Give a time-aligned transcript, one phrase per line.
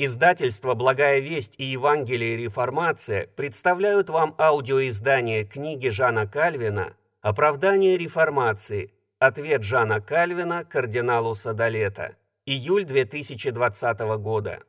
[0.00, 8.92] Издательство «Благая весть» и «Евангелие и реформация» представляют вам аудиоиздание книги Жана Кальвина «Оправдание реформации.
[9.18, 12.14] Ответ Жана Кальвина кардиналу Садолета.
[12.46, 14.62] Июль 2020 года».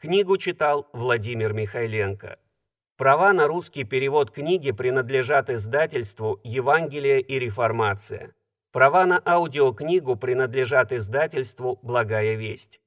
[0.00, 2.40] Книгу читал Владимир Михайленко.
[2.96, 8.34] Права на русский перевод книги принадлежат издательству «Евангелие и реформация».
[8.72, 12.81] Права на аудиокнигу принадлежат издательству «Благая весть».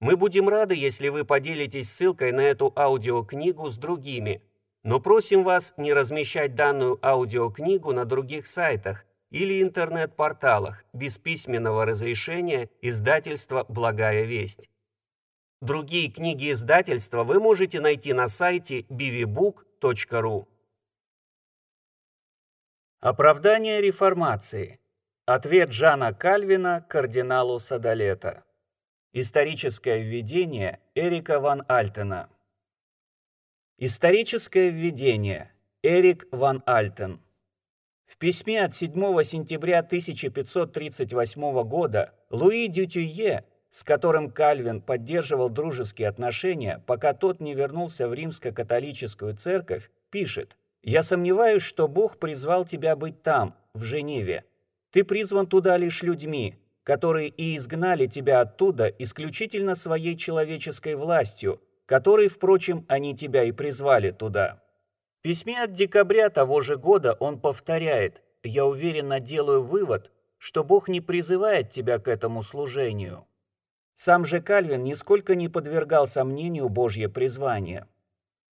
[0.00, 4.42] Мы будем рады, если вы поделитесь ссылкой на эту аудиокнигу с другими,
[4.84, 12.70] но просим вас не размещать данную аудиокнигу на других сайтах или интернет-порталах без письменного разрешения
[12.80, 14.70] издательства «Благая весть».
[15.60, 20.46] Другие книги издательства вы можете найти на сайте bvbook.ru.
[23.00, 24.80] Оправдание реформации.
[25.26, 28.44] Ответ Жана Кальвина кардиналу Садолета.
[29.14, 32.28] Историческое введение Эрика ван Альтена.
[33.78, 35.50] Историческое введение.
[35.82, 37.22] Эрик ван Альтен.
[38.04, 38.92] В письме от 7
[39.22, 48.08] сентября 1538 года Луи Дютюе, с которым Кальвин поддерживал дружеские отношения, пока тот не вернулся
[48.08, 54.44] в римско-католическую церковь, пишет «Я сомневаюсь, что Бог призвал тебя быть там, в Женеве.
[54.90, 62.28] Ты призван туда лишь людьми, которые и изгнали тебя оттуда исключительно своей человеческой властью, которой,
[62.28, 64.62] впрочем, они тебя и призвали туда.
[65.18, 70.88] В письме от декабря того же года он повторяет «Я уверенно делаю вывод, что Бог
[70.88, 73.26] не призывает тебя к этому служению».
[73.94, 77.86] Сам же Кальвин нисколько не подвергал сомнению Божье призвание.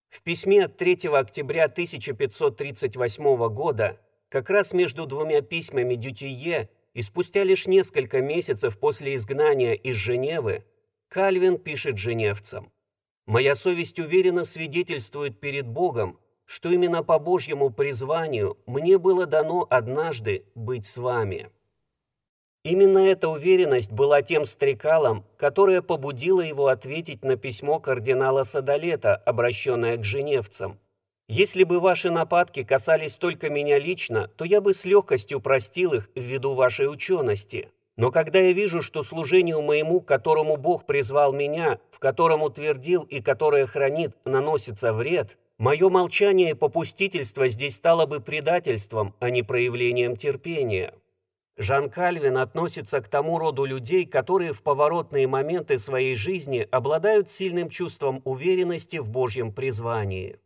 [0.09, 7.44] В письме от 3 октября 1538 года, как раз между двумя письмами Дютие и спустя
[7.44, 10.64] лишь несколько месяцев после изгнания из Женевы
[11.10, 12.72] Кальвин пишет женевцам
[13.28, 20.45] «Моя совесть уверенно свидетельствует перед Богом, что именно по Божьему призванию мне было дано однажды
[20.55, 21.52] быть с вами».
[22.64, 29.98] Именно эта уверенность была тем стрекалом, которое побудило его ответить на письмо кардинала Садолета, обращенное
[29.98, 30.80] к женевцам–
[31.27, 36.09] если бы ваши нападки касались только меня лично, то я бы с легкостью простил их
[36.13, 37.69] ввиду вашей учености.
[37.97, 43.21] Но когда я вижу, что служению моему, которому Бог призвал меня, в котором утвердил и
[43.21, 50.17] которое хранит, наносится вред, мое молчание и попустительство здесь стало бы предательством, а не проявлением
[50.17, 50.93] терпения.
[51.57, 57.69] Жан Кальвин относится к тому роду людей, которые в поворотные моменты своей жизни обладают сильным
[57.69, 60.37] чувством уверенности в Божьем призвании.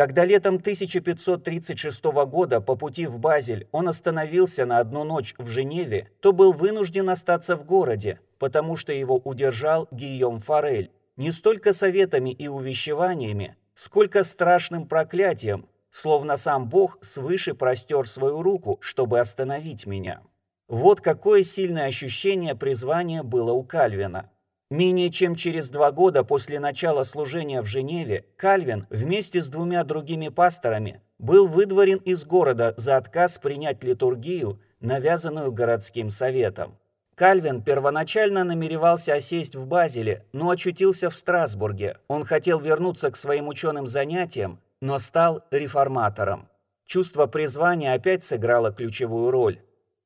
[0.00, 6.08] Когда летом 1536 года по пути в Базель он остановился на одну ночь в Женеве,
[6.20, 12.30] то был вынужден остаться в городе, потому что его удержал Гийом Форель не столько советами
[12.30, 20.22] и увещеваниями, сколько страшным проклятием, словно сам Бог свыше простер свою руку, чтобы остановить меня.
[20.66, 24.30] Вот какое сильное ощущение призвания было у Кальвина.
[24.70, 30.28] Менее чем через два года после начала служения в Женеве Кальвин вместе с двумя другими
[30.28, 36.78] пасторами был выдворен из города за отказ принять литургию, навязанную городским советом.
[37.16, 41.98] Кальвин первоначально намеревался осесть в Базеле, но очутился в Страсбурге.
[42.06, 46.48] Он хотел вернуться к своим ученым занятиям, но стал реформатором.
[46.86, 49.60] Чувство призвания опять сыграло ключевую роль.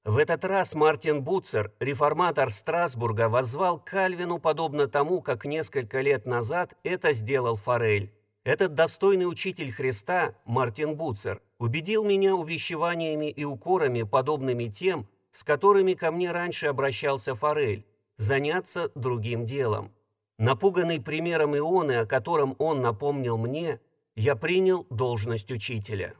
[0.04, 6.74] В этот раз Мартин Буцер, реформатор Страсбурга, воззвал Кальвину подобно тому, как несколько лет назад
[6.82, 8.12] это сделал Форель.
[8.44, 15.94] Этот достойный учитель Христа, Мартин Буцер, убедил меня увещеваниями и укорами, подобными тем, с которыми
[15.94, 17.86] ко мне раньше обращался Форель,
[18.18, 19.90] заняться другим делом.
[20.38, 23.80] Напуганный примером Ионы, о котором он напомнил мне,
[24.16, 26.14] я принял должность учителя.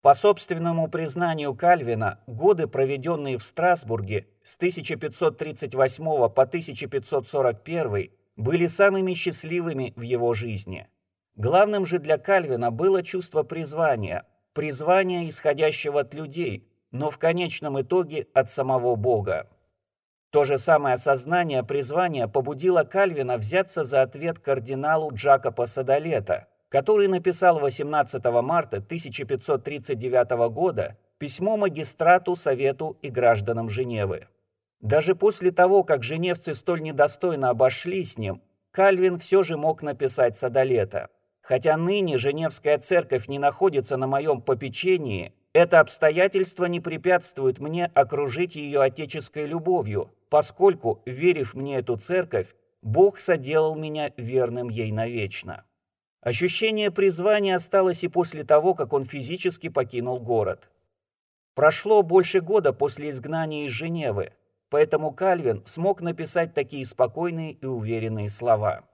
[0.00, 9.92] По собственному признанию Кальвина, годы, проведенные в Страсбурге с 1538 по 1541, были самыми счастливыми
[9.96, 10.86] в его жизни.
[11.34, 18.28] Главным же для Кальвина было чувство призвания, призвания, исходящего от людей, но в конечном итоге
[18.34, 19.48] от самого Бога.
[20.30, 27.58] То же самое осознание призвания побудило Кальвина взяться за ответ кардиналу Джакопо Садолета– который написал
[27.58, 34.28] 18 марта 1539 года письмо магистрату, совету и гражданам Женевы.
[34.80, 40.36] Даже после того, как женевцы столь недостойно обошли с ним, Кальвин все же мог написать
[40.36, 41.08] Садолета.
[41.40, 48.54] Хотя ныне Женевская церковь не находится на моем попечении, это обстоятельство не препятствует мне окружить
[48.54, 55.64] ее отеческой любовью, поскольку, верив мне эту церковь, Бог соделал меня верным ей навечно.
[56.20, 60.68] Ощущение призвания осталось и после того, как он физически покинул город.
[61.54, 64.32] Прошло больше года после изгнания из Женевы,
[64.68, 68.84] поэтому Кальвин смог написать такие спокойные и уверенные слова.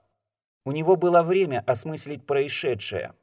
[0.65, 3.13] У него было время осмыслить происшедшее.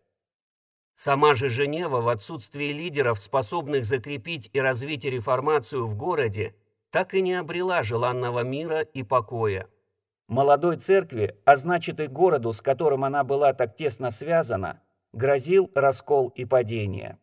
[0.95, 6.55] Сама же Женева в отсутствии лидеров, способных закрепить и развить реформацию в городе,
[6.91, 9.69] так и не обрела желанного мира и покоя.
[10.29, 14.81] Молодой церкви, а значит и городу, с которым она была так тесно связана,
[15.13, 17.19] грозил раскол и падение.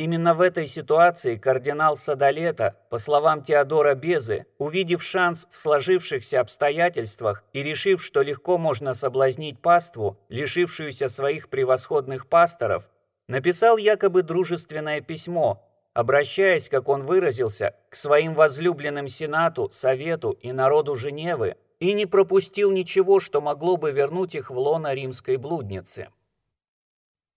[0.00, 7.44] Именно в этой ситуации кардинал Садолета, по словам Теодора Безы, увидев шанс в сложившихся обстоятельствах
[7.52, 12.88] и решив, что легко можно соблазнить паству, лишившуюся своих превосходных пасторов,
[13.28, 20.96] написал якобы дружественное письмо, обращаясь, как он выразился, к своим возлюбленным Сенату, Совету и народу
[20.96, 26.10] Женевы, и не пропустил ничего, что могло бы вернуть их в лоно римской блудницы.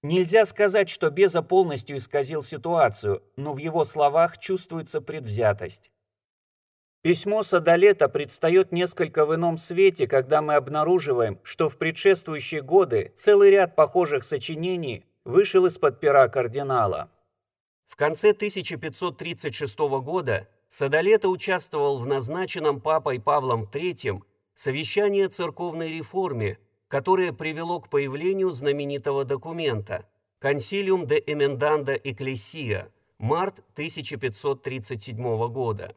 [0.03, 5.91] Нельзя сказать, что Беза полностью исказил ситуацию, но в его словах чувствуется предвзятость.
[7.01, 13.51] Письмо Садолета предстает несколько в ином свете, когда мы обнаруживаем, что в предшествующие годы целый
[13.51, 17.09] ряд похожих сочинений вышел из-под пера кардинала.
[17.87, 24.21] В конце 1536 года Садолета участвовал в назначенном папой Павлом III
[24.55, 30.05] совещании о церковной реформе, которое привело к появлению знаменитого документа
[30.39, 35.95] «Консилиум де Эменданда Экклесия», март 1537 года.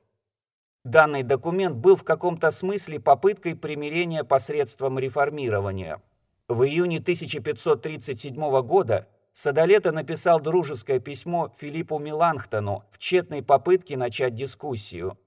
[0.85, 6.01] Данный документ был в каком-то смысле попыткой примирения посредством реформирования.
[6.47, 15.19] В июне 1537 года Садолета написал дружеское письмо Филиппу Миланхтону в тщетной попытке начать дискуссию.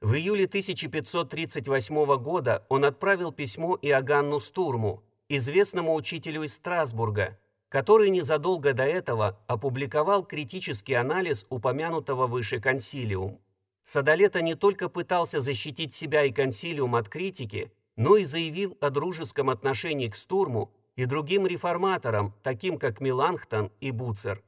[0.00, 7.36] В июле 1538 года он отправил письмо Иоганну Стурму, известному учителю из Страсбурга,
[7.68, 13.40] который незадолго до этого опубликовал критический анализ упомянутого выше консилиум.
[13.84, 19.50] Садолета не только пытался защитить себя и консилиум от критики, но и заявил о дружеском
[19.50, 24.44] отношении к Стурму и другим реформаторам, таким как Миланхтон и Буцер.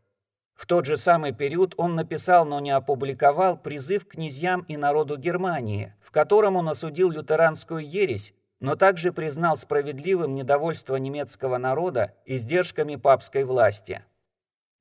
[0.61, 5.95] В тот же самый период он написал, но не опубликовал призыв князьям и народу Германии,
[6.03, 13.45] в котором он осудил лютеранскую ересь, но также признал справедливым недовольство немецкого народа издержками папской
[13.45, 14.05] власти.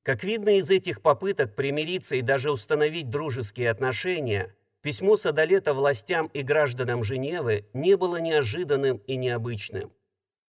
[0.02, 6.42] Как видно из этих попыток примириться и даже установить дружеские отношения, письмо Садолета властям и
[6.42, 9.90] гражданам Женевы не было неожиданным и необычным.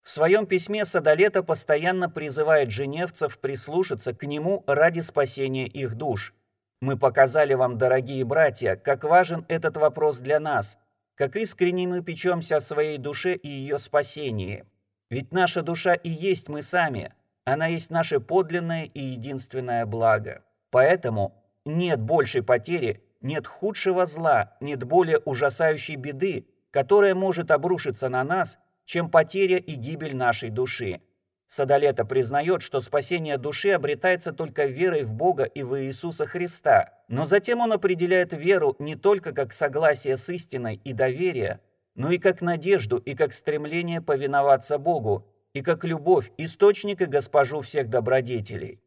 [0.04, 6.34] В своем письме Садолета постоянно призывает женевцев прислушаться к нему ради спасения их душ.
[6.82, 10.78] Мы показали вам, дорогие братья, как важен этот вопрос для нас,
[11.16, 14.66] как искренне мы печемся о своей душе и ее спасении.
[15.12, 17.14] Ведь наша душа и есть мы сами,
[17.46, 20.44] она есть наше подлинное и единственное благо.
[20.72, 28.24] Поэтому нет большей потери, нет худшего зла, нет более ужасающей беды, которая может обрушиться на
[28.24, 31.02] нас– чем потеря и гибель нашей души.
[31.48, 37.26] Садолета признает, что спасение души обретается только верой в Бога и в Иисуса Христа, но
[37.26, 41.60] затем он определяет веру не только как согласие с истиной и доверие,
[41.94, 47.60] но и как надежду и как стремление повиноваться Богу, и как любовь, источник и госпожу
[47.60, 48.80] всех добродетелей.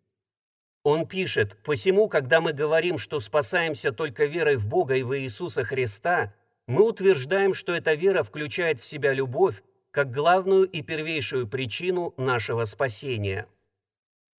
[0.84, 5.64] Он пишет, «Посему, когда мы говорим, что спасаемся только верой в Бога и в Иисуса
[5.64, 6.34] Христа,
[6.66, 9.62] мы утверждаем, что эта вера включает в себя любовь,
[9.94, 13.46] как главную и первейшую причину нашего спасения.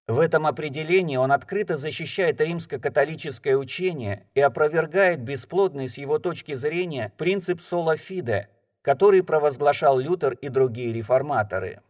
[0.06, 7.14] В этом определении он открыто защищает римско-католическое учение и опровергает бесплодный с его точки зрения
[7.18, 8.50] принцип фиде,
[8.82, 11.82] который провозглашал Лютер и другие реформаторы.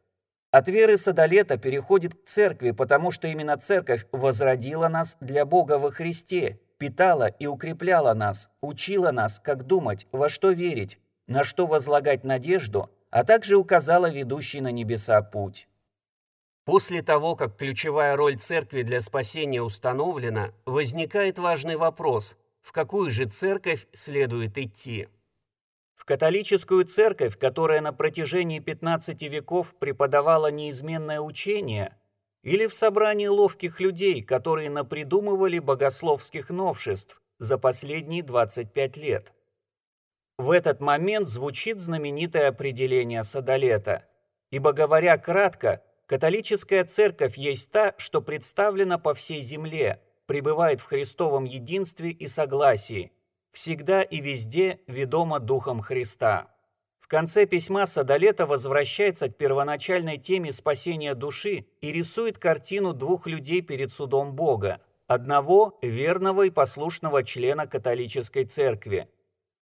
[0.51, 5.89] От веры Садолета переходит к церкви, потому что именно церковь возродила нас для Бога во
[5.91, 12.23] Христе, питала и укрепляла нас, учила нас, как думать, во что верить, на что возлагать
[12.23, 15.69] надежду а также указала ведущий на небеса путь.
[16.65, 23.23] После того, как ключевая роль церкви для спасения установлена, возникает важный вопрос, в какую же
[23.23, 25.07] церковь следует идти.
[25.93, 31.97] В католическую церковь, которая на протяжении 15 веков преподавала неизменное учение,
[32.41, 39.31] или в собрание ловких людей, которые напридумывали богословских новшеств за последние 25 лет.
[40.37, 44.05] В этот момент звучит знаменитое определение Садолета.
[44.51, 51.45] Ибо, говоря кратко, католическая церковь есть та, что представлена по всей земле, пребывает в Христовом
[51.45, 53.13] единстве и согласии,
[53.53, 56.49] всегда и везде ведома Духом Христа.
[56.99, 63.61] В конце письма Садолета возвращается к первоначальной теме спасения души и рисует картину двух людей
[63.61, 64.81] перед судом Бога.
[65.07, 69.07] Одного– верного и послушного члена католической церкви,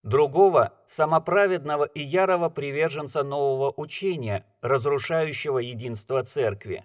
[0.02, 6.84] другого– самоправедного и ярого приверженца нового учения, разрушающего единство церкви.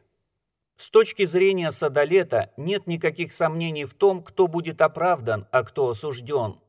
[0.78, 6.60] С точки зрения Садолета нет никаких сомнений в том, кто будет оправдан, а кто осужден–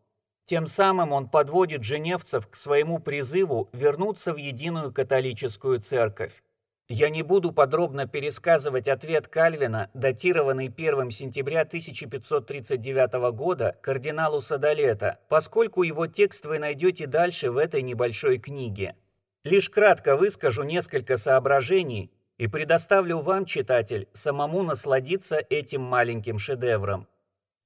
[0.48, 6.42] тем самым он подводит женевцев к своему призыву вернуться в единую католическую церковь.
[6.90, 15.82] Я не буду подробно пересказывать ответ Кальвина, датированный 1 сентября 1539 года кардиналу Садолета, поскольку
[15.82, 18.96] его текст вы найдете дальше в этой небольшой книге.
[19.44, 27.06] Лишь кратко выскажу несколько соображений и предоставлю вам, читатель, самому насладиться этим маленьким шедевром.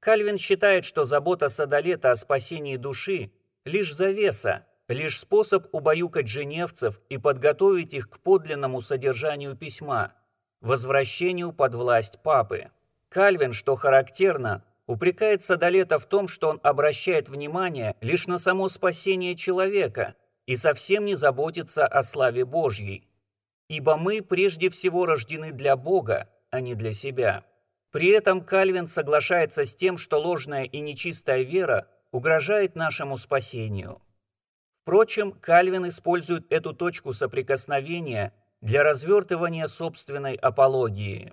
[0.01, 3.31] Кальвин считает, что забота Садолета о спасении души–
[3.65, 10.15] лишь завеса, лишь способ убаюкать женевцев и подготовить их к подлинному содержанию письма–
[10.63, 12.71] возвращению под власть папы.
[13.09, 19.37] Кальвин, что характерно, упрекает Садолета в том, что он обращает внимание лишь на само спасение
[19.37, 20.15] человека
[20.47, 23.09] и совсем не заботится о славе Божьей.
[23.69, 27.45] Ибо мы прежде всего рождены для Бога, а не для себя.
[27.91, 34.01] При этом Кальвин соглашается с тем, что ложная и нечистая вера угрожает нашему спасению.
[34.83, 41.33] Впрочем, Кальвин использует эту точку соприкосновения для развертывания собственной апологии.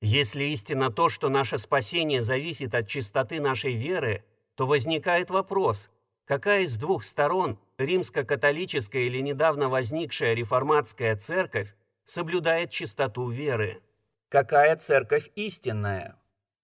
[0.00, 4.24] Если истина то, что наше спасение зависит от чистоты нашей веры,
[4.54, 5.90] то возникает вопрос,
[6.24, 11.74] какая из двух сторон, римско-католическая или недавно возникшая реформатская церковь,
[12.04, 13.82] соблюдает чистоту веры
[14.30, 16.16] какая церковь истинная.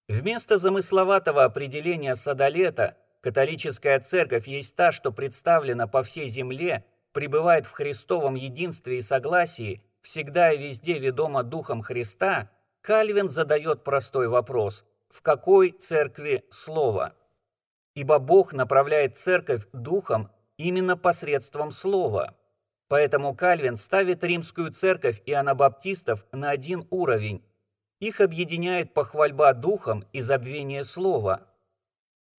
[0.07, 7.71] Вместо замысловатого определения Садолета католическая церковь есть та, что представлена по всей земле, пребывает в
[7.71, 15.21] Христовом единстве и согласии, всегда и везде ведома Духом Христа, Кальвин задает простой вопрос– в
[15.23, 17.15] какой церкви Слово?
[17.95, 22.35] Ибо Бог направляет церковь Духом именно посредством Слова.
[22.87, 27.43] Поэтому Кальвин ставит римскую церковь и анабаптистов на один уровень,
[27.99, 31.47] их объединяет похвальба духом и забвение слова.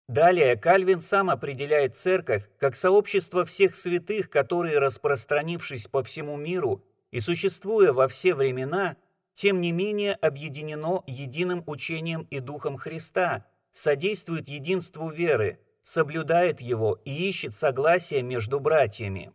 [0.07, 7.19] Далее Кальвин сам определяет церковь как сообщество всех святых, которые, распространившись по всему миру и
[7.19, 8.95] существуя во все времена,
[9.33, 17.29] тем не менее объединено единым учением и духом Христа, содействует единству веры, соблюдает его и
[17.29, 19.33] ищет согласия между братьями.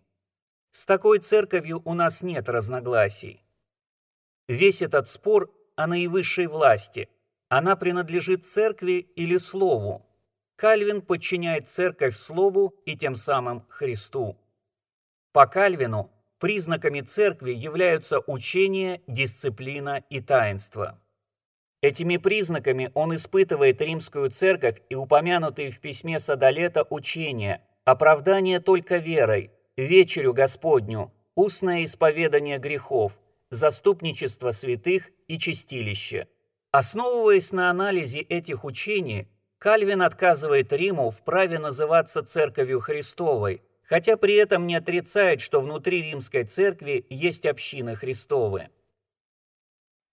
[0.71, 3.45] С такой церковью у нас нет разногласий.
[4.49, 7.11] Весь этот спор о наивысшей власти.
[7.49, 10.07] Она принадлежит церкви или слову.
[10.63, 14.37] Кальвин подчиняет церковь слову и тем самым Христу.
[15.33, 21.01] По Кальвину признаками церкви являются учение, дисциплина и таинство.
[21.81, 29.51] Этими признаками он испытывает римскую церковь и упомянутые в письме Садолета учения, оправдание только верой,
[29.77, 33.19] вечерю Господню, устное исповедание грехов,
[33.51, 36.29] заступничество святых и чистилище.
[36.71, 39.27] Основываясь на анализе этих учений,
[39.63, 46.03] Кальвин отказывает Риму в праве называться Церковью Христовой, хотя при этом не отрицает, что внутри
[46.03, 48.71] Римской Церкви есть общины Христовы.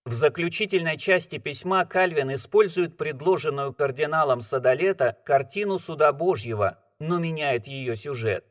[0.06, 7.96] В заключительной части письма Кальвин использует предложенную кардиналом Садолета картину Суда Божьего, но меняет ее
[7.96, 8.46] сюжет.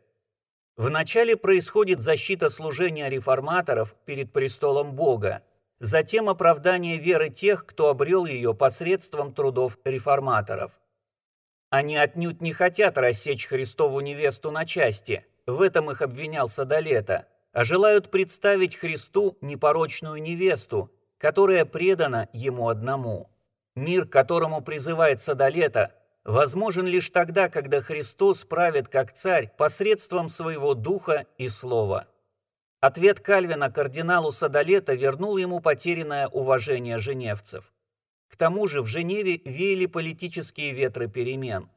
[0.77, 5.45] Вначале происходит защита служения реформаторов перед престолом Бога,
[5.79, 10.73] затем оправдание веры тех, кто обрел ее посредством трудов реформаторов.
[11.71, 17.65] Они отнюдь не хотят рассечь Христову невесту на части, в этом их обвинял Садолета, а
[17.65, 23.31] желают представить Христу непорочную невесту, которая предана Ему одному.
[23.75, 25.95] Мир, которому призывает Садолета,
[26.25, 32.07] возможен лишь тогда, когда Христос правит как царь посредством своего духа и слова.
[32.81, 37.73] Ответ Кальвина кардиналу Садолета вернул ему потерянное уважение женевцев.
[38.29, 41.69] К тому же в Женеве веяли политические ветры перемен.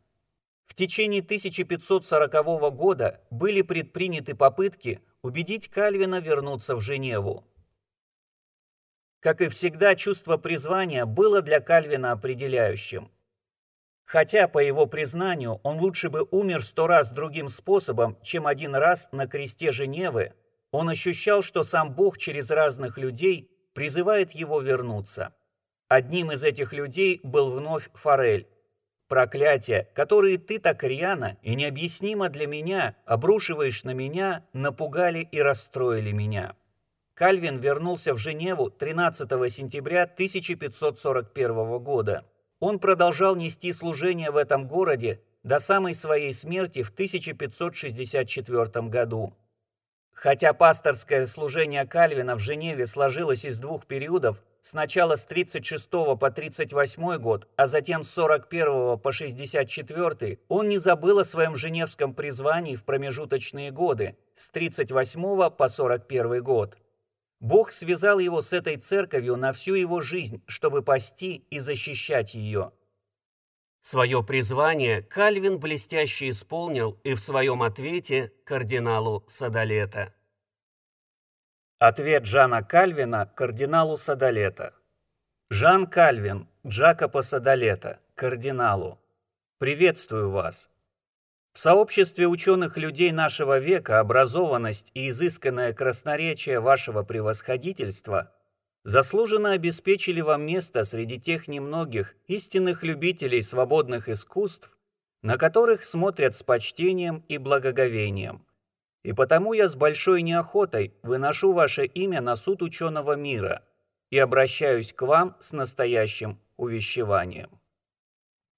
[0.65, 7.43] В течение 1540 года были предприняты попытки убедить Кальвина вернуться в Женеву.
[9.19, 13.11] Как и всегда, чувство призвания было для Кальвина определяющим–
[14.11, 19.07] Хотя, по его признанию, он лучше бы умер сто раз другим способом, чем один раз
[19.13, 20.33] на кресте Женевы,
[20.71, 25.33] он ощущал, что сам Бог через разных людей призывает его вернуться.
[25.91, 28.47] Одним из этих людей был вновь Форель.
[29.09, 36.13] проклятия, которые ты так рьяно и необъяснимо для меня обрушиваешь на меня, напугали и расстроили
[36.13, 36.55] меня.
[37.13, 42.23] Кальвин вернулся в Женеву 13 сентября 1541 года.
[42.61, 49.33] Он продолжал нести служение в этом городе до самой своей смерти в 1564 году.
[50.13, 57.17] Хотя пасторское служение Кальвина в Женеве сложилось из двух периодов, сначала с 36 по 38
[57.17, 62.83] год, а затем с 41 по 64, он не забыл о своем женевском призвании в
[62.83, 66.77] промежуточные годы, с 38 по 41 год.
[67.39, 72.71] Бог связал его с этой церковью на всю его жизнь, чтобы пасти и защищать ее.
[73.81, 80.13] Свое призвание Кальвин блестяще исполнил и в своем ответе кардиналу Садолета.
[81.81, 84.75] Ответ Жана Кальвина кардиналу Садолета.
[85.49, 88.99] Жан Кальвин, Джакопо Садолета, кардиналу.
[89.57, 90.69] Приветствую вас.
[91.53, 98.31] В сообществе ученых людей нашего века образованность и изысканное красноречие вашего превосходительства
[98.83, 104.77] заслуженно обеспечили вам место среди тех немногих истинных любителей свободных искусств,
[105.23, 108.45] на которых смотрят с почтением и благоговением–
[109.03, 113.63] и потому я с большой неохотой выношу ваше имя на суд ученого мира
[114.09, 117.49] и обращаюсь к вам с настоящим увещеванием.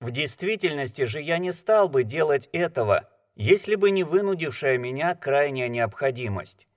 [0.01, 5.69] В действительности же я не стал бы делать этого, если бы не вынудившая меня крайняя
[5.69, 6.67] необходимость.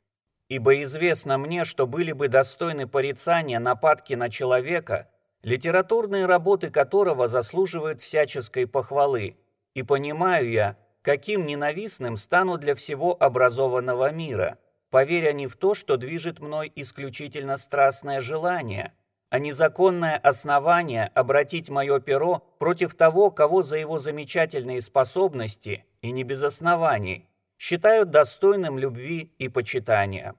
[0.49, 5.11] Ибо известно мне, что были бы достойны порицания нападки на человека,
[5.43, 9.37] литературные работы которого заслуживают всяческой похвалы,
[9.75, 14.59] и понимаю я, каким ненавистным стану для всего образованного мира,
[14.91, 18.93] поверя не в то, что движет мной исключительно страстное желание,
[19.31, 26.25] а незаконное основание обратить мое перо против того, кого за его замечательные способности, и не
[26.25, 30.35] без оснований, считают достойным любви и почитания.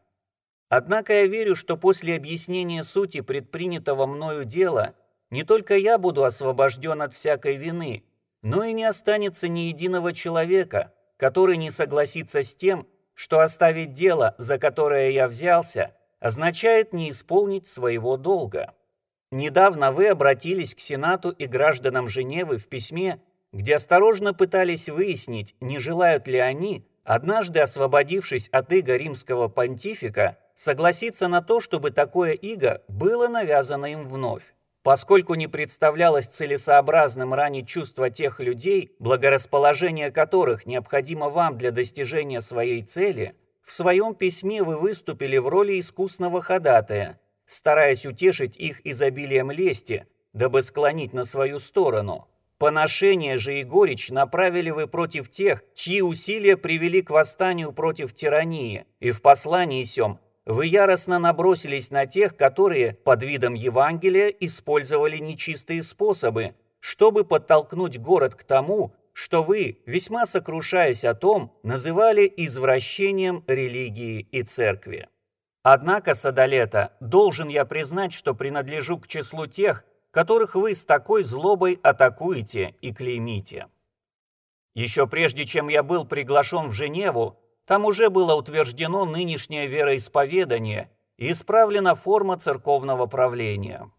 [0.67, 4.95] Однако я верю, что после объяснения сути предпринятого мною дела
[5.29, 8.03] не только я буду освобожден от всякой вины,
[8.41, 14.35] но и не останется ни единого человека, который не согласится с тем, что оставить дело,
[14.37, 18.73] за которое я взялся, означает не исполнить своего долга.
[19.31, 23.21] Недавно вы обратились к Сенату и гражданам Женевы в письме,
[23.51, 31.27] где осторожно пытались выяснить, не желают ли они, однажды освободившись от иго римского понтифика, согласиться
[31.27, 34.43] на то, чтобы такое иго было навязано им вновь.
[34.87, 42.81] Поскольку не представлялось целесообразным ранить чувства тех людей, благорасположение которых необходимо вам для достижения своей
[42.83, 50.07] цели, в своем письме вы выступили в роли искусного ходатая, стараясь утешить их изобилием лести,
[50.31, 52.29] дабы склонить на свою сторону.
[52.57, 58.85] Поношение же и горечь направили вы против тех, чьи усилия привели к восстанию против тирании,
[59.01, 65.83] и в послании сём вы яростно набросились на тех, которые под видом Евангелия использовали нечистые
[65.83, 74.21] способы, чтобы подтолкнуть город к тому, что вы, весьма сокрушаясь о том, называли извращением религии
[74.31, 75.09] и церкви.
[75.63, 81.77] Однако, Садолета, должен я признать, что принадлежу к числу тех, которых вы с такой злобой
[81.83, 83.67] атакуете и клеймите.
[84.75, 91.31] Еще прежде, чем я был приглашен в Женеву, там уже было утверждено нынешнее вероисповедание и
[91.31, 93.91] исправлена форма церковного правления.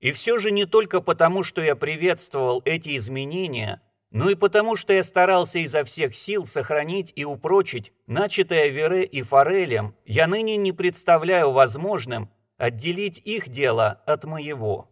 [0.00, 4.92] И все же не только потому, что я приветствовал эти изменения, но и потому, что
[4.92, 10.72] я старался изо всех сил сохранить и упрочить начатое Вере и Форелем, я ныне не
[10.72, 14.90] представляю возможным отделить их дело от моего.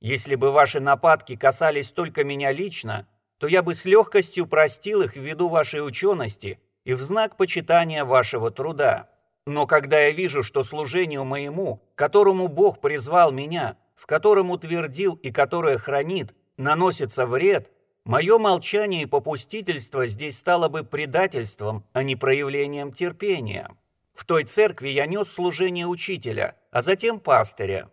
[0.00, 3.08] Если бы ваши нападки касались только меня лично,
[3.38, 8.50] то я бы с легкостью простил их ввиду вашей учености и в знак почитания вашего
[8.50, 9.08] труда.
[9.46, 15.30] Но когда я вижу, что служению моему, которому Бог призвал меня, в котором утвердил и
[15.30, 17.70] которое хранит, наносится вред,
[18.04, 23.70] мое молчание и попустительство здесь стало бы предательством, а не проявлением терпения.
[24.14, 27.90] В той церкви я нес служение учителя, а затем пастыря.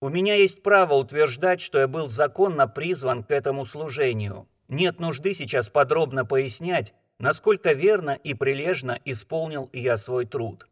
[0.00, 4.48] У меня есть право утверждать, что я был законно призван к этому служению.
[4.68, 10.66] Нет нужды сейчас подробно пояснять, насколько верно и прилежно исполнил я свой труд.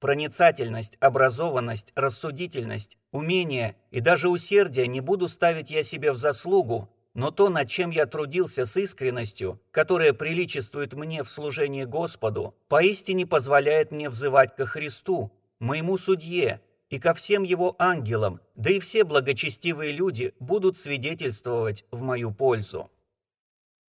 [0.00, 7.30] Проницательность, образованность, рассудительность, умение и даже усердие не буду ставить я себе в заслугу, но
[7.30, 13.90] то, над чем я трудился с искренностью, которая приличествует мне в служении Господу, поистине позволяет
[13.90, 19.92] мне взывать ко Христу, моему судье, и ко всем его ангелам, да и все благочестивые
[19.92, 22.90] люди будут свидетельствовать в мою пользу.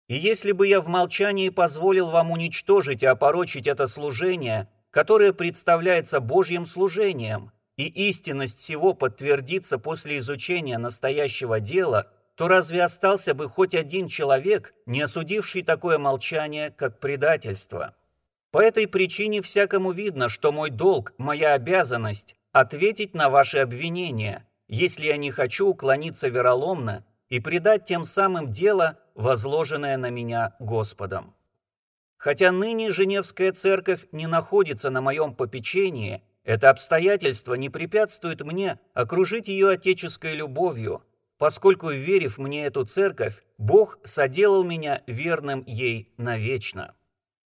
[0.07, 6.21] И если бы я в молчании позволил вам уничтожить и опорочить это служение, которое представляется
[6.21, 13.75] Божьим служением, и истинность всего подтвердится после изучения настоящего дела, то разве остался бы хоть
[13.75, 17.95] один человек, не осудивший такое молчание, как предательство?
[18.51, 25.07] По этой причине всякому видно, что мой долг, моя обязанность– ответить на ваши обвинения, если
[25.07, 31.33] я не хочу уклониться вероломно и предать тем самым дело, возложенное на меня Господом.
[32.17, 39.47] Хотя ныне Женевская церковь не находится на моем попечении, это обстоятельство не препятствует мне окружить
[39.47, 41.03] ее отеческой любовью,
[41.37, 46.95] поскольку, верив мне эту церковь, Бог соделал меня верным ей навечно.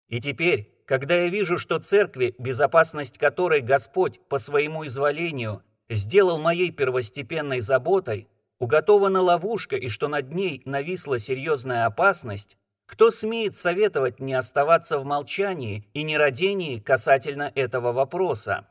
[0.08, 6.70] И теперь, когда я вижу, что церкви, безопасность которой Господь по своему изволению сделал моей
[6.70, 8.28] первостепенной заботой,
[8.60, 15.04] уготована ловушка и что над ней нависла серьезная опасность, кто смеет советовать мне оставаться в
[15.04, 18.68] молчании и нерадении касательно этого вопроса?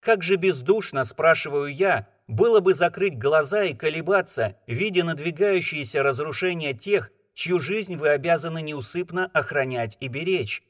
[0.00, 7.10] Как же бездушно, спрашиваю я, было бы закрыть глаза и колебаться, видя надвигающиеся разрушения тех,
[7.32, 10.62] чью жизнь вы обязаны неусыпно охранять и беречь.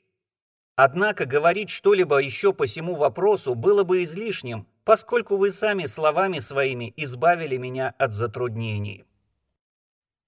[0.77, 6.93] Однако говорить что-либо еще по всему вопросу было бы излишним, поскольку вы сами словами своими
[6.97, 9.05] избавили меня от затруднений.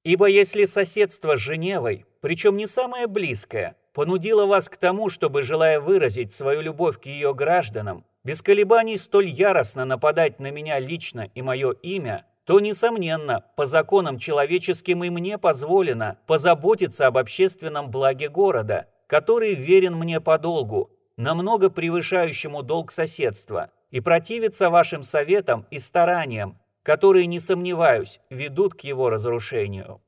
[0.03, 5.81] Ибо если соседство с Женевой, причем не самое близкое, понудило вас к тому, чтобы, желая
[5.81, 11.42] выразить свою любовь к ее гражданам, без колебаний столь яростно нападать на меня лично и
[11.42, 18.88] мое имя, то, несомненно, по законам человеческим и мне позволено позаботиться об общественном благе города,
[19.09, 26.59] который верен мне по долгу, намного превышающему долг соседства, и противиться вашим советам и стараниям,
[26.83, 30.01] которые, не сомневаюсь, ведут к его разрушению.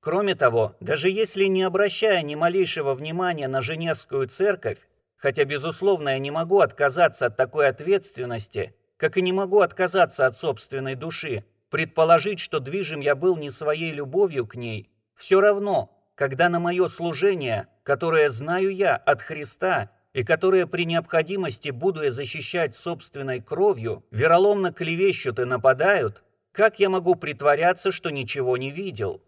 [0.00, 4.78] Кроме того, даже если не обращая ни малейшего внимания на Женевскую церковь,
[5.16, 10.36] хотя, безусловно, я не могу отказаться от такой ответственности, как и не могу отказаться от
[10.36, 16.48] собственной души, предположить, что движим я был не своей любовью к ней, все равно, когда
[16.48, 22.74] на мое служение, которое знаю я от Христа и которые при необходимости, буду я защищать
[22.74, 29.20] собственной кровью, вероломно клевещут и нападают, как я могу притворяться, что ничего не видел?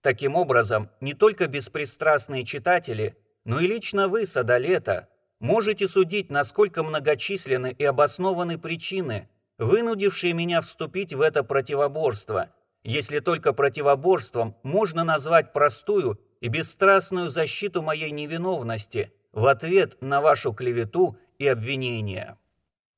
[0.00, 5.10] Таким образом, не только беспристрастные читатели, но и лично вы, Садолета,
[5.40, 12.48] можете судить, насколько многочисленны и обоснованы причины, вынудившие меня вступить в это противоборство,
[12.82, 20.52] если только противоборством можно назвать простую и бесстрастную защиту моей невиновности– в ответ на вашу
[20.52, 22.38] клевету и обвинения.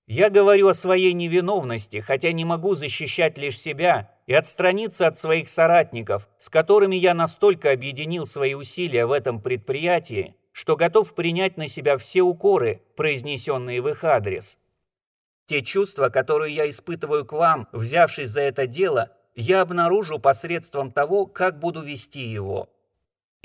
[0.07, 5.49] Я говорю о своей невиновности, хотя не могу защищать лишь себя и отстраниться от своих
[5.49, 11.67] соратников, с которыми я настолько объединил свои усилия в этом предприятии, что готов принять на
[11.67, 14.59] себя все укоры, произнесенные в их адрес.
[15.49, 21.27] Те чувства, которые я испытываю к вам, взявшись за это дело, я обнаружу посредством того,
[21.27, 22.71] как буду вести его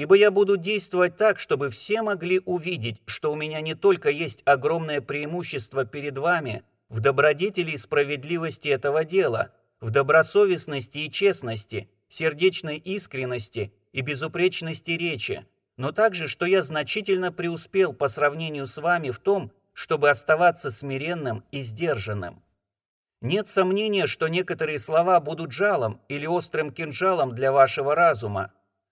[0.02, 4.42] ибо я буду действовать так, чтобы все могли увидеть, что у меня не только есть
[4.46, 12.78] огромное преимущество перед вами в добродетели и справедливости этого дела, в добросовестности и честности, сердечной
[12.78, 15.46] искренности и безупречности речи,
[15.78, 21.44] но также, что я значительно преуспел по сравнению с вами в том, чтобы оставаться смиренным
[21.52, 22.42] и сдержанным.
[23.22, 28.52] Нет сомнения, что некоторые слова будут жалом или острым кинжалом для вашего разума,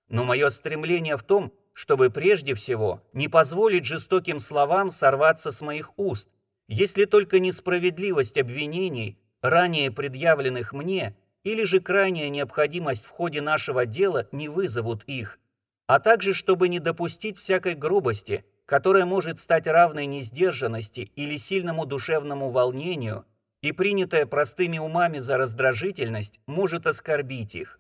[0.10, 5.98] но мое стремление в том, чтобы прежде всего не позволить жестоким словам сорваться с моих
[5.98, 6.28] уст,
[6.68, 14.28] если только несправедливость обвинений, ранее предъявленных мне, или же крайняя необходимость в ходе нашего дела
[14.32, 15.40] не вызовут их,
[15.88, 22.52] а также чтобы не допустить всякой грубости, которая может стать равной несдержанности или сильному душевному
[22.52, 23.26] волнению,
[23.62, 27.80] и принятая простыми умами за раздражительность может оскорбить их.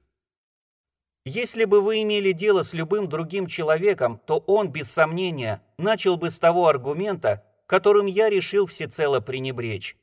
[1.25, 6.31] Если бы вы имели дело с любым другим человеком, то он, без сомнения, начал бы
[6.31, 9.97] с того аргумента, которым я решил всецело пренебречь.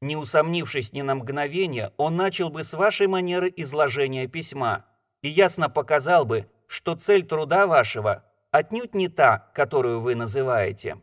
[0.00, 4.84] Не усомнившись ни на мгновение, он начал бы с вашей манеры изложения письма
[5.22, 11.00] и ясно показал бы, что цель труда вашего отнюдь не та, которую вы называете.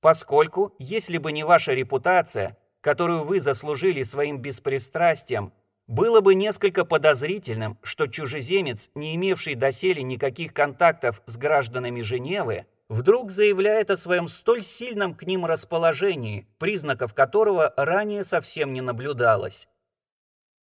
[0.00, 5.52] Поскольку, если бы не ваша репутация, которую вы заслужили своим беспристрастием,
[5.86, 13.30] было бы несколько подозрительным, что чужеземец, не имевший доселе никаких контактов с гражданами Женевы, вдруг
[13.30, 19.68] заявляет о своем столь сильном к ним расположении, признаков которого ранее совсем не наблюдалось.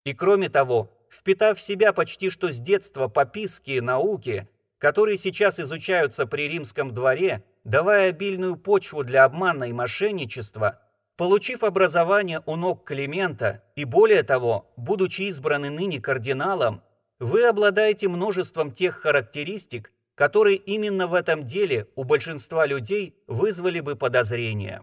[0.04, 6.26] И кроме того, впитав в себя почти что с детства папистские науки, которые сейчас изучаются
[6.26, 10.80] при римском дворе, давая обильную почву для обмана и мошенничества,
[11.20, 16.82] получив образование у ног Климента и более того, будучи избраны ныне кардиналом,
[17.18, 23.96] вы обладаете множеством тех характеристик, которые именно в этом деле у большинства людей вызвали бы
[23.96, 24.82] подозрения.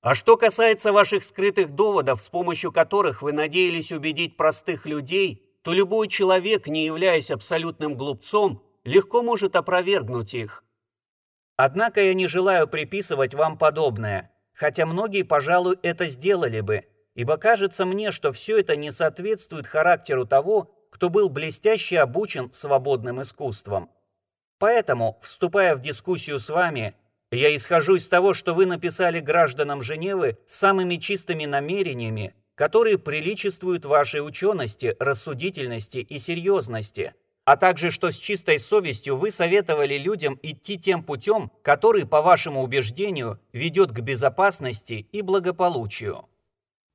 [0.00, 5.72] А что касается ваших скрытых доводов, с помощью которых вы надеялись убедить простых людей, то
[5.72, 10.64] любой человек, не являясь абсолютным глупцом, легко может опровергнуть их.
[11.56, 17.84] Однако я не желаю приписывать вам подобное, хотя многие, пожалуй, это сделали бы, ибо кажется
[17.84, 23.90] мне, что все это не соответствует характеру того, кто был блестяще обучен свободным искусством.
[24.58, 26.94] Поэтому, вступая в дискуссию с вами,
[27.30, 34.24] я исхожу из того, что вы написали гражданам Женевы самыми чистыми намерениями, которые приличествуют вашей
[34.24, 41.02] учености, рассудительности и серьезности, а также что с чистой совестью вы советовали людям идти тем
[41.02, 46.26] путем, который, по вашему убеждению, ведет к безопасности и благополучию.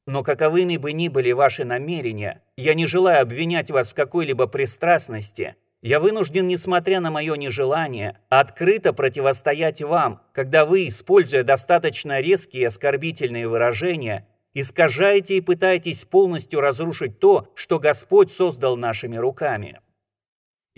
[0.07, 5.55] Но каковыми бы ни были ваши намерения, я не желаю обвинять вас в какой-либо пристрастности–
[5.81, 12.65] я вынужден, несмотря на мое нежелание, открыто противостоять вам, когда вы, используя достаточно резкие и
[12.65, 19.79] оскорбительные выражения, искажаете и пытаетесь полностью разрушить то, что Господь создал нашими руками.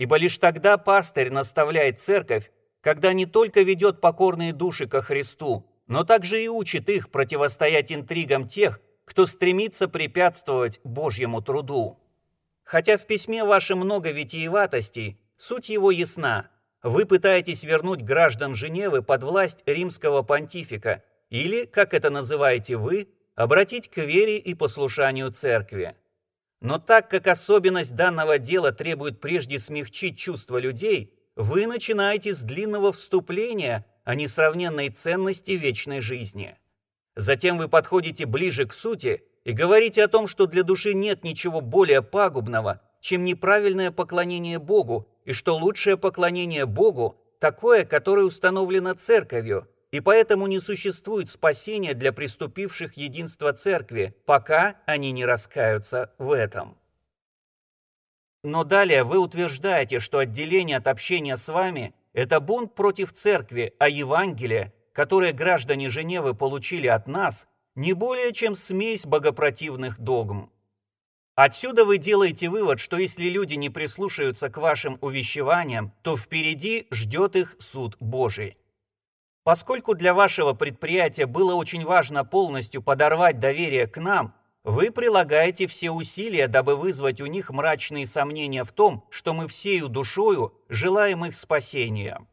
[0.02, 6.02] Ибо лишь тогда пастырь наставляет церковь, когда не только ведет покорные души ко Христу, но
[6.02, 12.00] также и учит их противостоять интригам тех, кто стремится препятствовать Божьему труду.
[12.64, 16.50] Хотя в письме вашем много витиеватостей, суть его ясна.
[16.82, 23.88] Вы пытаетесь вернуть граждан Женевы под власть римского понтифика или, как это называете вы, обратить
[23.88, 25.94] к вере и послушанию церкви.
[26.62, 32.92] Но так как особенность данного дела требует прежде смягчить чувства людей, вы начинаете с длинного
[32.92, 36.56] вступления о несравненной ценности вечной жизни.
[37.16, 41.60] Затем вы подходите ближе к сути и говорите о том, что для души нет ничего
[41.60, 49.66] более пагубного, чем неправильное поклонение Богу, и что лучшее поклонение Богу– такое, которое установлено Церковью,
[49.92, 56.78] и поэтому не существует спасения для приступивших единства Церкви, пока они не раскаются в этом.
[58.42, 63.88] Но далее вы утверждаете, что отделение от общения с вами– это бунт против Церкви, а
[63.88, 70.50] Евангелие, которое граждане Женевы получили от нас, не более чем смесь богопротивных догм.
[71.34, 77.36] Отсюда вы делаете вывод, что если люди не прислушаются к вашим увещеваниям, то впереди ждет
[77.36, 78.56] их суд Божий.
[79.44, 85.90] Поскольку для вашего предприятия было очень важно полностью подорвать доверие к нам, вы прилагаете все
[85.90, 91.34] усилия, дабы вызвать у них мрачные сомнения в том, что мы всею душою желаем их
[91.34, 92.24] спасения.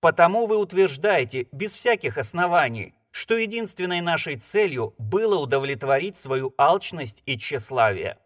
[0.00, 7.36] Потому вы утверждаете, без всяких оснований, что единственной нашей целью было удовлетворить свою алчность и
[7.36, 8.16] тщеславие.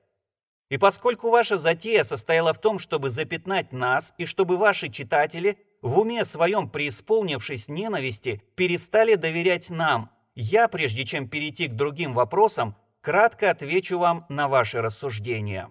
[0.68, 5.99] И поскольку ваша затея состояла в том, чтобы запятнать нас, и чтобы ваши читатели, в
[5.99, 13.51] уме своем преисполнившись ненависти, перестали доверять нам, я, прежде чем перейти к другим вопросам, кратко
[13.51, 15.71] отвечу вам на ваши рассуждения.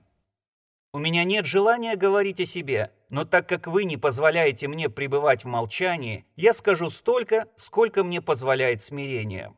[0.93, 5.45] У меня нет желания говорить о себе, но так как вы не позволяете мне пребывать
[5.45, 9.55] в молчании, я скажу столько, сколько мне позволяет смирение.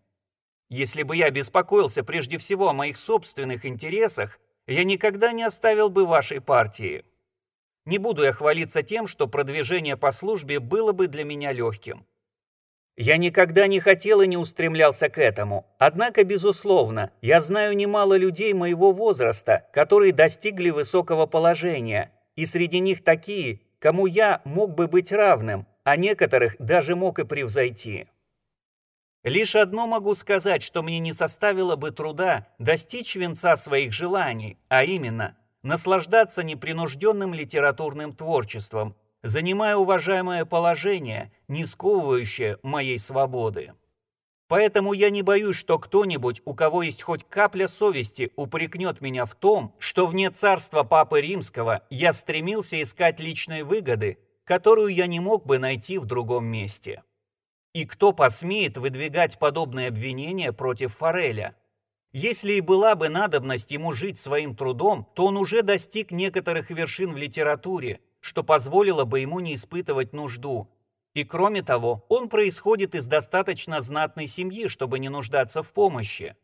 [0.70, 6.06] Если бы я беспокоился прежде всего о моих собственных интересах, я никогда не оставил бы
[6.06, 7.04] вашей партии.
[7.86, 12.06] Не буду я хвалиться тем, что продвижение по службе было бы для меня легким.
[12.96, 15.66] Я никогда не хотел и не устремлялся к этому.
[15.80, 23.04] Однако, безусловно, я знаю немало людей моего возраста, которые достигли высокого положения, и среди них
[23.04, 28.08] такие, кому я мог бы быть равным, а некоторых даже мог и превзойти.
[29.24, 34.84] Лишь одно могу сказать, что мне не составило бы труда достичь венца своих желаний, а
[34.84, 43.74] именно наслаждаться непринужденным литературным творчеством, занимая уважаемое положение, не сковывающее моей свободы.
[44.50, 49.34] Поэтому я не боюсь, что кто-нибудь, у кого есть хоть капля совести, упрекнет меня в
[49.34, 55.46] том, что вне царства Папы Римского я стремился искать личной выгоды, которую я не мог
[55.46, 57.04] бы найти в другом месте.
[57.74, 61.56] И кто посмеет выдвигать подобные обвинения против Фореля?
[62.14, 67.12] Если и была бы надобность ему жить своим трудом, то он уже достиг некоторых вершин
[67.12, 70.70] в литературе, что позволило бы ему не испытывать нужду.
[71.16, 76.36] И кроме того, он происходит из достаточно знатной семьи, чтобы не нуждаться в помощи.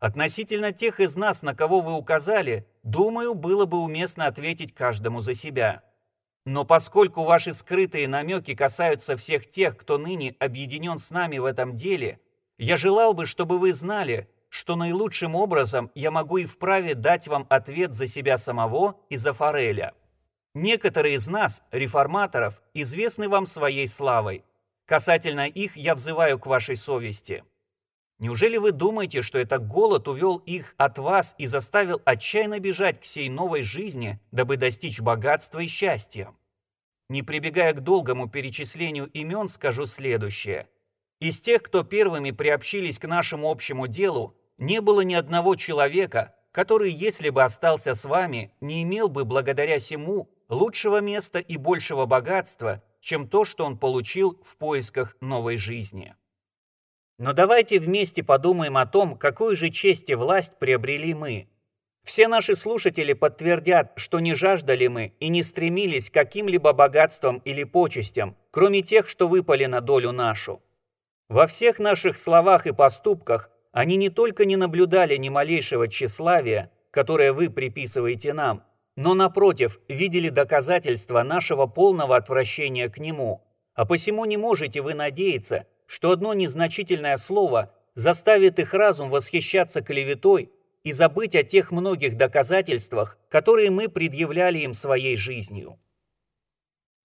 [0.00, 5.34] Относительно тех из нас, на кого вы указали, думаю, было бы уместно ответить каждому за
[5.34, 5.84] себя.
[6.44, 11.76] Но поскольку ваши скрытые намеки касаются всех тех, кто ныне объединен с нами в этом
[11.76, 12.20] деле,
[12.58, 17.44] я желал бы, чтобы вы знали, что наилучшим образом я могу и вправе дать вам
[17.50, 19.94] ответ за себя самого и за Фореля.
[20.54, 24.44] Некоторые из нас, реформаторов, известны вам своей славой.
[24.86, 27.42] Касательно их я взываю к вашей совести.
[28.20, 33.04] Неужели вы думаете, что этот голод увел их от вас и заставил отчаянно бежать к
[33.04, 36.32] сей новой жизни, дабы достичь богатства и счастья?
[37.08, 40.68] Не прибегая к долгому перечислению имен, скажу следующее.
[41.18, 46.92] Из тех, кто первыми приобщились к нашему общему делу, не было ни одного человека, который,
[46.92, 52.82] если бы остался с вами, не имел бы благодаря сему лучшего места и большего богатства,
[53.00, 56.14] чем то, что он получил в поисках новой жизни.
[57.18, 61.48] Но давайте вместе подумаем о том, какую же честь и власть приобрели мы.
[62.04, 67.64] Все наши слушатели подтвердят, что не жаждали мы и не стремились к каким-либо богатствам или
[67.64, 70.62] почестям, кроме тех, что выпали на долю нашу.
[71.28, 77.32] Во всех наших словах и поступках они не только не наблюдали ни малейшего тщеславия, которое
[77.32, 78.62] вы приписываете нам,
[78.94, 83.44] но, напротив, видели доказательства нашего полного отвращения к нему.
[83.74, 90.52] А посему не можете вы надеяться, что одно незначительное слово заставит их разум восхищаться клеветой
[90.84, 95.80] и забыть о тех многих доказательствах, которые мы предъявляли им своей жизнью.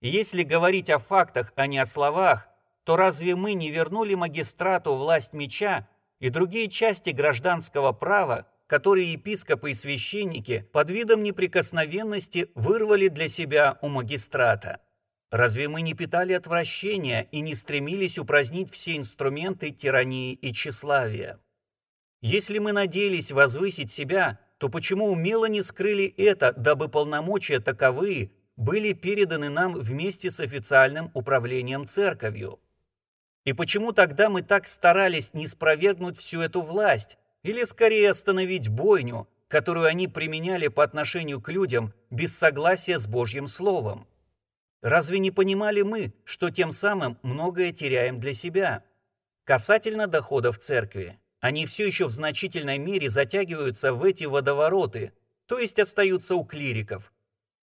[0.01, 2.47] Если говорить о фактах, а не о словах,
[2.83, 5.87] то разве мы не вернули магистрату власть меча
[6.19, 13.79] и другие части гражданского права, которые епископы и священники под видом неприкосновенности вырвали для себя
[13.81, 14.81] у магистрата?
[15.31, 21.39] Разве мы не питали отвращения и не стремились упразднить все инструменты тирании и тщеславия?
[22.21, 28.91] Если мы надеялись возвысить себя, то почему умело не скрыли это, дабы полномочия таковые были
[28.91, 32.59] переданы нам вместе с официальным управлением церковью?
[33.49, 39.27] И почему тогда мы так старались не спровергнуть всю эту власть, или скорее остановить бойню,
[39.47, 44.07] которую они применяли по отношению к людям без согласия с Божьим Словом?
[44.83, 48.83] Разве не понимали мы, что тем самым многое теряем для себя?
[49.45, 55.11] Касательно доходов церкви, они все еще в значительной мере затягиваются в эти водовороты,
[55.47, 57.11] то есть остаются у клириков.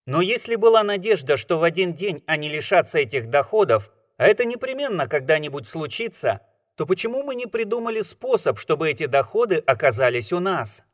[0.07, 5.09] Но если была надежда, что в один день они лишатся этих доходов, а это непременно
[5.09, 6.43] когда-нибудь случится,
[6.75, 10.85] то почему мы не придумали способ, чтобы эти доходы оказались у нас?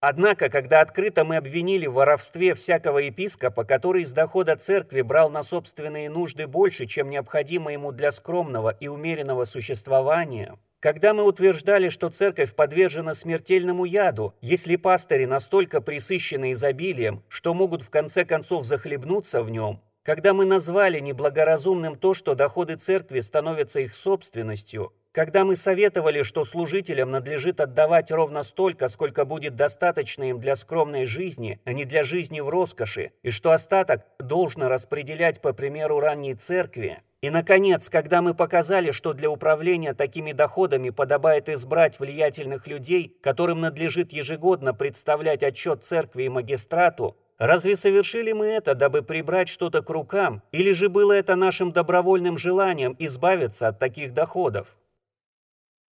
[0.00, 5.42] Однако, когда открыто мы обвинили в воровстве всякого епископа, который из дохода церкви брал на
[5.42, 12.08] собственные нужды больше, чем необходимо ему для скромного и умеренного существования, когда мы утверждали, что
[12.08, 19.42] церковь подвержена смертельному яду, если пастыри настолько присыщены изобилием, что могут в конце концов захлебнуться
[19.42, 25.54] в нем, когда мы назвали неблагоразумным то, что доходы церкви становятся их собственностью, когда мы
[25.54, 31.72] советовали, что служителям надлежит отдавать ровно столько, сколько будет достаточно им для скромной жизни, а
[31.72, 37.04] не для жизни в роскоши, и что остаток должно распределять по примеру ранней церкви.
[37.20, 43.60] И, наконец, когда мы показали, что для управления такими доходами подобает избрать влиятельных людей, которым
[43.60, 49.88] надлежит ежегодно представлять отчет церкви и магистрату, Разве совершили мы это, дабы прибрать что-то к
[49.88, 54.76] рукам, или же было это нашим добровольным желанием избавиться от таких доходов?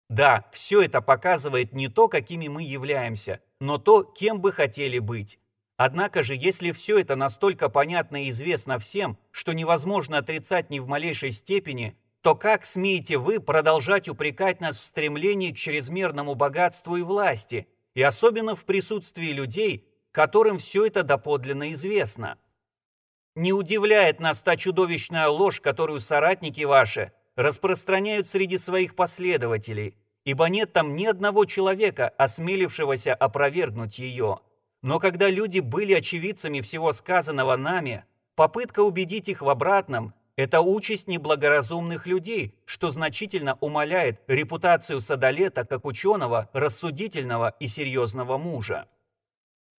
[0.09, 5.39] Да, все это показывает не то, какими мы являемся, но то, кем бы хотели быть.
[5.77, 10.87] Однако же, если все это настолько понятно и известно всем, что невозможно отрицать ни в
[10.87, 17.03] малейшей степени, то как смеете вы продолжать упрекать нас в стремлении к чрезмерному богатству и
[17.03, 22.39] власти, и особенно в присутствии людей, которым все это доподлинно известно?
[23.35, 30.73] Не удивляет нас та чудовищная ложь, которую соратники ваши распространяют среди своих последователей, ибо нет
[30.73, 34.39] там ни одного человека, осмелившегося опровергнуть ее.
[34.81, 38.03] Но когда люди были очевидцами всего сказанного нами,
[38.33, 45.85] попытка убедить их в обратном– это участь неблагоразумных людей, что значительно умаляет репутацию Садолета как
[45.85, 48.87] ученого, рассудительного и серьезного мужа.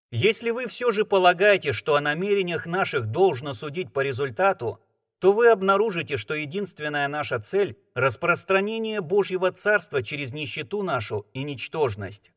[0.10, 4.80] Если вы все же полагаете, что о намерениях наших должно судить по результату,
[5.20, 12.32] то вы обнаружите, что единственная наша цель– распространение Божьего Царства через нищету нашу и ничтожность.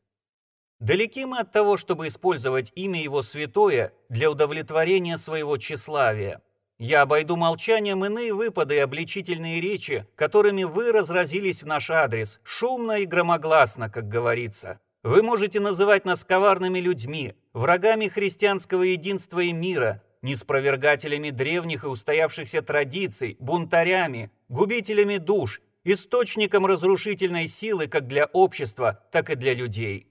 [0.79, 6.41] Далеки мы от того, чтобы использовать имя Его святое для удовлетворения своего тщеславия.
[6.79, 12.99] Я обойду молчанием иные выпады и обличительные речи, которыми вы разразились в наш адрес, шумно
[12.99, 14.79] и громогласно, как говорится.
[15.03, 22.61] Вы можете называть нас коварными людьми, врагами христианского единства и мира, неспровергателями древних и устоявшихся
[22.61, 30.07] традиций, бунтарями, губителями душ, источником разрушительной силы как для общества, так и для людей.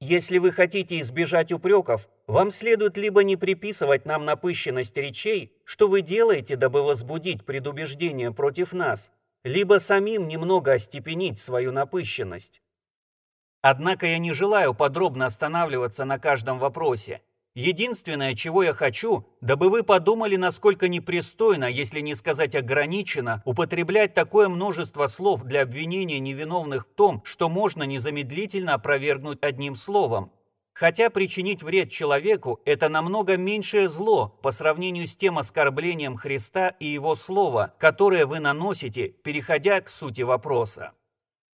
[0.00, 6.00] Если вы хотите избежать упреков, вам следует либо не приписывать нам напыщенность речей, что вы
[6.00, 9.12] делаете, дабы возбудить предубеждение против нас,
[9.44, 12.60] либо самим немного остепенить свою напыщенность.
[13.62, 17.22] Однако я не желаю подробно останавливаться на каждом вопросе,
[17.54, 24.48] Единственное, чего я хочу, дабы вы подумали, насколько непристойно, если не сказать ограничено, употреблять такое
[24.48, 30.32] множество слов для обвинения невиновных в том, что можно незамедлительно опровергнуть одним словом.
[30.72, 36.86] Хотя причинить вред человеку– это намного меньшее зло по сравнению с тем оскорблением Христа и
[36.86, 40.92] Его Слова, которое вы наносите, переходя к сути вопроса.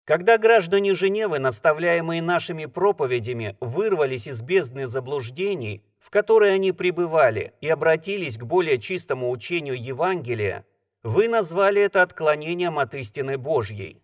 [0.05, 7.69] Когда граждане Женевы, наставляемые нашими проповедями, вырвались из бездны заблуждений, в которые они пребывали, и
[7.69, 10.65] обратились к более чистому учению Евангелия,
[11.03, 14.01] вы назвали это отклонением от истины Божьей.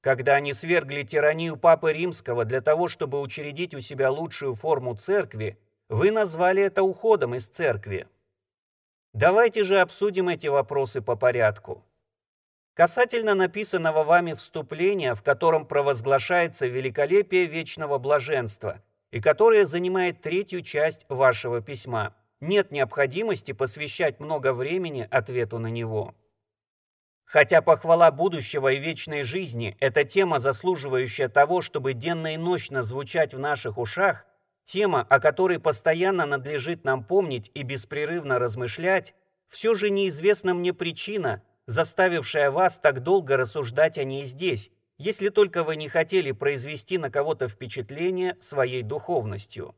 [0.00, 5.56] Когда они свергли тиранию Папы Римского для того, чтобы учредить у себя лучшую форму церкви,
[5.88, 8.08] вы назвали это уходом из церкви.
[9.12, 11.84] Давайте же обсудим эти вопросы по порядку.
[12.78, 21.04] Касательно написанного вами вступления, в котором провозглашается великолепие вечного блаженства и которое занимает третью часть
[21.08, 26.14] вашего письма, нет необходимости посвящать много времени ответу на него.
[27.24, 33.34] Хотя похвала будущего и вечной жизни– это тема, заслуживающая того, чтобы денно и ночно звучать
[33.34, 34.24] в наших ушах,
[34.62, 39.16] тема, о которой постоянно надлежит нам помнить и беспрерывно размышлять,
[39.48, 45.62] все же неизвестна мне причина, заставившая вас так долго рассуждать о ней здесь, если только
[45.62, 49.76] вы не хотели произвести на кого-то впечатление своей духовностью.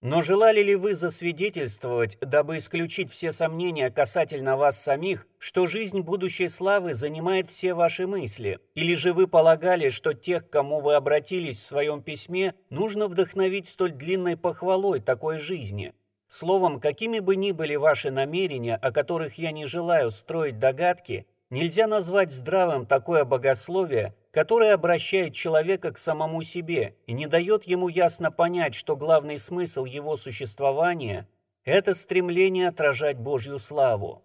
[0.00, 6.48] Но желали ли вы засвидетельствовать, дабы исключить все сомнения касательно вас самих, что жизнь будущей
[6.48, 8.60] славы занимает все ваши мысли?
[8.74, 13.68] Или же вы полагали, что тех, к кому вы обратились в своем письме, нужно вдохновить
[13.68, 15.94] столь длинной похвалой такой жизни?
[16.28, 21.86] Словом, какими бы ни были ваши намерения, о которых я не желаю строить догадки, нельзя
[21.86, 28.30] назвать здравым такое богословие, которое обращает человека к самому себе и не дает ему ясно
[28.30, 31.26] понять, что главный смысл его существования–
[31.64, 34.22] это стремление отражать Божью славу.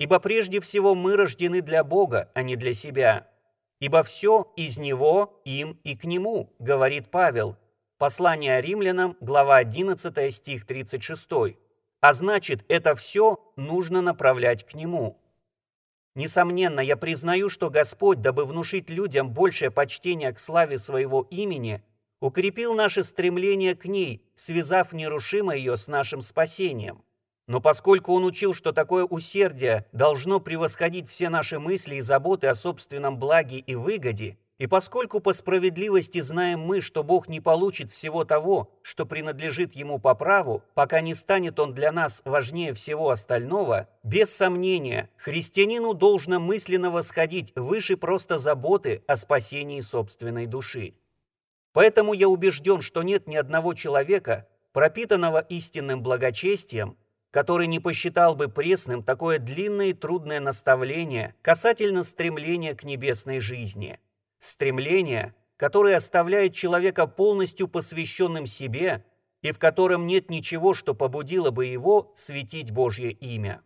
[0.00, 3.28] Ибо прежде всего мы рождены для Бога, а не для себя.
[3.78, 7.56] Ибо все из Него, им и к Нему, говорит Павел–
[7.96, 11.28] Послание римлянам, глава 11, стих 36.
[12.00, 15.16] А значит, это все нужно направлять к Нему.
[16.16, 21.84] Несомненно, я признаю, что Господь, дабы внушить людям большее почтение к славе своего имени,
[22.20, 27.04] укрепил наше стремление к ней, связав нерушимо ее с нашим спасением.
[27.46, 32.56] Но поскольку Он учил, что такое усердие должно превосходить все наши мысли и заботы о
[32.56, 38.24] собственном благе и выгоде, и поскольку по справедливости знаем мы, что Бог не получит всего
[38.24, 43.88] того, что принадлежит Ему по праву, пока не станет Он для нас важнее всего остального,
[44.04, 50.94] без сомнения, христианину должно мысленно восходить выше просто заботы о спасении собственной души.
[51.72, 56.96] Поэтому я убежден, что нет ни одного человека, пропитанного истинным благочестием,
[57.32, 63.98] который не посчитал бы пресным такое длинное и трудное наставление касательно стремления к небесной жизни–
[64.44, 69.02] Стремление, которое оставляет человека полностью посвященным себе
[69.40, 73.62] и в котором нет ничего, что побудило бы его светить Божье имя.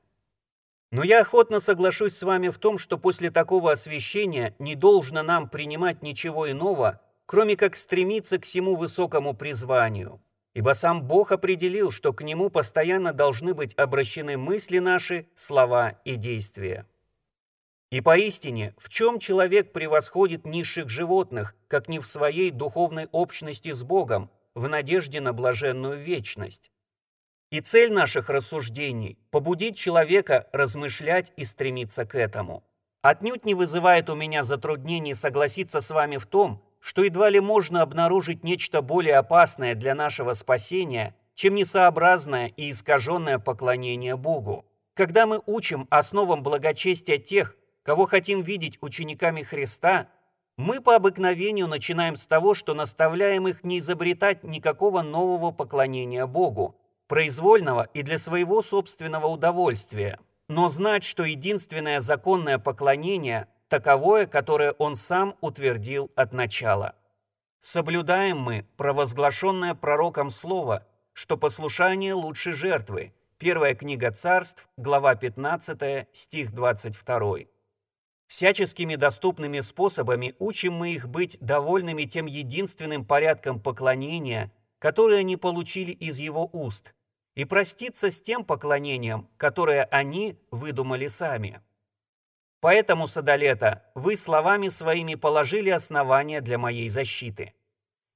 [0.92, 5.48] Но я охотно соглашусь с вами в том, что после такого освящения не должно нам
[5.48, 10.22] принимать ничего иного, кроме как стремиться к всему высокому призванию.
[10.54, 16.14] Ибо сам Бог определил, что к Нему постоянно должны быть обращены мысли наши, слова и
[16.14, 16.86] действия.
[17.90, 23.82] И поистине, в чем человек превосходит низших животных, как не в своей духовной общности с
[23.82, 26.70] Богом, в надежде на блаженную вечность?
[27.50, 32.62] И цель наших рассуждений– побудить человека размышлять и стремиться к этому.
[33.00, 37.80] Отнюдь не вызывает у меня затруднений согласиться с вами в том, что едва ли можно
[37.80, 44.66] обнаружить нечто более опасное для нашего спасения, чем несообразное и искаженное поклонение Богу.
[44.92, 50.08] Когда мы учим основам благочестия тех, кого хотим видеть учениками Христа,
[50.56, 56.76] мы по обыкновению начинаем с того, что наставляем их не изобретать никакого нового поклонения Богу,
[57.06, 60.18] произвольного и для своего собственного удовольствия,
[60.48, 66.94] но знать, что единственное законное поклонение– таковое, которое он сам утвердил от начала.
[67.60, 73.12] Соблюдаем мы провозглашенное пророком слово, что послушание лучше жертвы.
[73.38, 77.57] Первая книга царств, глава 15, стих 22.
[78.28, 85.92] Всяческими доступными способами учим мы их быть довольными тем единственным порядком поклонения, которое они получили
[85.92, 86.94] из его уст,
[87.34, 91.62] и проститься с тем поклонением, которое они выдумали сами.
[92.60, 97.54] Поэтому, Садолета, вы словами своими положили основания для моей защиты.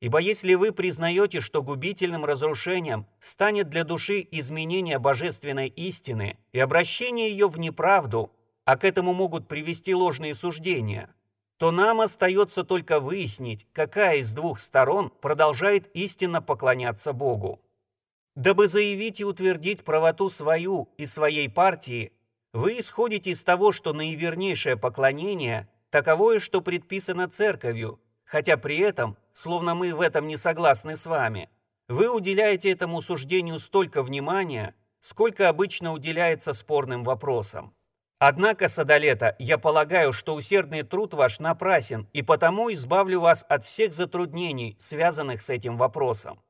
[0.01, 7.31] Ибо если вы признаете, что губительным разрушением станет для души изменение божественной истины и обращение
[7.31, 8.33] ее в неправду,
[8.65, 11.15] а к этому могут привести ложные суждения,
[11.59, 17.61] то нам остается только выяснить, какая из двух сторон продолжает истинно поклоняться Богу.
[18.35, 22.13] Дабы заявить и утвердить правоту свою и своей партии,
[22.53, 29.75] вы исходите из того, что наивернейшее поклонение– таковое, что предписано церковью, хотя при этом, словно
[29.75, 31.51] мы в этом не согласны с вами,
[31.89, 37.75] вы уделяете этому суждению столько внимания, сколько обычно уделяется спорным вопросам.
[38.25, 43.93] Однако, Садолета, я полагаю, что усердный труд ваш напрасен, и потому избавлю вас от всех
[43.93, 46.41] затруднений, связанных с этим вопросом.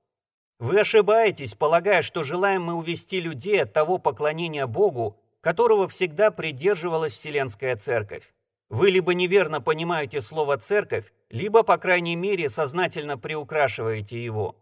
[0.58, 7.14] Вы ошибаетесь, полагая, что желаем мы увести людей от того поклонения Богу, которого всегда придерживалась
[7.14, 8.34] Вселенская Церковь.
[8.68, 14.56] Вы либо неверно понимаете слово «церковь», либо, по крайней мере, сознательно приукрашиваете его.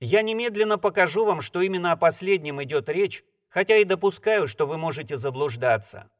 [0.00, 4.76] Я немедленно покажу вам, что именно о последнем идет речь, хотя и допускаю, что вы
[4.76, 6.10] можете заблуждаться.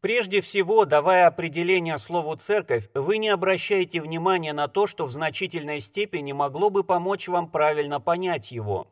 [0.00, 5.80] Прежде всего, давая определение слову «церковь», вы не обращаете внимания на то, что в значительной
[5.80, 8.86] степени могло бы помочь вам правильно понять его.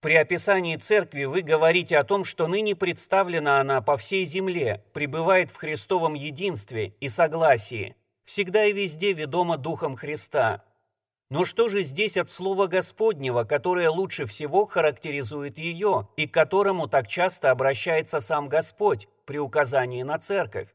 [0.00, 5.50] При описании церкви вы говорите о том, что ныне представлена она по всей земле, пребывает
[5.50, 7.94] в Христовом единстве и согласии,
[8.24, 10.64] всегда и везде ведома Духом Христа.
[11.28, 16.86] Но что же здесь от слова Господнего, которое лучше всего характеризует ее и к которому
[16.86, 20.68] так часто обращается сам Господь при указании на церковь?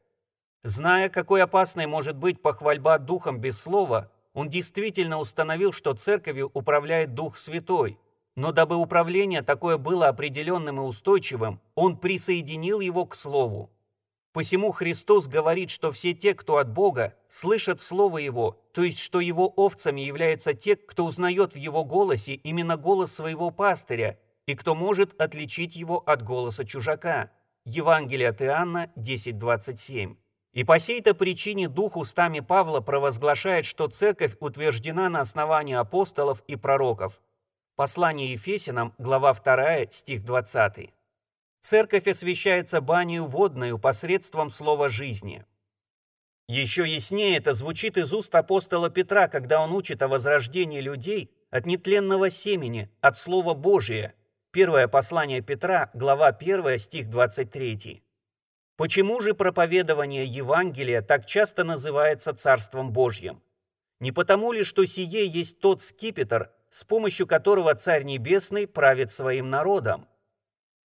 [0.62, 7.14] Зная, какой опасной может быть похвальба Духом без слова, он действительно установил, что церковью управляет
[7.14, 7.98] Дух Святой.
[8.36, 13.70] Но дабы управление такое было определенным и устойчивым, он присоединил его к Слову.
[14.32, 19.20] Посему Христос говорит, что все те, кто от Бога, слышат Слово Его, то есть, что
[19.20, 24.74] Его овцами являются те, кто узнает в Его голосе именно голос своего пастыря, и кто
[24.74, 27.30] может отличить его от голоса чужака.
[27.64, 30.16] Евангелие от Иоанна 10.27.
[30.52, 36.56] И по сей-то причине Дух устами Павла провозглашает, что Церковь утверждена на основании апостолов и
[36.56, 37.22] пророков.
[37.76, 40.92] Послание Ефесянам, глава 2, стих 20.
[41.62, 45.44] Церковь освящается банию водную посредством слова жизни.
[46.48, 51.64] Еще яснее это звучит из уст апостола Петра, когда он учит о возрождении людей от
[51.64, 54.14] нетленного семени, от Слова Божия.
[54.50, 58.02] Первое послание Петра, глава 1, стих 23.
[58.76, 63.40] Почему же проповедование Евангелия так часто называется Царством Божьим?
[64.00, 69.48] Не потому ли, что сие есть тот скипетр, с помощью которого Царь Небесный правит своим
[69.48, 70.08] народом?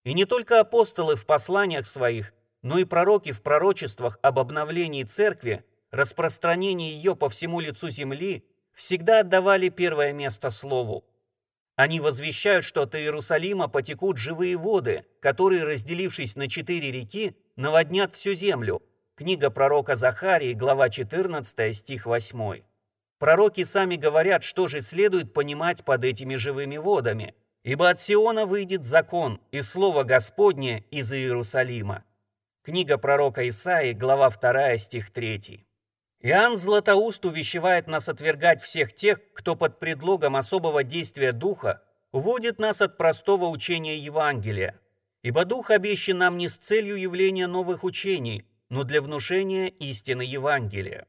[0.04, 5.64] И не только апостолы в посланиях своих, но и пророки в пророчествах об обновлении церкви,
[5.92, 11.06] распространении ее по всему лицу земли, всегда отдавали первое место Слову.
[11.76, 18.34] Они возвещают, что от Иерусалима потекут живые воды, которые, разделившись на четыре реки, наводнят всю
[18.34, 18.84] землю.
[19.16, 22.64] Книга пророка Захарии, глава 14, стих 8.
[23.20, 28.84] Пророки сами говорят, что же следует понимать под этими живыми водами– Ибо от Сиона выйдет
[28.84, 32.04] закон и слово Господне из Иерусалима.
[32.62, 35.66] Книга пророка Исаии, глава 2, стих 3.
[36.24, 42.82] Иоанн Златоуст увещевает нас отвергать всех тех, кто под предлогом особого действия Духа уводит нас
[42.82, 44.78] от простого учения Евангелия.
[45.22, 51.08] Ибо Дух обещан нам не с целью явления новых учений, но для внушения истины Евангелия.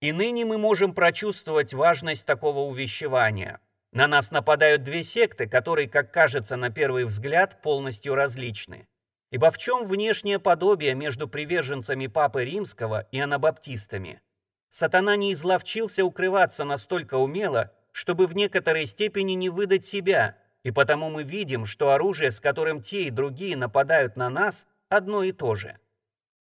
[0.00, 3.60] И ныне мы можем прочувствовать важность такого увещевания–
[3.96, 8.86] на нас нападают две секты, которые, как кажется на первый взгляд, полностью различны.
[9.30, 14.20] Ибо в чем внешнее подобие между приверженцами Папы Римского и анабаптистами?
[14.68, 21.08] Сатана не изловчился укрываться настолько умело, чтобы в некоторой степени не выдать себя, и потому
[21.08, 25.54] мы видим, что оружие, с которым те и другие нападают на нас, одно и то
[25.54, 25.78] же.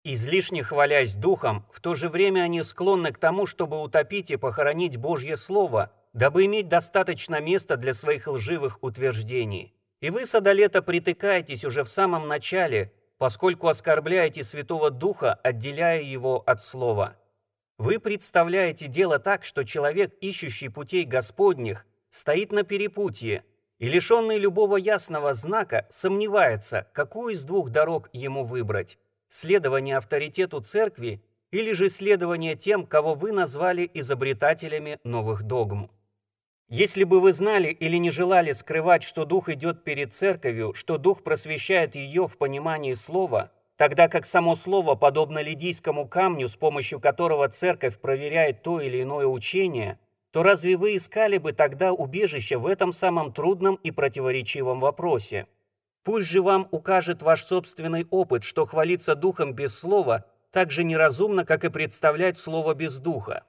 [0.04, 4.96] Излишне хвалясь духом, в то же время они склонны к тому, чтобы утопить и похоронить
[4.96, 9.74] Божье Слово– дабы иметь достаточно места для своих лживых утверждений.
[10.00, 16.64] И вы, Садолета, притыкаетесь уже в самом начале, поскольку оскорбляете Святого Духа, отделяя его от
[16.64, 17.16] Слова.
[17.78, 23.44] Вы представляете дело так, что человек, ищущий путей Господних, стоит на перепутье
[23.78, 28.98] и, лишенный любого ясного знака, сомневается, какую из двух дорог ему выбрать–
[29.28, 35.90] следование авторитету церкви или же следование тем, кого вы назвали изобретателями новых догм.
[36.74, 41.22] Если бы вы знали или не желали скрывать, что Дух идет перед церковью, что Дух
[41.22, 47.46] просвещает ее в понимании слова, тогда как само слово подобно лидийскому камню, с помощью которого
[47.50, 49.98] церковь проверяет то или иное учение,
[50.30, 55.48] то разве вы искали бы тогда убежище в этом самом трудном и противоречивом вопросе?
[56.04, 61.44] Пусть же вам укажет ваш собственный опыт, что хвалиться Духом без слова так же неразумно,
[61.44, 63.44] как и представлять слово без Духа.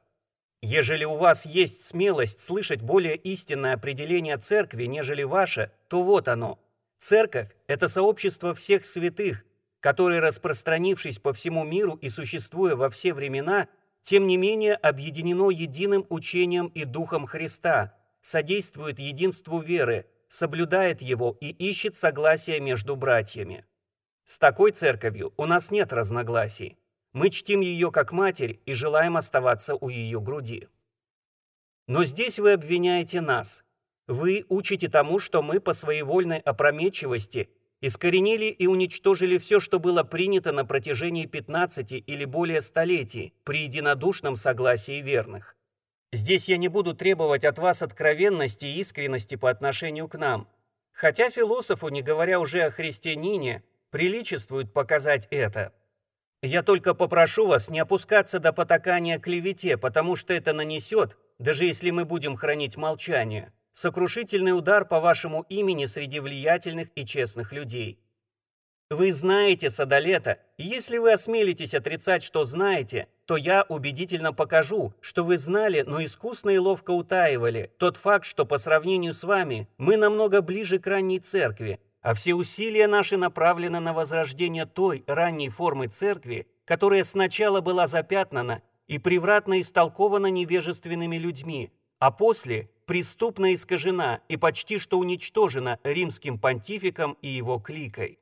[0.64, 6.58] Ежели у вас есть смелость слышать более истинное определение церкви, нежели ваше, то вот оно.
[7.00, 9.44] Церковь– это сообщество всех святых,
[9.82, 13.68] которые, распространившись по всему миру и существуя во все времена,
[14.04, 21.50] тем не менее объединено единым учением и Духом Христа, содействует единству веры, соблюдает его и
[21.50, 23.66] ищет согласия между братьями.
[24.26, 26.78] С такой церковью у нас нет разногласий.
[27.14, 30.68] Мы чтим ее как матерь и желаем оставаться у ее груди.
[31.88, 33.64] Но здесь вы обвиняете нас.
[34.08, 37.50] Вы учите тому, что мы по своей вольной опрометчивости
[37.82, 44.36] искоренили и уничтожили все, что было принято на протяжении 15 или более столетий при единодушном
[44.36, 45.56] согласии верных.
[46.12, 50.48] Здесь я не буду требовать от вас откровенности и искренности по отношению к нам,
[50.94, 55.74] хотя философу, не говоря уже о христианине, приличествует показать это–
[56.44, 61.90] я только попрошу вас не опускаться до потакания клевете, потому что это нанесет, даже если
[61.90, 68.00] мы будем хранить молчание, сокрушительный удар по вашему имени среди влиятельных и честных людей.
[68.90, 75.24] Вы знаете Садолета, и если вы осмелитесь отрицать, что знаете, то я убедительно покажу, что
[75.24, 79.96] вы знали, но искусно и ловко утаивали тот факт, что по сравнению с вами мы
[79.98, 85.88] намного ближе к ранней церкви, а все усилия наши направлены на возрождение той ранней формы
[85.88, 94.36] церкви, которая сначала была запятнана и превратно истолкована невежественными людьми, а после преступно искажена и
[94.36, 98.20] почти что уничтожена римским понтификом и его кликой.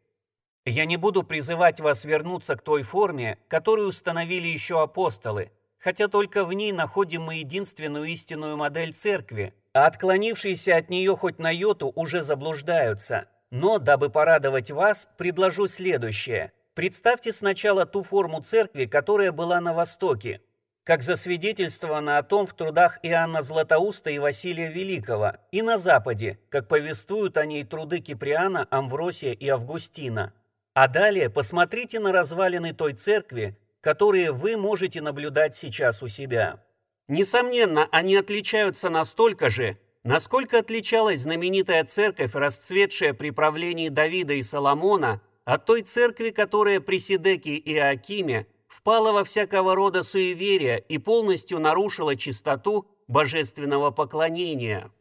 [0.63, 6.45] Я не буду призывать вас вернуться к той форме, которую установили еще апостолы, хотя только
[6.45, 11.91] в ней находим мы единственную истинную модель церкви, а отклонившиеся от нее хоть на йоту
[11.95, 16.53] уже заблуждаются– но, дабы порадовать вас, предложу следующее.
[16.73, 20.41] Представьте сначала ту форму церкви, которая была на Востоке,
[20.83, 26.69] как засвидетельствовано о том в трудах Иоанна Златоуста и Василия Великого, и на Западе, как
[26.69, 30.33] повествуют о ней труды Киприана, Амвросия и Августина.
[30.73, 36.63] А далее посмотрите на развалины той церкви, которые вы можете наблюдать сейчас у себя.
[37.09, 45.21] Несомненно, они отличаются настолько же, Насколько отличалась знаменитая церковь, расцветшая при правлении Давида и Соломона,
[45.45, 51.59] от той церкви, которая при Сидеке и Акиме впала во всякого рода суеверия и полностью
[51.59, 54.91] нарушила чистоту божественного поклонения?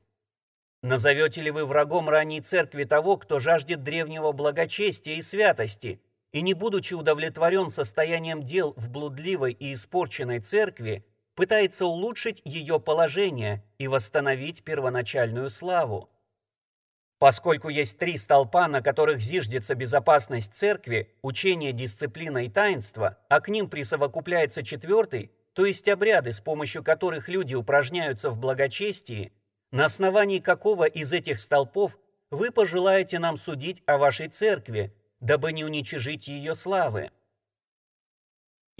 [0.82, 6.00] Назовете ли вы врагом ранней церкви того, кто жаждет древнего благочестия и святости,
[6.32, 11.04] и не будучи удовлетворен состоянием дел в блудливой и испорченной церкви,
[11.34, 16.10] пытается улучшить ее положение и восстановить первоначальную славу.
[17.18, 23.48] Поскольку есть три столпа, на которых зиждется безопасность церкви, учение, дисциплина и таинство, а к
[23.48, 29.32] ним присовокупляется четвертый, то есть обряды, с помощью которых люди упражняются в благочестии,
[29.70, 31.98] на основании какого из этих столпов
[32.30, 37.10] вы пожелаете нам судить о вашей церкви, дабы не уничижить ее славы?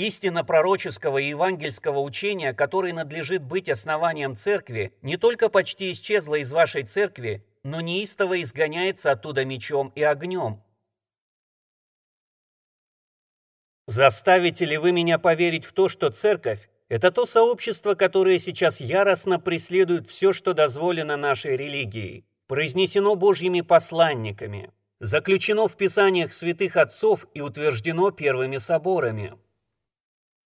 [0.01, 6.51] Истина пророческого и евангельского учения, который надлежит быть основанием церкви, не только почти исчезла из
[6.53, 10.63] вашей церкви, но неистово изгоняется оттуда мечом и огнем.
[13.87, 19.39] Заставите ли вы меня поверить в то, что церковь– это то сообщество, которое сейчас яростно
[19.39, 27.43] преследует все, что дозволено нашей религией, произнесено Божьими посланниками, заключено в писаниях святых отцов и
[27.43, 29.39] утверждено первыми соборами?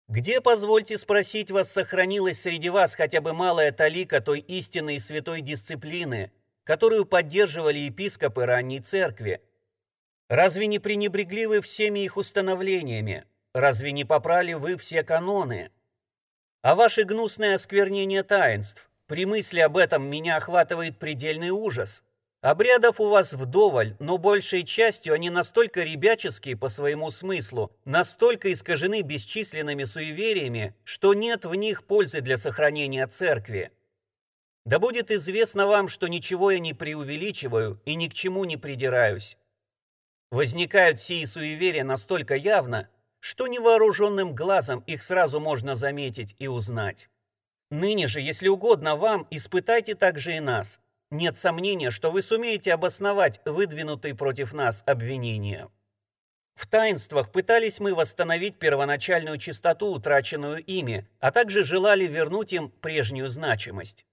[0.08, 6.30] Где, позвольте спросить вас, сохранилась среди вас хотя бы малая талика той истинной святой дисциплины,
[6.64, 9.40] которую поддерживали епископы ранней церкви?
[10.28, 13.24] Разве не пренебрегли вы всеми их установлениями?
[13.54, 15.70] Разве не попрали вы все каноны?
[16.62, 22.02] А ваше гнусное осквернение таинств, при мысли об этом меня охватывает предельный ужас.
[22.44, 29.00] Обрядов у вас вдоволь, но большей частью они настолько ребяческие по своему смыслу, настолько искажены
[29.00, 33.72] бесчисленными суевериями, что нет в них пользы для сохранения церкви.
[34.66, 39.38] Да будет известно вам, что ничего я не преувеличиваю и ни к чему не придираюсь.
[40.30, 42.90] Возникают сии суеверия настолько явно,
[43.20, 47.08] что невооруженным глазом их сразу можно заметить и узнать.
[47.70, 50.82] Ныне же, если угодно вам, испытайте также и нас,
[51.14, 55.70] нет сомнения, что вы сумеете обосновать выдвинутые против нас обвинения.
[56.54, 63.28] В таинствах пытались мы восстановить первоначальную чистоту, утраченную ими, а также желали вернуть им прежнюю
[63.28, 64.04] значимость.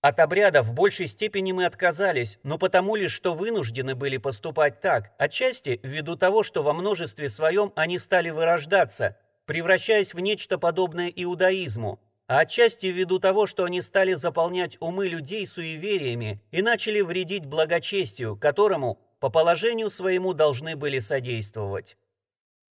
[0.00, 5.12] От обряда в большей степени мы отказались, но потому лишь, что вынуждены были поступать так,
[5.18, 11.98] отчасти ввиду того, что во множестве своем они стали вырождаться, превращаясь в нечто подобное иудаизму,
[12.28, 18.36] а отчасти ввиду того, что они стали заполнять умы людей суевериями и начали вредить благочестию,
[18.36, 21.96] которому по положению своему должны были содействовать.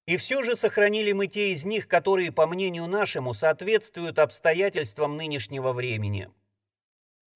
[0.05, 5.73] И все же сохранили мы те из них, которые, по мнению нашему, соответствуют обстоятельствам нынешнего
[5.73, 6.29] времени.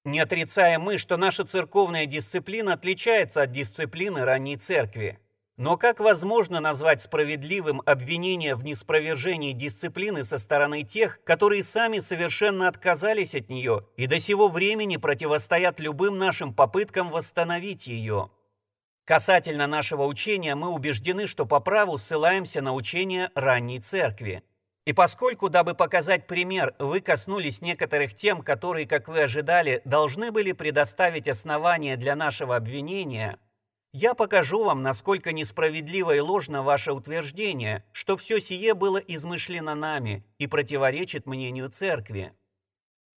[0.04, 5.18] Не отрицаем мы, что наша церковная дисциплина отличается от дисциплины ранней церкви.
[5.62, 12.66] Но как возможно назвать справедливым обвинение в неспровержении дисциплины со стороны тех, которые сами совершенно
[12.66, 18.32] отказались от нее и до сего времени противостоят любым нашим попыткам восстановить ее?
[19.04, 24.42] Касательно нашего учения мы убеждены, что по праву ссылаемся на учение ранней церкви.
[24.84, 30.50] И поскольку, дабы показать пример, вы коснулись некоторых тем, которые, как вы ожидали, должны были
[30.50, 33.38] предоставить основания для нашего обвинения–
[33.92, 40.24] я покажу вам, насколько несправедливо и ложно ваше утверждение, что все сие было измышлено нами
[40.38, 42.32] и противоречит мнению церкви.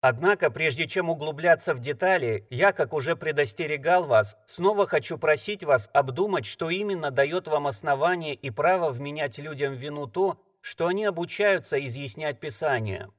[0.00, 5.88] Однако, прежде чем углубляться в детали, я, как уже предостерегал вас, снова хочу просить вас
[5.94, 11.06] обдумать, что именно дает вам основание и право вменять людям в вину то, что они
[11.06, 13.10] обучаются изъяснять Писание.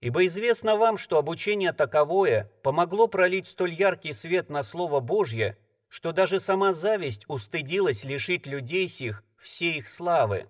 [0.00, 5.56] Ибо известно вам, что обучение таковое помогло пролить столь яркий свет на Слово Божье,
[5.88, 10.48] что даже сама зависть устыдилась лишить людей сих всей их славы.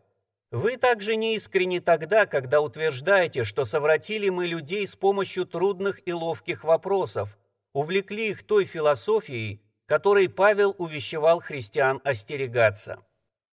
[0.51, 6.65] Вы также неискренни тогда, когда утверждаете, что совратили мы людей с помощью трудных и ловких
[6.65, 7.37] вопросов,
[7.73, 13.05] увлекли их той философией, которой Павел увещевал христиан остерегаться.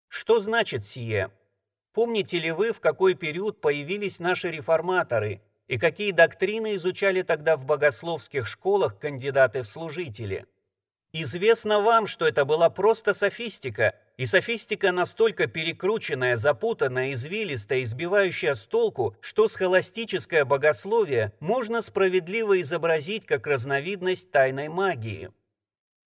[0.07, 1.31] Что значит сие?
[1.93, 7.65] Помните ли вы, в какой период появились наши реформаторы и какие доктрины изучали тогда в
[7.65, 10.45] богословских школах кандидаты в служители?
[11.13, 18.65] Известно вам, что это была просто софистика, и софистика настолько перекрученная, запутанная, извилистая, избивающая с
[18.65, 25.31] толку, что схоластическое богословие можно справедливо изобразить как разновидность тайной магии.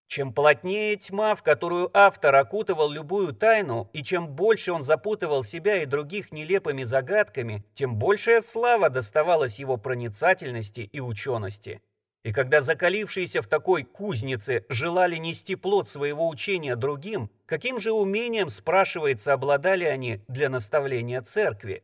[0.08, 5.84] Чем плотнее тьма, в которую автор окутывал любую тайну, и чем больше он запутывал себя
[5.84, 11.82] и других нелепыми загадками, тем большая слава доставалась его проницательности и учености.
[12.26, 18.50] И когда закалившиеся в такой кузнице желали нести плод своего учения другим, каким же умением,
[18.50, 21.84] спрашивается, обладали они для наставления церкви?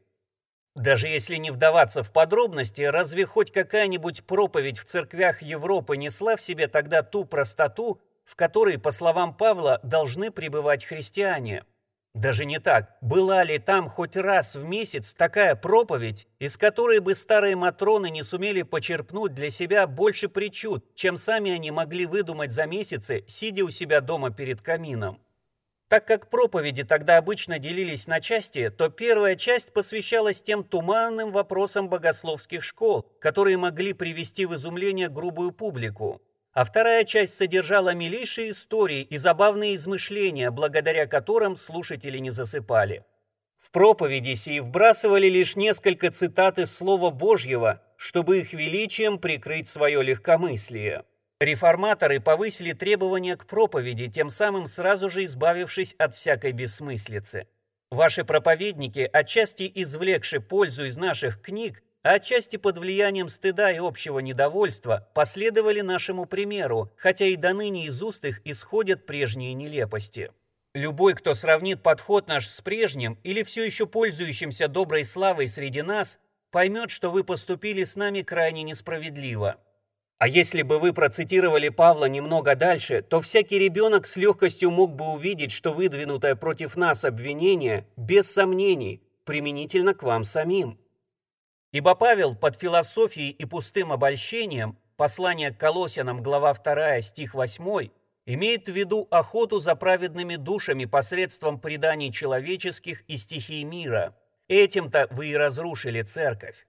[0.76, 6.42] Даже если не вдаваться в подробности, разве хоть какая-нибудь проповедь в церквях Европы несла в
[6.42, 11.66] себе тогда ту простоту, в которой, по словам Павла, должны пребывать христиане?
[12.14, 12.98] Даже не так.
[13.02, 18.22] Была ли там хоть раз в месяц такая проповедь, из которой бы старые матроны не
[18.24, 23.70] сумели почерпнуть для себя больше причуд, чем сами они могли выдумать за месяцы, сидя у
[23.70, 25.22] себя дома перед камином?
[25.88, 31.90] Так как проповеди тогда обычно делились на части, то первая часть посвящалась тем туманным вопросам
[31.90, 36.22] богословских школ, которые могли привести в изумление грубую публику
[36.54, 43.06] а вторая часть содержала милейшие истории и забавные измышления, благодаря которым слушатели не засыпали.
[43.60, 50.04] В проповеди сии вбрасывали лишь несколько цитат из Слова Божьего, чтобы их величием прикрыть свое
[50.04, 51.06] легкомыслие.
[51.40, 57.48] Реформаторы повысили требования к проповеди, тем самым сразу же избавившись от всякой бессмыслицы.
[57.90, 65.08] Ваши проповедники, отчасти извлекши пользу из наших книг, отчасти под влиянием стыда и общего недовольства,
[65.14, 70.32] последовали нашему примеру, хотя и до ныне из уст их исходят прежние нелепости.
[70.74, 76.18] Любой, кто сравнит подход наш с прежним или все еще пользующимся доброй славой среди нас,
[76.50, 79.58] поймет, что вы поступили с нами крайне несправедливо.
[80.18, 85.06] А если бы вы процитировали Павла немного дальше, то всякий ребенок с легкостью мог бы
[85.06, 90.78] увидеть, что выдвинутое против нас обвинение, без сомнений, применительно к вам самим.
[91.72, 97.90] Ибо Павел под философией и пустым обольщением, послание к Колосянам, глава 2, стих 8,
[98.26, 104.16] имеет в виду охоту за праведными душами посредством преданий человеческих и стихий мира.
[104.50, 106.68] Этим-то вы и разрушили церковь.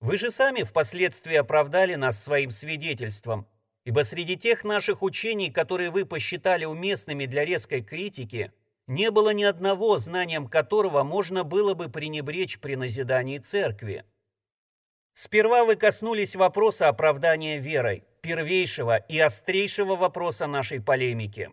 [0.00, 3.48] Вы же сами впоследствии оправдали нас своим свидетельством,
[3.84, 8.52] ибо среди тех наших учений, которые вы посчитали уместными для резкой критики,
[8.92, 14.04] не было ни одного, знанием которого можно было бы пренебречь при назидании церкви.
[15.14, 21.50] Сперва вы коснулись вопроса оправдания верой, первейшего и острейшего вопроса нашей полемики.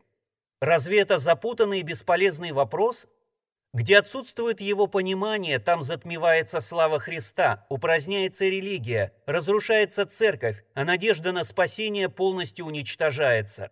[0.62, 3.08] Разве это запутанный и бесполезный вопрос?
[3.74, 11.44] Где отсутствует его понимание, там затмевается слава Христа, упраздняется религия, разрушается церковь, а надежда на
[11.44, 13.72] спасение полностью уничтожается.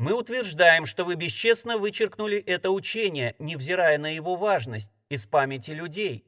[0.00, 6.24] Мы утверждаем, что вы бесчестно вычеркнули это учение, невзирая на его важность, из памяти людей.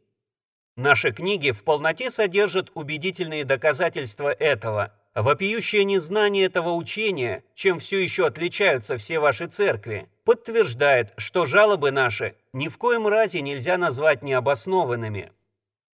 [0.77, 4.93] Наши книги в полноте содержат убедительные доказательства этого.
[5.15, 12.37] Вопиющее незнание этого учения, чем все еще отличаются все ваши церкви, подтверждает, что жалобы наши
[12.53, 15.33] ни в коем разе нельзя назвать необоснованными.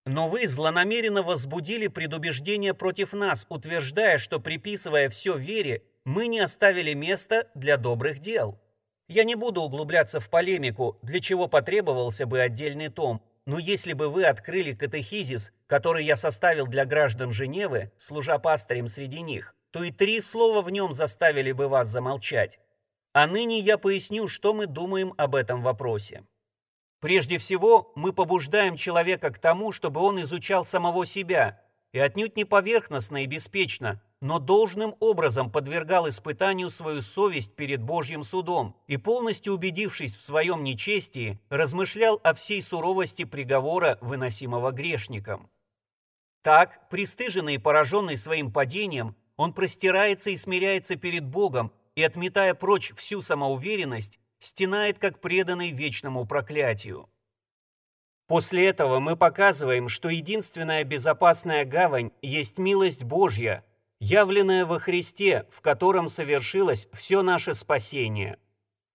[0.05, 6.93] Но вы злонамеренно возбудили предубеждение против нас, утверждая, что приписывая все вере, мы не оставили
[6.93, 8.59] места для добрых дел.
[9.07, 14.09] Я не буду углубляться в полемику, для чего потребовался бы отдельный том, но если бы
[14.09, 19.91] вы открыли катехизис, который я составил для граждан Женевы, служа пастырем среди них, то и
[19.91, 22.59] три слова в нем заставили бы вас замолчать.
[23.13, 26.23] А ныне я поясню, что мы думаем об этом вопросе.
[27.01, 32.45] Прежде всего, мы побуждаем человека к тому, чтобы он изучал самого себя, и отнюдь не
[32.45, 39.53] поверхностно и беспечно, но должным образом подвергал испытанию свою совесть перед Божьим судом и, полностью
[39.53, 45.49] убедившись в своем нечестии, размышлял о всей суровости приговора, выносимого грешником.
[46.41, 52.93] Так, пристыженный и пораженный своим падением, он простирается и смиряется перед Богом и, отметая прочь
[52.95, 57.09] всю самоуверенность, стенает, как преданный вечному проклятию.
[58.27, 63.63] После этого мы показываем, что единственная безопасная гавань есть милость Божья–
[63.99, 68.37] явленное во Христе, в котором совершилось все наше спасение.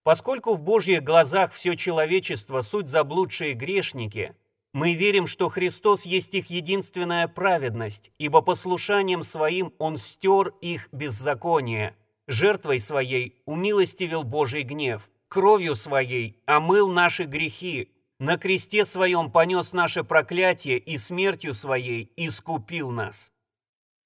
[0.03, 4.35] Поскольку в Божьих глазах все человечество– суть заблудшие грешники,
[4.73, 11.95] мы верим, что Христос есть их единственная праведность, ибо послушанием своим Он стер их беззаконие,
[12.27, 20.03] жертвой своей умилостивил Божий гнев, кровью своей омыл наши грехи, на кресте своем понес наше
[20.03, 23.30] проклятие и смертью своей искупил нас.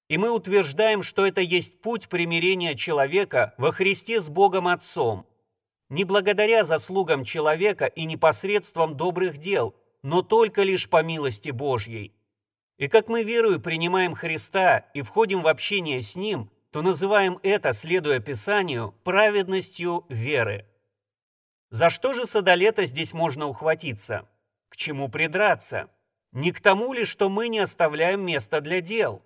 [0.08, 5.26] И мы утверждаем, что это есть путь примирения человека во Христе с Богом Отцом.
[5.88, 12.12] Не благодаря заслугам человека и непосредством добрых дел, но только лишь по милости Божьей.
[12.78, 17.72] И как мы верою принимаем Христа и входим в общение с Ним, то называем это,
[17.72, 20.66] следуя Писанию, праведностью веры.
[21.70, 24.28] За что же садолета здесь можно ухватиться?
[24.68, 25.88] К чему придраться?
[26.32, 29.22] Не к тому ли, что мы не оставляем места для дел?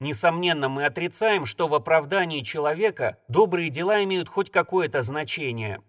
[0.00, 5.82] Несомненно, мы отрицаем, что в оправдании человека добрые дела имеют хоть какое-то значение.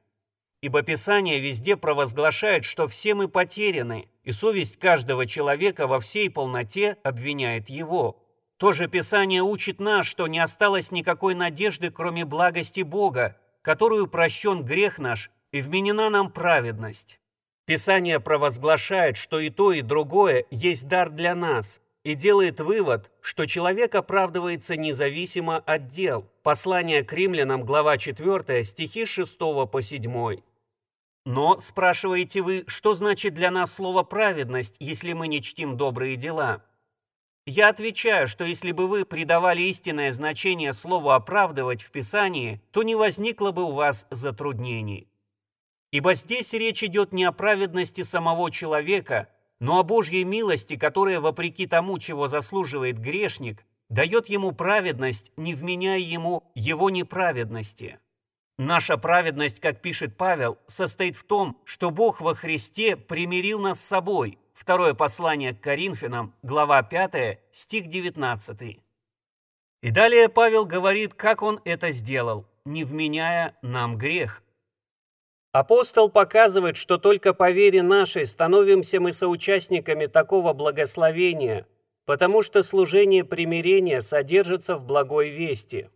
[0.61, 6.97] Ибо Писание везде провозглашает, что все мы потеряны, и совесть каждого человека во всей полноте
[7.03, 8.21] обвиняет его.
[8.57, 14.63] То же Писание учит нас, что не осталось никакой надежды, кроме благости Бога, которую прощен
[14.63, 17.19] грех наш и вменена нам праведность.
[17.65, 23.47] Писание провозглашает, что и то, и другое есть дар для нас– и делает вывод, что
[23.47, 26.29] человек оправдывается независимо от дел.
[26.43, 30.37] Послание к римлянам, глава 4, стихи 6 по 7.
[31.25, 36.63] Но, спрашиваете вы, что значит для нас слово «праведность», если мы не чтим добрые дела?
[37.47, 42.93] Я отвечаю, что если бы вы придавали истинное значение слову «оправдывать» в Писании, то не
[42.93, 45.07] возникло бы у вас затруднений.
[45.91, 49.27] Ибо здесь речь идет не о праведности самого человека,
[49.59, 55.99] но о Божьей милости, которая, вопреки тому, чего заслуживает грешник, дает ему праведность, не вменяя
[55.99, 57.99] ему его неправедности.
[58.57, 63.85] Наша праведность, как пишет Павел, состоит в том, что Бог во Христе примирил нас с
[63.85, 64.39] собой.
[64.53, 68.79] Второе послание к Коринфянам, глава 5, стих 19.
[69.81, 74.41] И далее Павел говорит, как он это сделал, не вменяя нам грех.
[75.55, 81.65] Апостол показывает, что только по вере нашей становимся мы соучастниками такого благословения,
[82.03, 85.89] потому что служение примирения содержится в благой вести.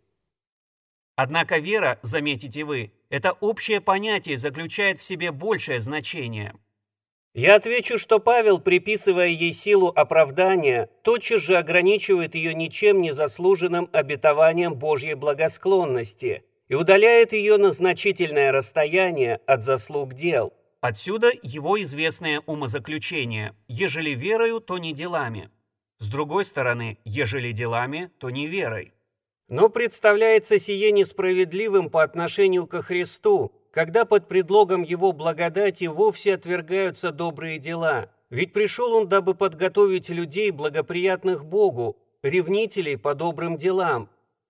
[1.18, 6.56] Однако вера, заметите вы, это общее понятие заключает в себе большее значение.
[7.34, 13.90] Я отвечу, что Павел, приписывая ей силу оправдания, тотчас же ограничивает ее ничем не заслуженным
[13.92, 20.54] обетованием Божьей благосклонности– и удаляет ее на значительное расстояние от заслуг дел.
[20.82, 25.50] Отсюда его известное умозаключение «ежели верою, то не делами».
[25.98, 28.94] С другой стороны, ежели делами, то не верой.
[29.50, 37.12] Но представляется сие несправедливым по отношению ко Христу, когда под предлогом Его благодати вовсе отвергаются
[37.12, 38.10] добрые дела.
[38.30, 44.10] Ведь пришел Он, дабы подготовить людей, благоприятных Богу, ревнителей по добрым делам.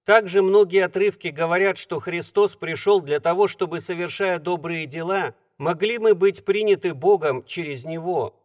[0.09, 6.15] Также многие отрывки говорят, что Христос пришел для того, чтобы, совершая добрые дела, могли мы
[6.15, 8.35] быть приняты Богом через Него.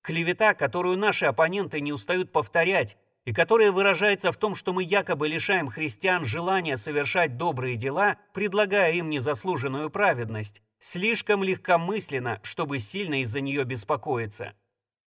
[0.00, 5.26] Клевета, которую наши оппоненты не устают повторять, и которая выражается в том, что мы якобы
[5.26, 13.40] лишаем христиан желания совершать добрые дела, предлагая им незаслуженную праведность, слишком легкомысленно, чтобы сильно из-за
[13.40, 14.54] нее беспокоиться.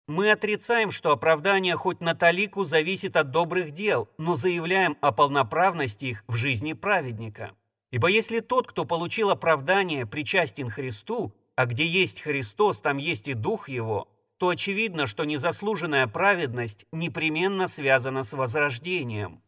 [0.10, 6.05] Мы отрицаем, что оправдание хоть на талику зависит от добрых дел, но заявляем о полноправности
[6.05, 7.51] их в жизни праведника.
[7.91, 13.36] Ибо если тот, кто получил оправдание, причастен Христу, а где есть Христос, там есть и
[13.36, 14.07] Дух Его,
[14.39, 19.43] то очевидно, что незаслуженная праведность непременно связана с возрождением.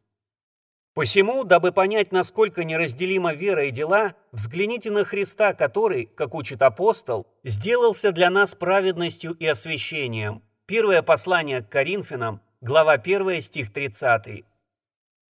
[0.94, 7.26] Посему, дабы понять, насколько неразделима вера и дела, взгляните на Христа, который, как учит апостол,
[7.44, 10.44] сделался для нас праведностью и освящением.
[10.72, 14.46] Первое послание к Коринфянам, глава 1, стих 30.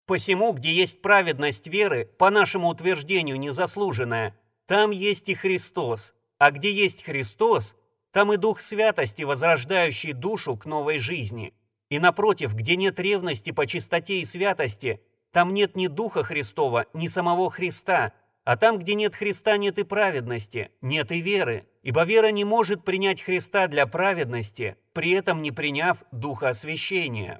[0.06, 4.38] Посему, где есть праведность веры, по нашему утверждению незаслуженная,
[4.68, 7.76] там есть и Христос, а где есть Христос,
[8.12, 11.56] там и дух святости, возрождающий душу к новой жизни.
[11.90, 17.08] И напротив, где нет ревности по чистоте и святости, там нет ни духа Христова, ни
[17.08, 18.14] самого Христа.
[18.44, 21.68] А там, где нет Христа, нет и праведности, нет и веры.
[21.84, 27.40] Ибо вера не может принять Христа для праведности, при этом не приняв духа освящения.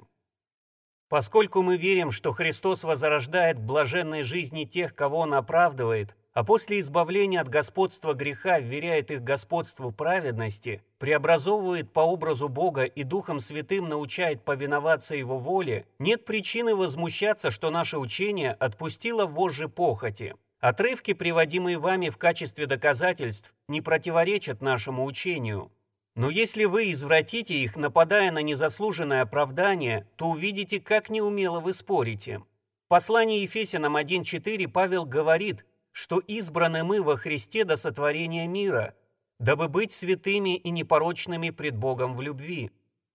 [1.08, 7.40] Поскольку мы верим, что Христос возрождает блаженной жизни тех, кого Он оправдывает, а после избавления
[7.40, 14.42] от господства греха вверяет их господству праведности, преобразовывает по образу Бога и Духом Святым научает
[14.42, 20.34] повиноваться Его воле, нет причины возмущаться, что наше учение отпустило вожжи похоти.
[20.62, 25.70] Отрывки, приводимые вами в качестве доказательств, не противоречат нашему учению.
[26.14, 32.38] Но если вы извратите их, нападая на незаслуженное оправдание, то увидите, как неумело вы спорите.
[32.38, 38.94] В послании Ефесянам 1.4 Павел говорит– что избраны мы во Христе до сотворения мира,
[39.38, 42.70] дабы быть святыми и непорочными пред Богом в любви.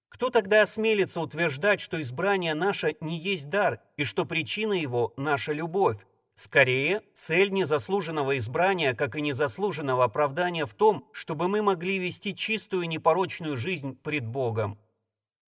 [0.09, 5.51] Кто тогда осмелится утверждать, что избрание наше не есть дар и что причина его– наша
[5.51, 5.97] любовь?
[6.37, 12.87] Скорее, цель незаслуженного избрания, как и незаслуженного оправдания в том, чтобы мы могли вести чистую
[12.87, 14.77] непорочную жизнь пред Богом.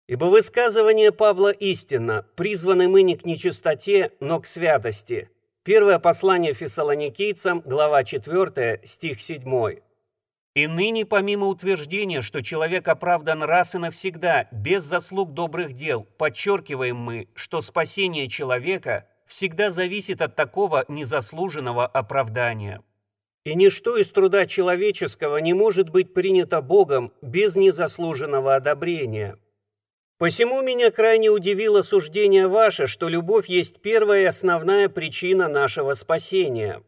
[0.07, 5.29] Ибо высказывание Павла истинно, призваны мы не к нечистоте, но к святости–
[5.67, 9.81] Первое послание фессалоникийцам, глава 4, стих 7.
[10.55, 16.95] «И ныне, помимо утверждения, что человек оправдан раз и навсегда, без заслуг добрых дел, подчеркиваем
[16.95, 22.81] мы, что спасение человека всегда зависит от такого незаслуженного оправдания.
[23.43, 29.37] И ничто из труда человеческого не может быть принято Богом без незаслуженного одобрения».
[30.17, 36.81] Посему меня крайне удивило суждение ваше, что любовь есть первая и основная причина нашего спасения.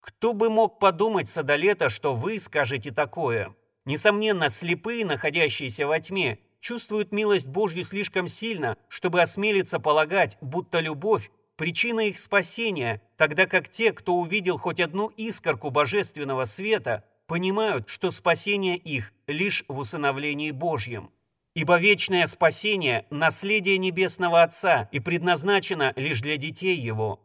[0.00, 3.54] Кто бы мог подумать, Садолета, что вы скажете такое?
[3.86, 11.30] Несомненно, слепые, находящиеся во тьме, чувствуют милость Божью слишком сильно, чтобы осмелиться полагать, будто любовь–
[11.56, 18.10] причина их спасения, тогда как те, кто увидел хоть одну искорку божественного света, понимают, что
[18.10, 21.10] спасение их лишь в усыновлении Божьем.
[21.54, 27.20] Ибо вечное спасение– наследие Небесного Отца и предназначено лишь для детей Его.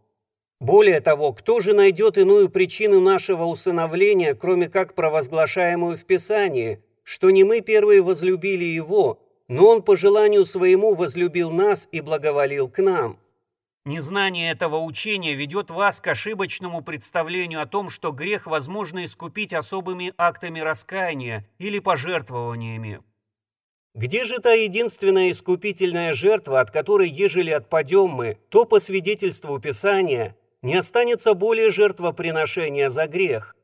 [0.59, 7.29] Более того, кто же найдет иную причину нашего усыновления, кроме как провозглашаемую в Писании, что
[7.29, 12.81] не мы первые возлюбили Его, но Он по желанию своему возлюбил нас и благоволил к
[12.81, 13.19] нам?
[13.85, 20.11] Незнание этого учения ведет вас к ошибочному представлению о том, что грех возможно искупить особыми
[20.17, 23.01] актами раскаяния или пожертвованиями.
[23.93, 30.35] Где же та единственная искупительная жертва, от которой, ежели отпадем мы, то, по свидетельству Писания,
[30.63, 33.55] не останется более жертвоприношения за грех?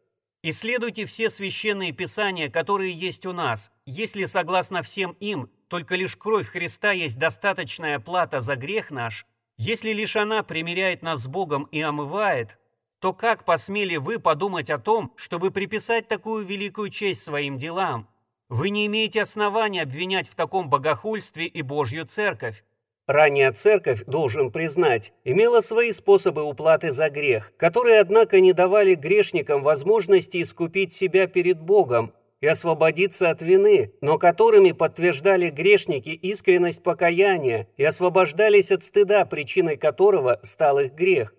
[0.43, 3.71] Исследуйте все священные писания, которые есть у нас.
[3.86, 9.93] Если, согласно всем им, только лишь кровь Христа есть достаточная плата за грех наш, если
[9.93, 12.57] лишь она примиряет нас с Богом и омывает,
[12.99, 18.09] то как посмели вы подумать о том, чтобы приписать такую великую честь своим делам?
[18.49, 22.65] Вы не имеете основания обвинять в таком богохульстве и Божью церковь.
[23.07, 29.63] Ранняя церковь, должен признать, имела свои способы уплаты за грех, которые, однако, не давали грешникам
[29.63, 37.67] возможности искупить себя перед Богом и освободиться от вины, но которыми подтверждали грешники искренность покаяния
[37.77, 41.35] и освобождались от стыда, причиной которого стал их грех.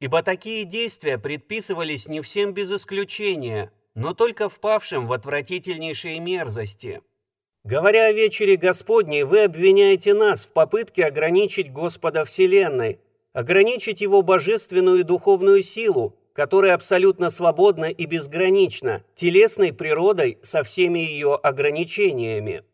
[0.00, 7.00] Ибо такие действия предписывались не всем без исключения, но только впавшим в отвратительнейшие мерзости.
[7.64, 13.00] Говоря о вечере Господней, вы обвиняете нас в попытке ограничить Господа Вселенной,
[13.32, 20.98] ограничить Его божественную и духовную силу, которая абсолютно свободна и безгранична, телесной природой со всеми
[20.98, 22.64] ее ограничениями.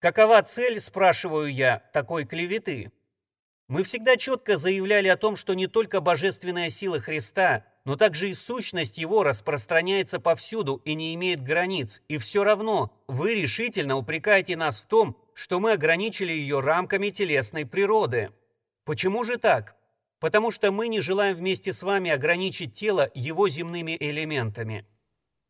[0.00, 2.90] Какова цель, спрашиваю я, такой клеветы?
[3.68, 8.34] Мы всегда четко заявляли о том, что не только божественная сила Христа, но также и
[8.34, 12.02] сущность Его распространяется повсюду и не имеет границ.
[12.08, 17.64] И все равно вы решительно упрекаете нас в том, что мы ограничили ее рамками телесной
[17.64, 18.30] природы.
[18.84, 19.76] Почему же так?
[20.22, 24.86] Потому что мы не желаем вместе с вами ограничить тело его земными элементами.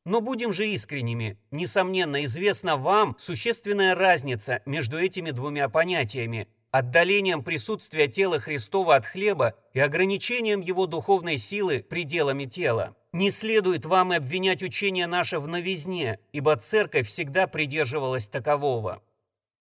[0.07, 1.39] Но будем же искренними.
[1.51, 9.55] Несомненно, известна вам существенная разница между этими двумя понятиями– отдалением присутствия тела Христова от хлеба
[9.75, 12.97] и ограничением его духовной силы пределами тела.
[13.13, 19.03] Не следует вам и обвинять учение наше в новизне, ибо церковь всегда придерживалась такового.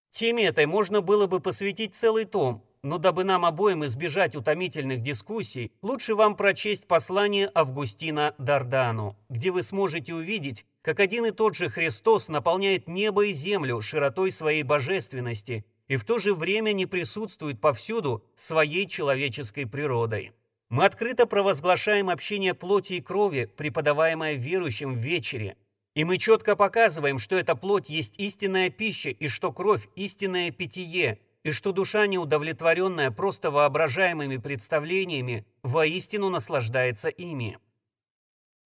[0.10, 5.72] Теме этой можно было бы посвятить целый том, но дабы нам обоим избежать утомительных дискуссий,
[5.82, 11.70] лучше вам прочесть послание Августина Дардану, где вы сможете увидеть, как один и тот же
[11.70, 17.60] Христос наполняет небо и землю широтой своей божественности и в то же время не присутствует
[17.62, 20.32] повсюду своей человеческой природой.
[20.70, 25.58] Мы открыто провозглашаем общение плоти и крови, преподаваемое верующим в вечере,
[25.94, 31.20] и мы четко показываем, что эта плоть есть истинная пища и что кровь– истинное питье–
[31.44, 37.58] и что душа, неудовлетворенная просто воображаемыми представлениями, воистину наслаждается ими.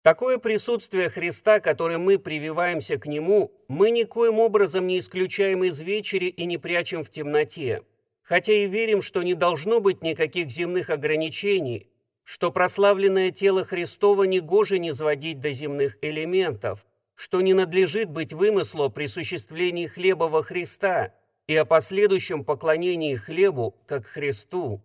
[0.02, 6.26] Такое присутствие Христа, которым мы прививаемся к Нему, мы никоим образом не исключаем из вечери
[6.26, 7.82] и не прячем в темноте,
[8.22, 11.90] хотя и верим, что не должно быть никаких земных ограничений,
[12.24, 18.84] что прославленное тело Христово негоже не сводить до земных элементов, что не надлежит быть вымыслу
[18.86, 21.14] о присуществлении хлеба во Христа–
[21.48, 24.82] и о последующем поклонении хлебу как Христу.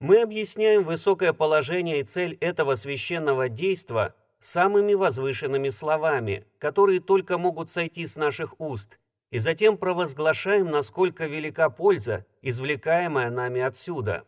[0.00, 7.70] Мы объясняем высокое положение и цель этого священного действа самыми возвышенными словами, которые только могут
[7.70, 8.98] сойти с наших уст,
[9.30, 14.26] и затем провозглашаем, насколько велика польза, извлекаемая нами отсюда.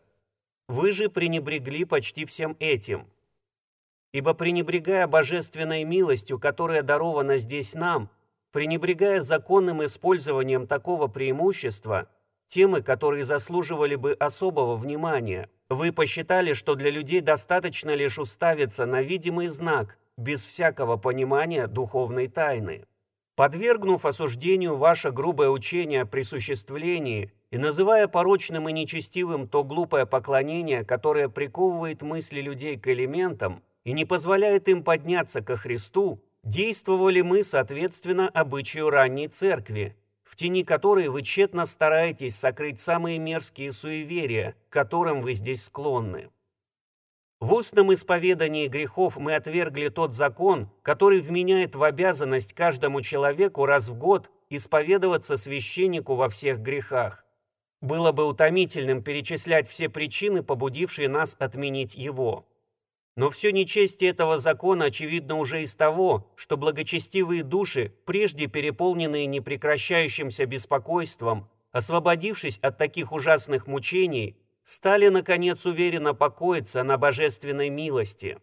[0.67, 3.07] Вы же пренебрегли почти всем этим.
[4.11, 8.09] Ибо пренебрегая божественной милостью, которая дарована здесь нам,
[8.57, 12.07] Пренебрегая законным использованием такого преимущества,
[12.47, 19.03] темы, которые заслуживали бы особого внимания, вы посчитали, что для людей достаточно лишь уставиться на
[19.03, 22.85] видимый знак, без всякого понимания духовной тайны.
[23.35, 30.83] Подвергнув осуждению ваше грубое учение о присуществлении и называя порочным и нечестивым то глупое поклонение,
[30.83, 37.43] которое приковывает мысли людей к элементам и не позволяет им подняться ко Христу, Действовали мы,
[37.43, 44.71] соответственно, обычаю ранней церкви, в тени которой вы тщетно стараетесь сокрыть самые мерзкие суеверия, к
[44.71, 46.29] которым вы здесь склонны.
[47.41, 53.89] В устном исповедании грехов мы отвергли тот закон, который вменяет в обязанность каждому человеку раз
[53.89, 57.25] в год исповедоваться священнику во всех грехах.
[57.81, 62.45] Было бы утомительным перечислять все причины, побудившие нас отменить его.
[63.17, 70.45] Но все нечестие этого закона очевидно уже из того, что благочестивые души, прежде переполненные непрекращающимся
[70.45, 78.37] беспокойством, освободившись от таких ужасных мучений, стали, наконец, уверенно покоиться на божественной милости.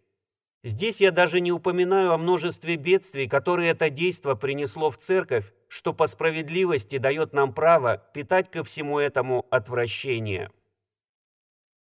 [0.64, 5.92] Здесь я даже не упоминаю о множестве бедствий, которые это действо принесло в церковь, что
[5.92, 10.50] по справедливости дает нам право питать ко всему этому отвращение.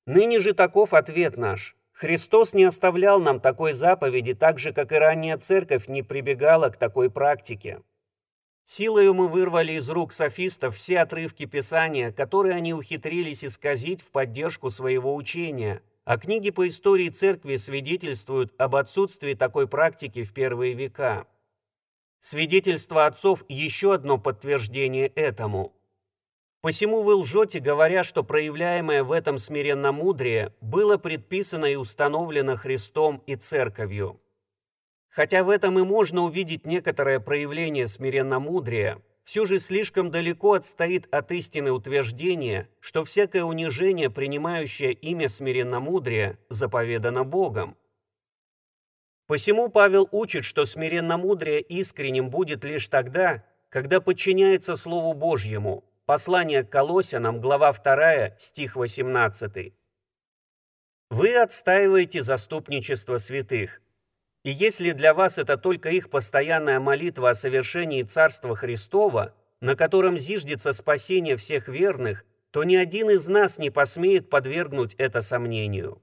[0.06, 4.96] Ныне же таков ответ наш– Христос не оставлял нам такой заповеди, так же, как и
[4.96, 7.84] ранняя церковь не прибегала к такой практике.
[8.66, 14.72] Силою мы вырвали из рук софистов все отрывки Писания, которые они ухитрились исказить в поддержку
[14.72, 21.28] своего учения, а книги по истории церкви свидетельствуют об отсутствии такой практики в первые века.
[22.20, 25.76] Свидетельство отцов– еще одно подтверждение этому–
[26.62, 33.36] Посему вы лжете, говоря, что проявляемое в этом смиренномудрие было предписано и установлено Христом и
[33.36, 34.22] Церковью.
[35.10, 41.32] Хотя в этом и можно увидеть некоторое проявление смиренномудрия, все же слишком далеко отстоит от
[41.32, 47.76] истины утверждение, что всякое унижение, принимающее имя смиренномудрия, заповедано Богом.
[49.26, 55.84] Посему Павел учит, что смиренномудрие искренним будет лишь тогда, когда подчиняется Слову Божьему.
[56.08, 59.74] Послание к Колосянам, глава 2, стих 18.
[61.12, 63.82] Вы отстаиваете заступничество святых.
[64.44, 70.18] И если для вас это только их постоянная молитва о совершении Царства Христова, на котором
[70.18, 76.02] зиждется спасение всех верных, то ни один из нас не посмеет подвергнуть это сомнению.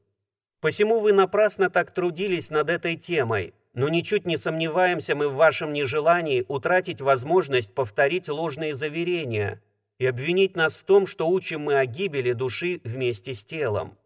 [0.60, 5.72] Посему вы напрасно так трудились над этой темой, но ничуть не сомневаемся мы в вашем
[5.72, 9.60] нежелании утратить возможность повторить ложные заверения
[9.98, 13.98] и обвинить нас в том, что учим мы о гибели души вместе с телом.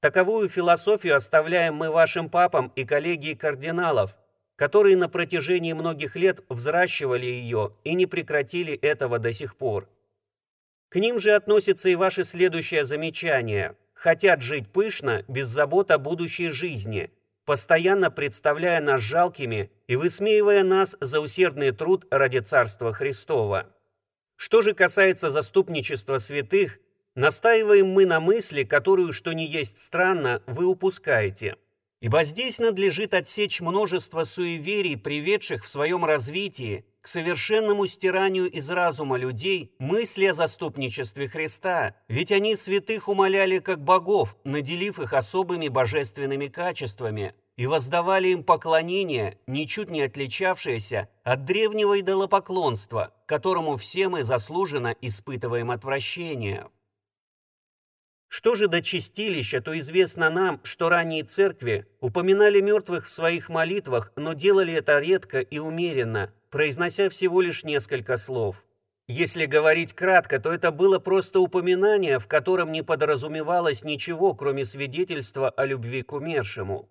[0.00, 4.16] Таковую философию оставляем мы вашим папам и коллегии кардиналов,
[4.56, 9.88] которые на протяжении многих лет взращивали ее и не прекратили этого до сих пор.
[10.90, 13.76] К ним же относится и ваше следующее замечание.
[13.94, 17.10] Хотят жить пышно, без забот о будущей жизни,
[17.44, 23.66] постоянно представляя нас жалкими и высмеивая нас за усердный труд ради Царства Христова.
[24.40, 26.78] Что же касается заступничества святых–
[27.16, 31.56] Настаиваем мы на мысли, которую, что не есть странно, вы упускаете.
[32.00, 39.18] Ибо здесь надлежит отсечь множество суеверий, приведших в своем развитии к совершенному стиранию из разума
[39.18, 46.46] людей мысли о заступничестве Христа, ведь они святых умоляли как богов, наделив их особыми божественными
[46.46, 54.96] качествами, и воздавали им поклонение, ничуть не отличавшееся от древнего идолопоклонства, которому все мы заслуженно
[55.02, 56.70] испытываем отвращение.
[58.28, 64.10] Что же до чистилища, то известно нам, что ранние церкви упоминали мертвых в своих молитвах,
[64.16, 68.64] но делали это редко и умеренно, произнося всего лишь несколько слов.
[69.06, 75.50] Если говорить кратко, то это было просто упоминание, в котором не подразумевалось ничего, кроме свидетельства
[75.50, 76.88] о любви к умершему.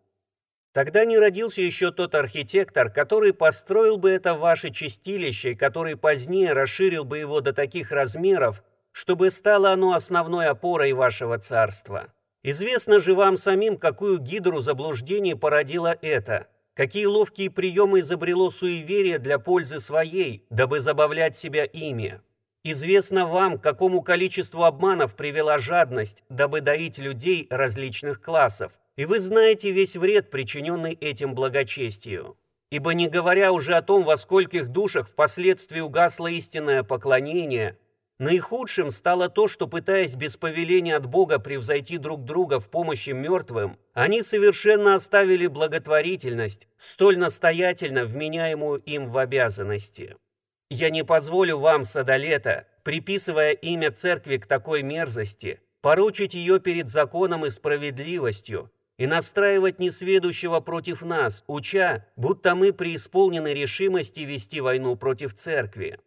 [0.71, 7.05] Тогда не родился еще тот архитектор, который построил бы это ваше чистилище, который позднее расширил
[7.05, 12.13] бы его до таких размеров, чтобы стало оно основной опорой вашего царства.
[12.43, 19.39] Известно же вам самим, какую гидру заблуждений породило это, какие ловкие приемы изобрело суеверие для
[19.39, 22.21] пользы своей, дабы забавлять себя ими.
[22.63, 29.71] Известно вам, какому количеству обманов привела жадность, дабы доить людей различных классов, и вы знаете
[29.71, 32.37] весь вред, причиненный этим благочестию.
[32.69, 37.77] Ибо не говоря уже о том, во скольких душах впоследствии угасло истинное поклонение–
[38.19, 43.77] Наихудшим стало то, что, пытаясь без повеления от Бога превзойти друг друга в помощи мертвым,
[43.93, 50.17] они совершенно оставили благотворительность, столь настоятельно вменяемую им в обязанности.
[50.69, 57.45] Я не позволю вам, Садолета, приписывая имя церкви к такой мерзости, поручить ее перед законом
[57.45, 58.69] и справедливостью,
[58.99, 65.99] и настраивать несведущего против нас, уча, будто мы преисполнены решимости вести войну против церкви.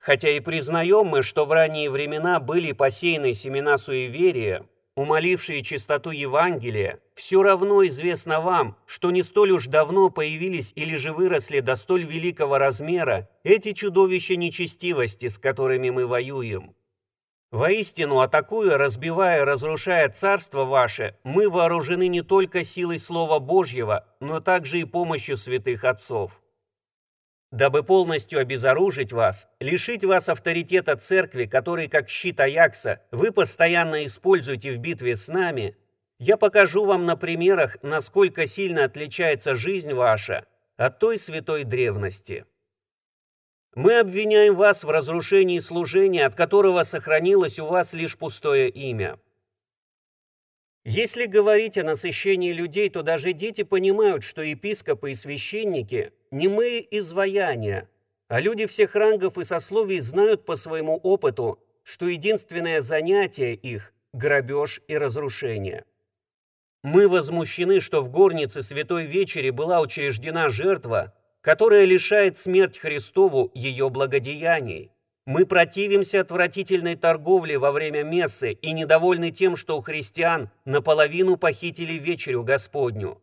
[0.00, 4.66] Хотя и признаем мы, что в ранние времена были посеяны семена суеверия,
[4.96, 11.12] умолившие чистоту Евангелия, все равно известно вам, что не столь уж давно появились или же
[11.12, 16.74] выросли до столь великого размера эти чудовища нечестивости, с которыми мы воюем.
[17.52, 24.80] Воистину, атакуя, разбивая, разрушая царство ваше, мы вооружены не только силой Слова Божьего, но также
[24.80, 26.40] и помощью святых отцов.
[27.50, 34.72] Дабы полностью обезоружить вас, лишить вас авторитета церкви, который, как щит Аякса, вы постоянно используете
[34.72, 35.76] в битве с нами,
[36.18, 40.46] я покажу вам на примерах, насколько сильно отличается жизнь ваша
[40.78, 42.46] от той святой древности.
[43.74, 49.18] Мы обвиняем вас в разрушении служения, от которого сохранилось у вас лишь пустое имя.
[50.84, 57.88] Если говорить о насыщении людей, то даже дети понимают, что епископы и священники– немые изваяния,
[58.28, 64.82] а люди всех рангов и сословий знают по своему опыту, что единственное занятие их– грабеж
[64.88, 65.84] и разрушение.
[66.82, 73.90] Мы возмущены, что в горнице Святой Вечери была учреждена жертва, которая лишает смерть Христову ее
[73.90, 74.90] благодеяний.
[75.26, 81.94] Мы противимся отвратительной торговле во время мессы и недовольны тем, что у христиан наполовину похитили
[81.94, 83.20] вечерю Господню.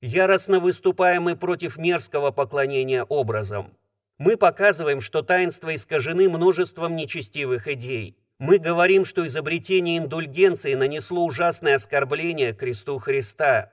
[0.00, 3.72] Яростно выступаем мы против мерзкого поклонения образом.
[4.18, 8.16] Мы показываем, что таинства искажены множеством нечестивых идей.
[8.38, 13.72] Мы говорим, что изобретение индульгенции нанесло ужасное оскорбление кресту Христа.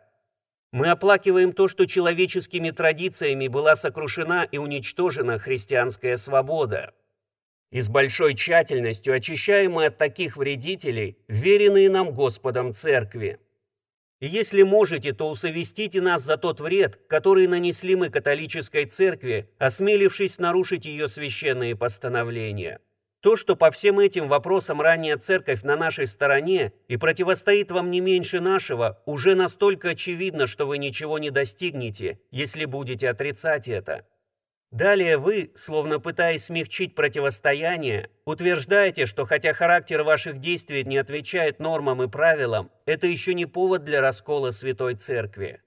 [0.71, 6.93] Мы оплакиваем то, что человеческими традициями была сокрушена и уничтожена христианская свобода.
[7.71, 13.39] И с большой тщательностью очищаем мы от таких вредителей, веренные нам Господом Церкви.
[14.19, 20.39] И если можете, то усовестите нас за тот вред, который нанесли мы католической церкви, осмелившись
[20.39, 22.81] нарушить ее священные постановления.
[23.21, 27.99] То, что по всем этим вопросам ранняя церковь на нашей стороне и противостоит вам не
[27.99, 34.05] меньше нашего, уже настолько очевидно, что вы ничего не достигнете, если будете отрицать это.
[34.69, 42.03] Далее вы, словно пытаясь смягчить противостояние, утверждаете, что хотя характер ваших действий не отвечает нормам
[42.03, 45.61] и правилам, это еще не повод для раскола Святой Церкви.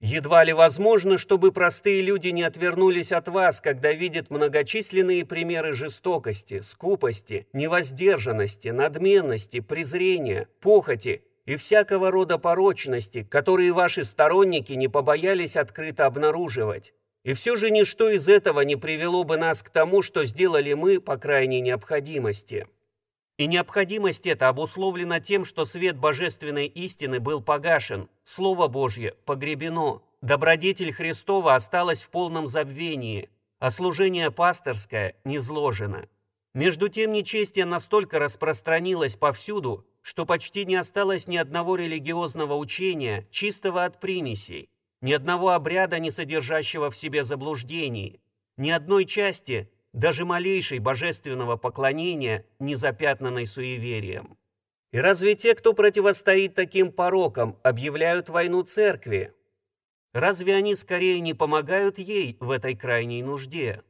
[0.00, 6.60] Едва ли возможно, чтобы простые люди не отвернулись от вас, когда видят многочисленные примеры жестокости,
[6.60, 16.06] скупости, невоздержанности, надменности, презрения, похоти и всякого рода порочности, которые ваши сторонники не побоялись открыто
[16.06, 16.94] обнаруживать.
[17.22, 20.98] И все же ничто из этого не привело бы нас к тому, что сделали мы
[20.98, 22.66] по крайней необходимости.
[23.40, 30.92] И необходимость эта обусловлена тем, что свет божественной истины был погашен, Слово Божье погребено, добродетель
[30.92, 36.06] Христова осталась в полном забвении, а служение пасторское низложено.
[36.52, 43.86] Между тем нечестие настолько распространилось повсюду, что почти не осталось ни одного религиозного учения, чистого
[43.86, 44.68] от примесей,
[45.00, 48.20] ни одного обряда, не содержащего в себе заблуждений,
[48.58, 54.36] ни одной части, даже малейшей божественного поклонения, не запятнанной суеверием.
[54.92, 59.32] И разве те, кто противостоит таким порокам, объявляют войну церкви?
[60.12, 63.82] Разве они скорее не помогают ей в этой крайней нужде?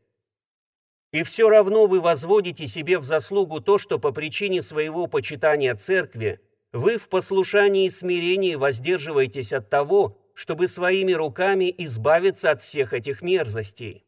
[1.12, 6.40] И все равно вы возводите себе в заслугу то, что по причине своего почитания церкви
[6.72, 13.22] вы в послушании и смирении воздерживаетесь от того, чтобы своими руками избавиться от всех этих
[13.22, 14.04] мерзостей.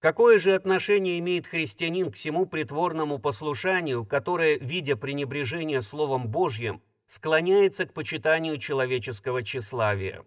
[0.00, 7.84] Какое же отношение имеет христианин к всему притворному послушанию, которое, видя пренебрежение Словом Божьим, склоняется
[7.84, 10.24] к почитанию человеческого тщеславия?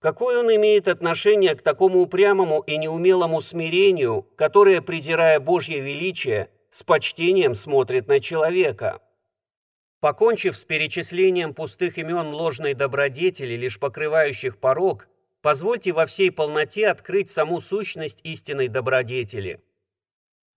[0.00, 6.82] Какое он имеет отношение к такому упрямому и неумелому смирению, которое, презирая Божье величие, с
[6.82, 9.02] почтением смотрит на человека?
[10.00, 15.06] Покончив с перечислением пустых имен ложной добродетели, лишь покрывающих порог,
[15.42, 19.60] позвольте во всей полноте открыть саму сущность истинной добродетели.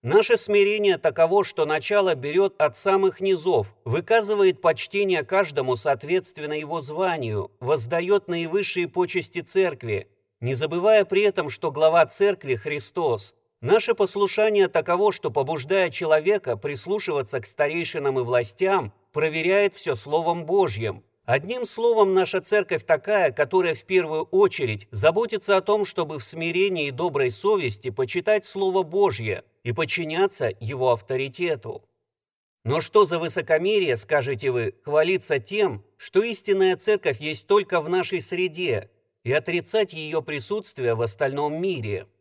[0.02, 7.50] Наше смирение таково, что начало берет от самых низов, выказывает почтение каждому соответственно его званию,
[7.58, 10.08] воздает наивысшие почести церкви,
[10.40, 13.34] не забывая при этом, что глава церкви– Христос.
[13.60, 21.02] Наше послушание таково, что, побуждая человека прислушиваться к старейшинам и властям, проверяет все Словом Божьим.
[21.26, 26.86] Одним словом, наша церковь такая, которая в первую очередь заботится о том, чтобы в смирении
[26.86, 31.82] и доброй совести почитать Слово Божье и подчиняться его авторитету.
[32.64, 38.20] Но что за высокомерие, скажете вы, хвалиться тем, что истинная церковь есть только в нашей
[38.20, 38.88] среде,
[39.24, 42.06] и отрицать ее присутствие в остальном мире–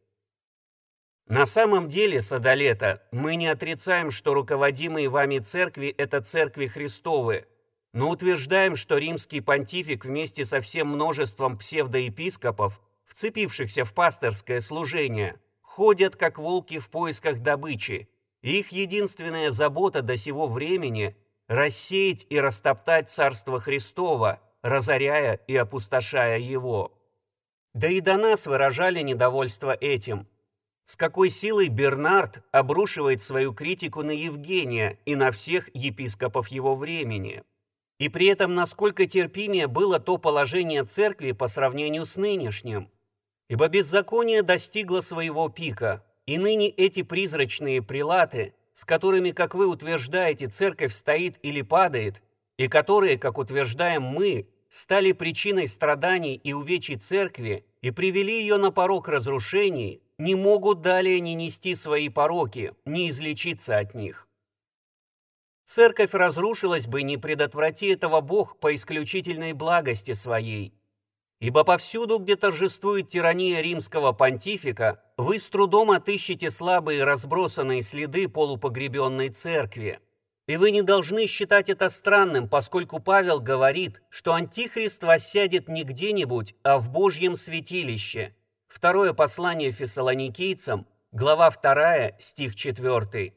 [1.28, 7.48] на самом деле, Садолета, мы не отрицаем, что руководимые вами церкви– это церкви Христовы,
[7.96, 16.18] но утверждаем, что римский понтифик вместе со всем множеством псевдоепископов, вцепившихся в пасторское служение, ходят
[16.18, 18.10] как волки в поисках добычи,
[18.42, 21.16] их единственная забота до сего времени–
[21.48, 26.92] рассеять и растоптать Царство Христово, разоряя и опустошая его.
[27.74, 30.28] Да и до нас выражали недовольство этим–
[30.86, 37.44] с какой силой Бернард обрушивает свою критику на Евгения и на всех епископов его времени.
[38.00, 42.90] И при этом насколько терпимее было то положение церкви по сравнению с нынешним.
[43.48, 50.48] Ибо беззаконие достигло своего пика, и ныне эти призрачные прилаты, с которыми, как вы утверждаете,
[50.48, 52.22] церковь стоит или падает,
[52.58, 58.72] и которые, как утверждаем мы, стали причиной страданий и увечий церкви и привели ее на
[58.72, 64.25] порог разрушений, не могут далее не нести свои пороки, не излечиться от них.
[65.66, 70.74] Церковь разрушилась бы, не предотврати этого Бог по исключительной благости своей.
[71.40, 79.30] Ибо повсюду, где торжествует тирания римского понтифика, вы с трудом отыщете слабые разбросанные следы полупогребенной
[79.30, 80.00] церкви.
[80.48, 86.56] И вы не должны считать это странным, поскольку Павел говорит, что Антихрист воссядет не где-нибудь,
[86.64, 88.36] а в Божьем святилище–
[88.76, 93.34] Второе послание фессалоникийцам, глава 2, стих 4.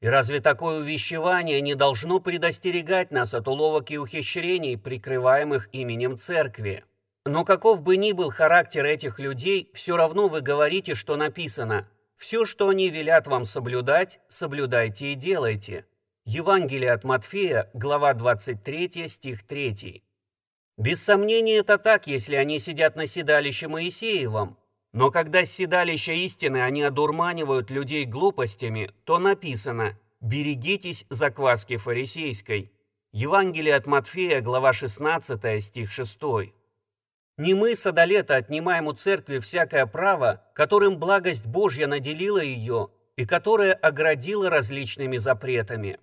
[0.00, 6.84] И разве такое увещевание не должно предостерегать нас от уловок и ухищрений, прикрываемых именем церкви?
[7.24, 12.44] Но каков бы ни был характер этих людей, все равно вы говорите, что написано Все,
[12.44, 15.84] что они велят вам соблюдать, соблюдайте и делайте.
[16.24, 20.02] Евангелие от Матфея, глава 23, стих 3.
[20.76, 24.56] Без сомнения, это так, если они сидят на седалище Моисеевом.
[24.92, 32.72] Но когда седалища истины они одурманивают людей глупостями, то написано «берегитесь закваски фарисейской».
[33.12, 36.18] Евангелие от Матфея, глава 16, стих 6.
[37.38, 43.72] Не мы, садолета, отнимаем у церкви всякое право, которым благость Божья наделила ее и которое
[43.72, 45.98] оградила различными запретами.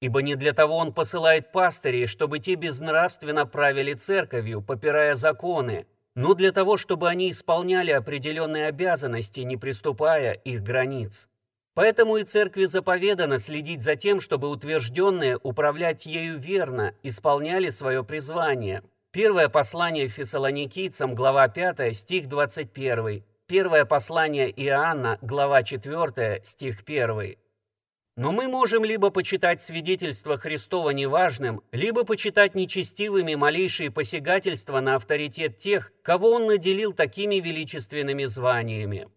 [0.00, 6.34] Ибо не для того он посылает пастырей, чтобы те безнравственно правили церковью, попирая законы, но
[6.34, 11.28] для того, чтобы они исполняли определенные обязанности, не приступая их границ.
[11.74, 18.82] Поэтому и церкви заповедано следить за тем, чтобы утвержденные управлять ею верно, исполняли свое призвание.
[19.10, 23.24] Первое послание фессалоникийцам, глава 5, стих 21.
[23.46, 27.36] Первое послание Иоанна, глава 4, стих 1.
[28.16, 35.58] Но мы можем либо почитать свидетельство Христова неважным, либо почитать нечестивыми малейшие посягательства на авторитет
[35.58, 39.08] тех, кого Он наделил такими величественными званиями.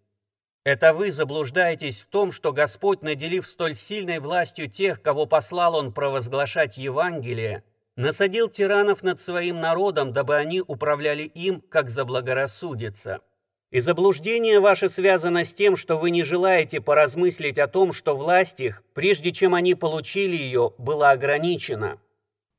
[0.64, 5.94] Это вы заблуждаетесь в том, что Господь, наделив столь сильной властью тех, кого послал Он
[5.94, 7.64] провозглашать Евангелие,
[7.96, 13.22] насадил тиранов над своим народом, дабы они управляли им, как заблагорассудится.
[13.70, 18.62] И заблуждение ваше связано с тем, что вы не желаете поразмыслить о том, что власть
[18.62, 22.00] их, прежде чем они получили ее, была ограничена.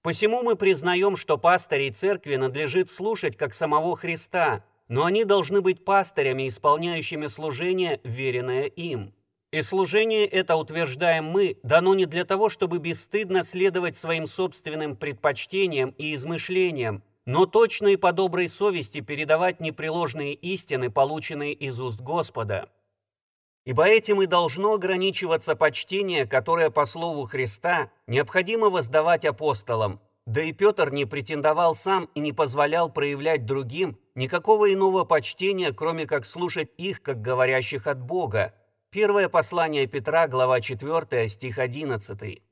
[0.02, 5.84] Посему мы признаем, что пастырей церкви надлежит слушать как самого Христа, но они должны быть
[5.84, 9.14] пастырями, исполняющими служение, веренное им.
[9.50, 15.94] И служение это, утверждаем мы, дано не для того, чтобы бесстыдно следовать своим собственным предпочтениям
[15.96, 22.70] и измышлениям, но точно и по доброй совести передавать непреложные истины, полученные из уст Господа.
[23.66, 30.52] Ибо этим и должно ограничиваться почтение, которое, по слову Христа, необходимо воздавать апостолам, да и
[30.52, 36.70] Петр не претендовал сам и не позволял проявлять другим никакого иного почтения, кроме как слушать
[36.78, 38.54] их, как говорящих от Бога.
[38.88, 42.42] Первое послание Петра, глава 4, стих 11.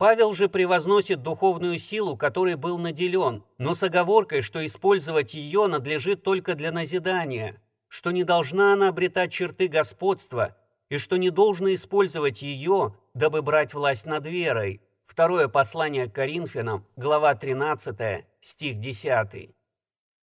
[0.00, 6.22] Павел же превозносит духовную силу, которой был наделен, но с оговоркой, что использовать ее надлежит
[6.22, 10.56] только для назидания, что не должна она обретать черты господства,
[10.88, 14.80] и что не должно использовать ее, дабы брать власть над верой.
[15.04, 19.50] Второе послание к Коринфянам, глава 13, стих 10.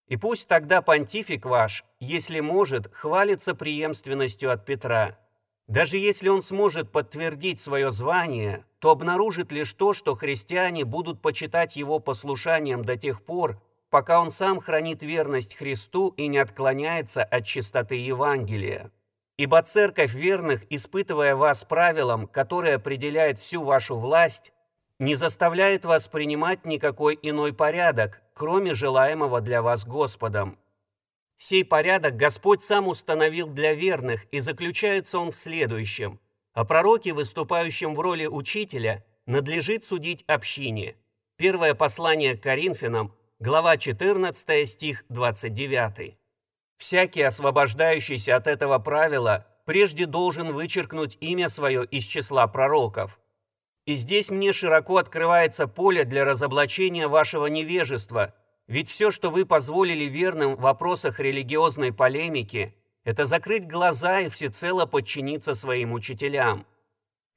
[0.07, 5.19] И пусть тогда понтифик ваш, если может, хвалится преемственностью от Петра.
[5.68, 11.76] Даже если он сможет подтвердить свое звание, то обнаружит лишь то, что христиане будут почитать
[11.76, 17.45] его послушанием до тех пор, пока он сам хранит верность Христу и не отклоняется от
[17.45, 18.91] чистоты Евангелия.
[19.38, 24.53] Ибо церковь верных, испытывая вас правилом, которое определяет всю вашу власть,
[24.99, 30.57] не заставляет вас принимать никакой иной порядок, кроме желаемого для вас Господом.
[31.38, 36.19] Сей порядок Господь сам установил для верных, и заключается он в следующем.
[36.53, 40.95] О пророке, выступающем в роли учителя, надлежит судить общине.
[41.35, 46.18] Первое послание к Коринфянам, глава 14, стих 29.
[46.77, 53.19] Всякий, освобождающийся от этого правила, прежде должен вычеркнуть имя свое из числа пророков.
[53.85, 58.34] И здесь мне широко открывается поле для разоблачения вашего невежества–
[58.68, 64.85] ведь все, что вы позволили верным в вопросах религиозной полемики, это закрыть глаза и всецело
[64.85, 66.65] подчиниться своим учителям.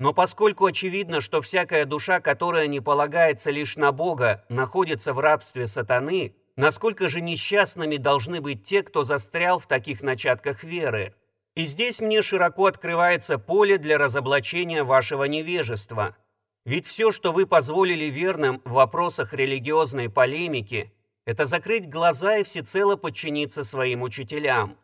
[0.00, 5.66] Но поскольку очевидно, что всякая душа, которая не полагается лишь на Бога, находится в рабстве
[5.66, 11.14] сатаны, насколько же несчастными должны быть те, кто застрял в таких начатках веры?
[11.54, 16.16] И здесь мне широко открывается поле для разоблачения вашего невежества.
[16.64, 20.92] Ведь все, что вы позволили верным в вопросах религиозной полемики,
[21.24, 24.76] это закрыть глаза и всецело подчиниться своим учителям.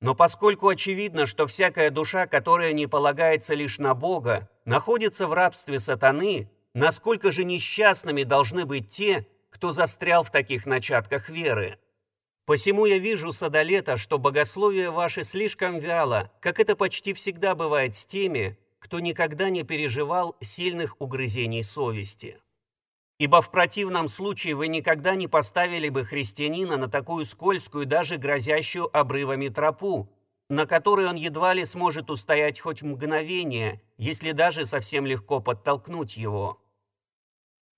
[0.00, 5.78] Но поскольку очевидно, что всякая душа, которая не полагается лишь на Бога, находится в рабстве
[5.78, 11.78] сатаны, насколько же несчастными должны быть те, кто застрял в таких начатках веры.
[12.46, 18.04] Посему я вижу, Садолета, что богословие ваше слишком вяло, как это почти всегда бывает с
[18.04, 22.40] теми, кто никогда не переживал сильных угрызений совести.
[23.20, 28.88] Ибо в противном случае вы никогда не поставили бы христианина на такую скользкую, даже грозящую
[28.96, 30.08] обрывами тропу,
[30.48, 36.62] на которой он едва ли сможет устоять хоть мгновение, если даже совсем легко подтолкнуть его.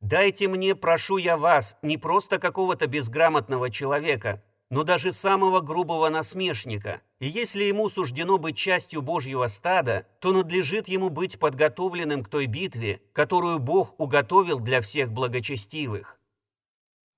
[0.00, 7.02] Дайте мне, прошу я вас, не просто какого-то безграмотного человека, но даже самого грубого насмешника.
[7.20, 12.46] И если ему суждено быть частью Божьего стада, то надлежит ему быть подготовленным к той
[12.46, 16.18] битве, которую Бог уготовил для всех благочестивых.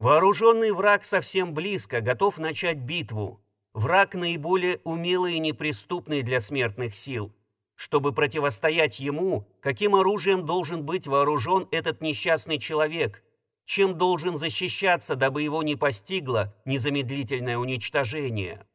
[0.01, 3.41] Вооруженный враг совсем близко, готов начать битву.
[3.73, 7.33] Враг наиболее умелый и неприступный для смертных сил.
[7.77, 13.23] Чтобы противостоять ему, каким оружием должен быть вооружен этот несчастный человек–
[13.65, 18.67] чем должен защищаться, дабы его не постигло незамедлительное уничтожение.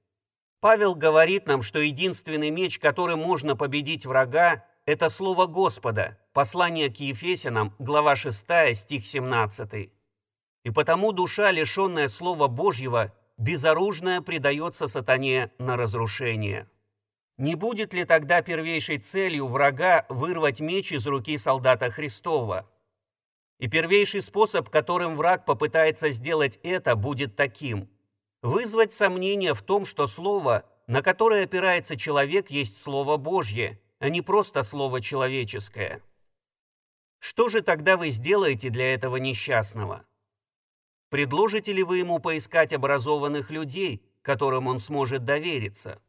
[0.61, 6.97] Павел говорит нам, что единственный меч, которым можно победить врага, это слово Господа, послание к
[6.97, 8.45] Ефесянам, глава 6,
[8.75, 9.91] стих 17.
[10.63, 16.67] И потому душа, лишенная Слова Божьего, безоружная предается сатане на разрушение.
[17.37, 22.69] Не будет ли тогда первейшей целью врага вырвать меч из руки солдата Христова?
[23.59, 27.89] И первейший способ, которым враг попытается сделать это, будет таким–
[28.41, 34.21] вызвать сомнение в том, что слово, на которое опирается человек, есть Слово Божье, а не
[34.21, 36.01] просто слово человеческое.
[37.19, 40.05] Что же тогда вы сделаете для этого несчастного?
[41.09, 46.01] Предложите ли вы ему поискать образованных людей, которым он сможет довериться?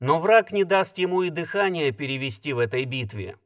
[0.00, 3.38] Но враг не даст ему и дыхания перевести в этой битве.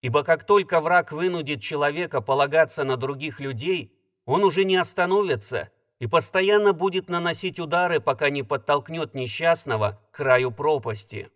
[0.00, 3.92] Ибо как только враг вынудит человека полагаться на других людей,
[4.24, 10.52] он уже не остановится и постоянно будет наносить удары, пока не подтолкнет несчастного к краю
[10.52, 11.30] пропасти.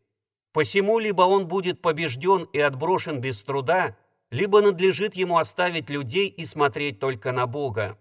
[0.52, 3.96] Посему либо он будет побежден и отброшен без труда,
[4.30, 7.98] либо надлежит ему оставить людей и смотреть только на Бога.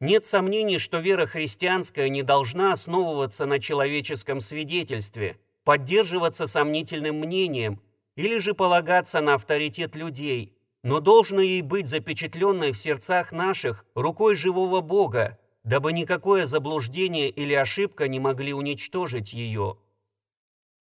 [0.00, 7.80] Нет сомнений, что вера христианская не должна основываться на человеческом свидетельстве, поддерживаться сомнительным мнением
[8.16, 14.36] или же полагаться на авторитет людей, но должно ей быть запечатленной в сердцах наших рукой
[14.36, 19.78] живого Бога, дабы никакое заблуждение или ошибка не могли уничтожить ее.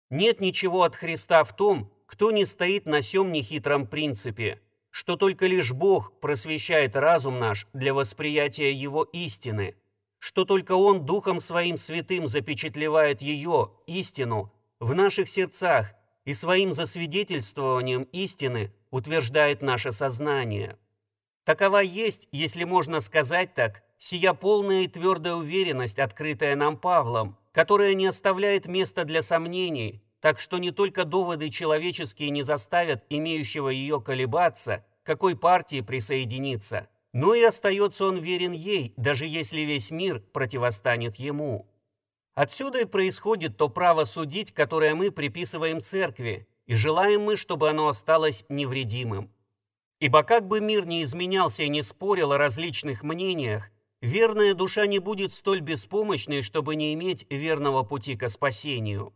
[0.09, 5.45] Нет ничего от Христа в том, кто не стоит на сем нехитром принципе, что только
[5.45, 9.75] лишь Бог просвещает разум наш для восприятия Его истины,
[10.17, 15.93] что только Он Духом Своим Святым запечатлевает ее, истину, в наших сердцах
[16.29, 20.77] и своим засвидетельствованием истины утверждает наше сознание.
[21.43, 27.95] Такова есть, если можно сказать так, сия полная и твердая уверенность, открытая нам Павлом, которая
[27.95, 33.99] не оставляет места для сомнений, так что не только доводы человеческие не заставят имеющего ее
[33.99, 41.15] колебаться, какой партии присоединиться, но и остается он верен ей, даже если весь мир противостанет
[41.15, 41.65] ему.
[42.35, 47.87] Отсюда и происходит то право судить, которое мы приписываем церкви, и желаем мы, чтобы оно
[47.87, 49.31] осталось невредимым.
[49.99, 53.69] Ибо как бы мир не изменялся и не спорил о различных мнениях,
[54.01, 59.13] верная душа не будет столь беспомощной, чтобы не иметь верного пути к спасению.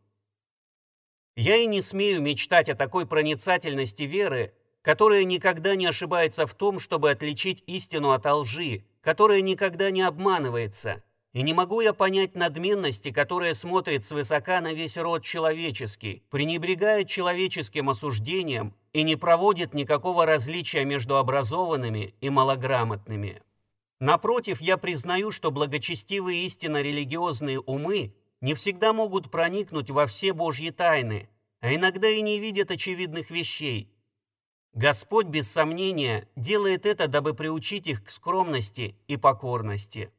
[1.35, 6.79] Я и не смею мечтать о такой проницательности веры, которая никогда не ошибается в том,
[6.79, 11.03] чтобы отличить истину от лжи, которая никогда не обманывается–
[11.33, 17.89] и не могу я понять надменности, которая смотрит свысока на весь род человеческий, пренебрегает человеческим
[17.89, 23.41] осуждением и не проводит никакого различия между образованными и малограмотными.
[23.99, 30.69] Напротив, я признаю, что благочестивые истинно религиозные умы не всегда могут проникнуть во все Божьи
[30.69, 31.29] тайны,
[31.61, 33.89] а иногда и не видят очевидных вещей.
[34.73, 40.11] Господь, без сомнения, делает это, дабы приучить их к скромности и покорности.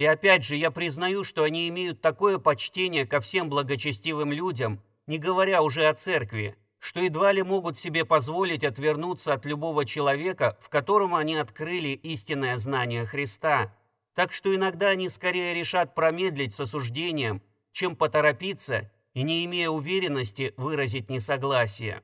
[0.00, 5.18] И опять же, я признаю, что они имеют такое почтение ко всем благочестивым людям, не
[5.18, 10.70] говоря уже о церкви, что едва ли могут себе позволить отвернуться от любого человека, в
[10.70, 13.76] котором они открыли истинное знание Христа.
[14.14, 20.54] Так что иногда они скорее решат промедлить с осуждением, чем поторопиться и, не имея уверенности,
[20.56, 22.02] выразить несогласие.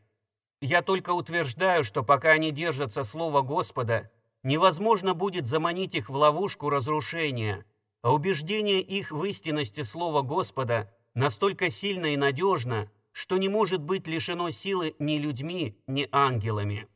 [0.60, 4.10] Я только утверждаю, что пока они держатся Слова Господа,
[4.42, 7.64] невозможно будет заманить их в ловушку разрушения–
[8.02, 14.06] а убеждение их в истинности Слова Господа настолько сильно и надежно, что не может быть
[14.06, 16.86] лишено силы ни людьми, ни ангелами.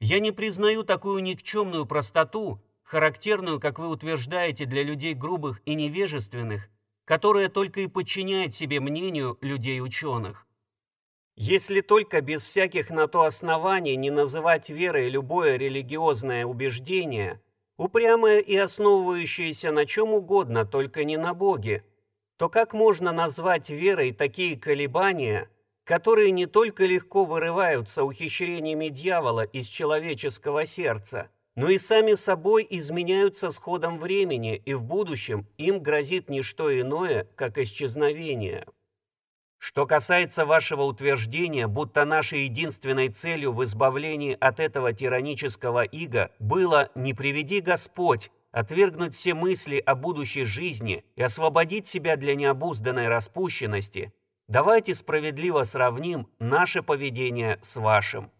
[0.00, 6.68] Я не признаю такую никчемную простоту, характерную, как вы утверждаете, для людей грубых и невежественных,
[7.04, 10.46] которая только и подчиняет себе мнению людей-ученых.
[11.36, 17.40] Если только без всяких на то оснований не называть верой любое религиозное убеждение–
[17.80, 21.82] упрямая и основывающаяся на чем угодно, только не на Боге,
[22.36, 25.48] то как можно назвать верой такие колебания,
[25.84, 33.50] которые не только легко вырываются ухищрениями дьявола из человеческого сердца, но и сами собой изменяются
[33.50, 38.66] с ходом времени, и в будущем им грозит не что иное, как исчезновение.
[39.60, 46.88] Что касается вашего утверждения, будто нашей единственной целью в избавлении от этого тиранического ига было
[46.94, 54.14] «не приведи Господь», отвергнуть все мысли о будущей жизни и освободить себя для необузданной распущенности,
[54.48, 58.32] давайте справедливо сравним наше поведение с вашим.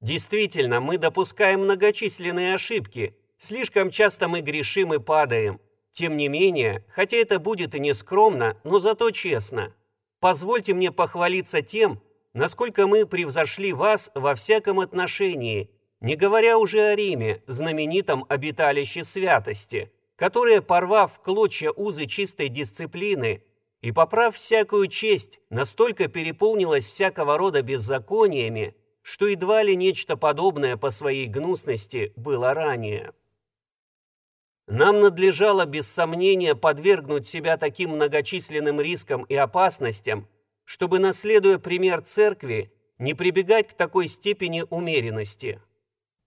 [0.00, 5.60] Действительно, мы допускаем многочисленные ошибки, слишком часто мы грешим и падаем.
[5.92, 9.74] Тем не менее, хотя это будет и не скромно, но зато честно.
[10.20, 12.02] Позвольте мне похвалиться тем,
[12.34, 15.70] насколько мы превзошли вас во всяком отношении,
[16.00, 23.42] не говоря уже о Риме, знаменитом обиталище святости, которое, порвав клочья узы чистой дисциплины
[23.80, 30.90] и поправ всякую честь, настолько переполнилось всякого рода беззакониями, что едва ли нечто подобное по
[30.90, 33.14] своей гнусности было ранее.
[34.70, 40.28] Нам надлежало без сомнения подвергнуть себя таким многочисленным рискам и опасностям,
[40.64, 45.60] чтобы, наследуя пример церкви, не прибегать к такой степени умеренности.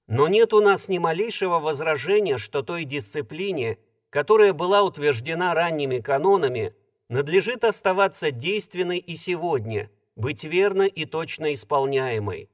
[0.08, 3.78] Но нет у нас ни малейшего возражения, что той дисциплине,
[4.10, 6.76] которая была утверждена ранними канонами,
[7.08, 12.50] надлежит оставаться действенной и сегодня, быть верно и точно исполняемой.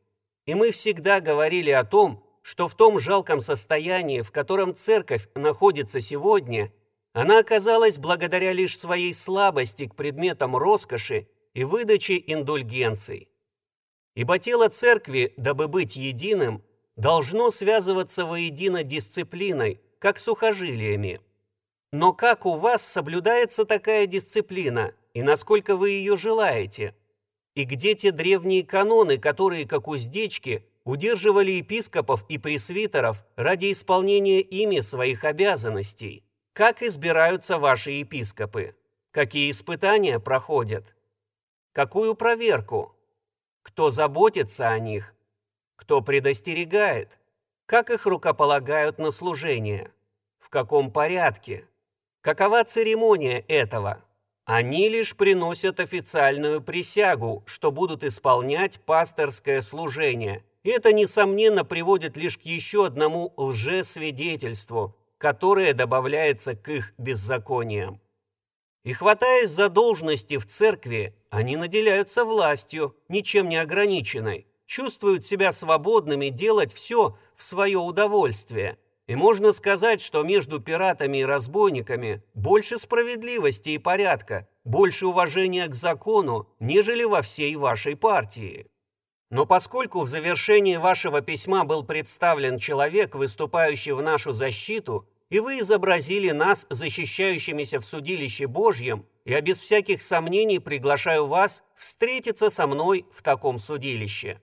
[0.45, 6.01] И мы всегда говорили о том, что в том жалком состоянии, в котором церковь находится
[6.01, 6.73] сегодня,
[7.13, 13.29] она оказалась благодаря лишь своей слабости к предметам роскоши и выдаче индульгенций.
[14.15, 16.63] Ибо тело церкви, дабы быть единым,
[16.95, 21.21] должно связываться воедино дисциплиной, как сухожилиями.
[21.91, 26.95] Но как у вас соблюдается такая дисциплина, и насколько вы ее желаете?
[27.53, 34.79] И где те древние каноны, которые, как уздечки, удерживали епископов и пресвитеров ради исполнения ими
[34.79, 36.23] своих обязанностей?
[36.53, 38.75] Как избираются ваши епископы?
[39.11, 40.95] Какие испытания проходят?
[41.73, 42.95] Какую проверку?
[43.61, 45.13] Кто заботится о них?
[45.75, 47.19] Кто предостерегает?
[47.65, 49.91] Как их рукополагают на служение?
[50.39, 51.67] В каком порядке?
[52.21, 54.03] Какова церемония этого?
[54.45, 60.43] Они лишь приносят официальную присягу, что будут исполнять пасторское служение.
[60.63, 68.01] Это, несомненно, приводит лишь к еще одному лжесвидетельству, которое добавляется к их беззакониям.
[68.83, 76.29] И хватаясь за должности в церкви, они наделяются властью, ничем не ограниченной, чувствуют себя свободными
[76.29, 78.77] делать все в свое удовольствие–
[79.09, 85.73] и можно сказать, что между пиратами и разбойниками больше справедливости и порядка, больше уважения к
[85.73, 88.67] закону, нежели во всей вашей партии.
[89.29, 95.59] Но поскольку в завершении вашего письма был представлен человек, выступающий в нашу защиту, и вы
[95.59, 103.05] изобразили нас защищающимися в судилище Божьем, я без всяких сомнений приглашаю вас встретиться со мной
[103.13, 104.41] в таком судилище.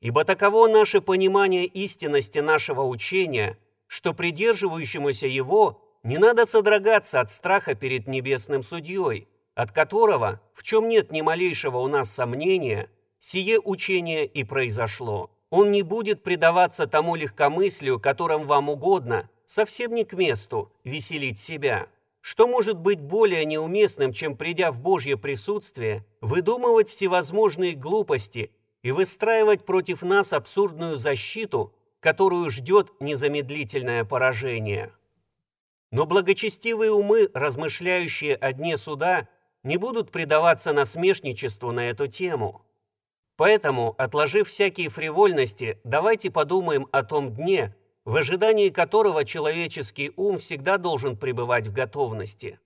[0.00, 7.74] Ибо таково наше понимание истинности нашего учения– что придерживающемуся его не надо содрогаться от страха
[7.74, 14.26] перед небесным судьей, от которого, в чем нет ни малейшего у нас сомнения, сие учение
[14.26, 15.30] и произошло.
[15.50, 21.88] Он не будет предаваться тому легкомыслию, которым вам угодно, совсем не к месту, веселить себя.
[22.20, 28.50] Что может быть более неуместным, чем, придя в Божье присутствие, выдумывать всевозможные глупости
[28.82, 34.92] и выстраивать против нас абсурдную защиту, которую ждет незамедлительное поражение.
[35.92, 39.28] Но благочестивые умы, размышляющие о дне суда,
[39.62, 42.65] не будут предаваться насмешничеству на эту тему.
[43.36, 50.78] Поэтому, отложив всякие фривольности, давайте подумаем о том дне, в ожидании которого человеческий ум всегда
[50.78, 52.58] должен пребывать в готовности.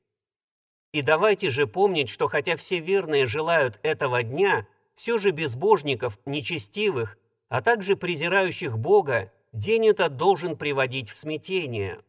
[0.92, 7.16] И давайте же помнить, что хотя все верные желают этого дня, все же безбожников, нечестивых
[7.50, 12.00] а также презирающих Бога, день этот должен приводить в смятение.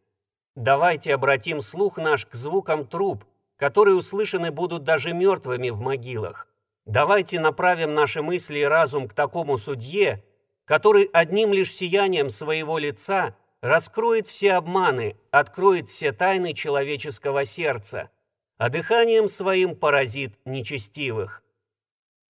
[0.55, 3.25] Давайте обратим слух наш к звукам труб,
[3.57, 6.47] которые услышаны будут даже мертвыми в могилах.
[6.85, 10.23] Давайте направим наши мысли и разум к такому судье,
[10.65, 18.09] который одним лишь сиянием своего лица раскроет все обманы, откроет все тайны человеческого сердца,
[18.57, 21.43] а дыханием своим поразит нечестивых.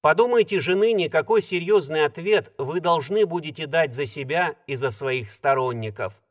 [0.02, 5.32] Подумайте же ныне, какой серьезный ответ вы должны будете дать за себя и за своих
[5.32, 6.22] сторонников.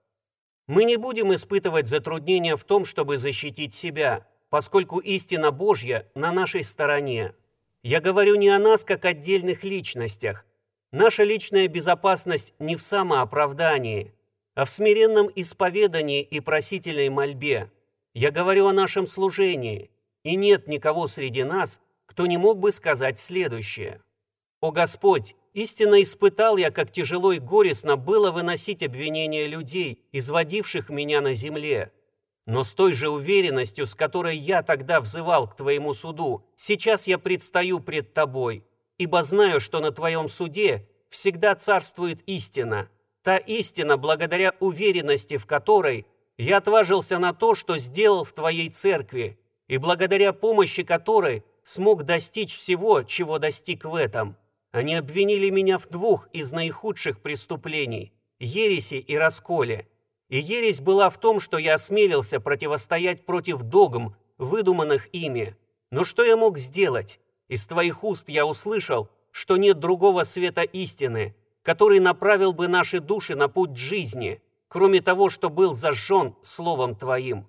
[0.66, 6.64] Мы не будем испытывать затруднения в том, чтобы защитить себя, поскольку истина Божья на нашей
[6.64, 7.34] стороне.
[7.82, 10.44] Я говорю не о нас как отдельных личностях.
[10.92, 14.14] Наша личная безопасность не в самооправдании.
[14.56, 17.70] а в смиренном исповедании и просительной мольбе.
[18.12, 19.90] Я говорю о нашем служении,
[20.24, 24.02] и нет никого среди нас, кто не мог бы сказать следующее.
[24.60, 31.20] «О Господь, истинно испытал я, как тяжело и горестно было выносить обвинения людей, изводивших меня
[31.20, 31.92] на земле.
[32.50, 37.16] Но с той же уверенностью, с которой я тогда взывал к Твоему суду, сейчас я
[37.16, 38.64] предстаю пред Тобой,
[38.98, 42.88] ибо знаю, что на Твоем суде всегда царствует истина,
[43.22, 46.06] та истина, благодаря уверенности в которой
[46.38, 52.56] я отважился на то, что сделал в Твоей церкви, и благодаря помощи которой смог достичь
[52.56, 54.36] всего, чего достиг в этом.
[54.72, 59.86] Они обвинили меня в двух из наихудших преступлений– ереси и расколе.
[60.30, 65.56] И ересь была в том, что я осмелился противостоять против догм, выдуманных ими.
[65.90, 67.20] Но что я мог сделать?
[67.48, 73.34] Из твоих уст я услышал, что нет другого света истины, который направил бы наши души
[73.34, 77.48] на путь жизни, кроме того, что был зажжен Словом Твоим.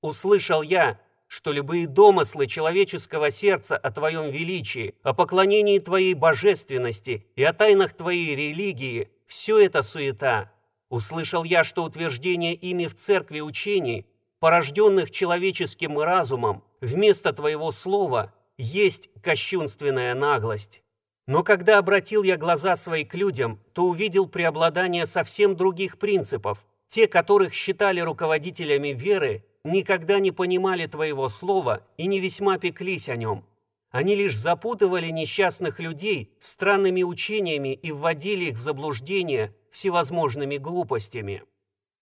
[0.00, 0.98] Услышал я,
[1.28, 7.92] что любые домыслы человеческого сердца о Твоем величии, о поклонении Твоей божественности и о тайнах
[7.92, 10.51] Твоей религии– все это суета.
[10.92, 14.04] Услышал я, что утверждение ими в церкви учений,
[14.40, 20.82] порожденных человеческим разумом, вместо Твоего слова, есть кощунственная наглость.
[21.26, 27.08] Но когда обратил я глаза свои к людям, то увидел преобладание совсем других принципов, те,
[27.08, 33.46] которых считали руководителями веры никогда не понимали твоего слова и не весьма пеклись о нем.
[33.92, 41.42] Они лишь запутывали несчастных людей странными учениями и вводили их в заблуждение всевозможными глупостями.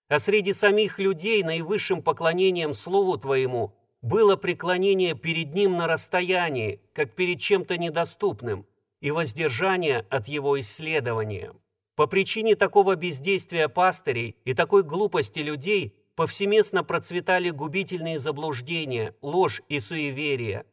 [0.08, 7.14] А среди самих людей наивысшим поклонением Слову Твоему было преклонение перед Ним на расстоянии, как
[7.14, 8.66] перед чем-то недоступным,
[9.00, 11.54] и воздержание от Его исследования.
[11.96, 19.80] По причине такого бездействия пастырей и такой глупости людей повсеместно процветали губительные заблуждения, ложь и
[19.80, 20.66] суеверие.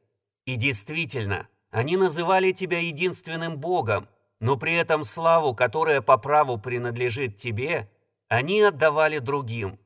[0.45, 4.07] И действительно, они называли тебя единственным Богом,
[4.39, 7.89] но при этом славу, которая по праву принадлежит тебе,
[8.27, 9.79] они отдавали другим.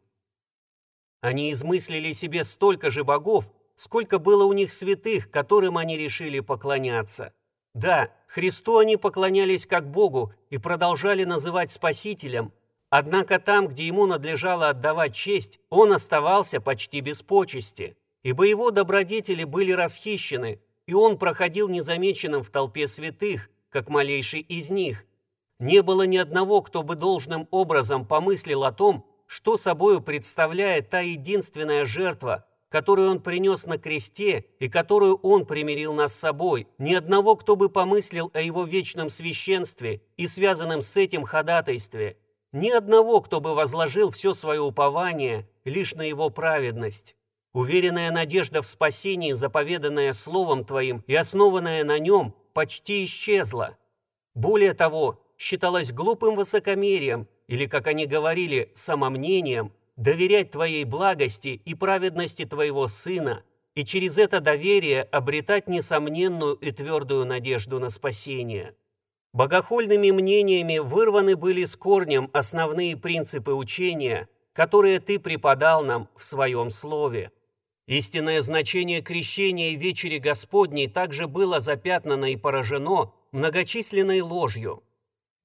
[1.21, 7.33] Они измыслили себе столько же богов, сколько было у них святых, которым они решили поклоняться.
[7.73, 12.53] Да, Христу они поклонялись как Богу и продолжали называть Спасителем,
[12.91, 19.45] Однако там, где ему надлежало отдавать честь, он оставался почти без почести, ибо его добродетели
[19.45, 25.05] были расхищены, и он проходил незамеченным в толпе святых, как малейший из них.
[25.57, 30.99] Не было ни одного, кто бы должным образом помыслил о том, что собою представляет та
[30.99, 36.93] единственная жертва, которую он принес на кресте и которую он примирил нас с собой, ни
[36.93, 42.17] одного, кто бы помыслил о его вечном священстве и связанном с этим ходатайстве–
[42.53, 47.15] ни одного, кто бы возложил все свое упование лишь на его праведность.
[47.53, 53.77] Уверенная надежда в спасении, заповеданная Словом Твоим и основанная на нем, почти исчезла.
[54.33, 62.45] Более того, считалось глупым высокомерием, или, как они говорили, самомнением, доверять Твоей благости и праведности
[62.45, 63.43] Твоего Сына,
[63.75, 68.75] и через это доверие обретать несомненную и твердую надежду на спасение.
[69.33, 76.69] Богохульными мнениями вырваны были с корнем основные принципы учения, которые ты преподал нам в своем
[76.69, 77.31] слове.
[77.91, 84.81] Истинное значение крещения и вечери Господней также было запятнано и поражено многочисленной ложью.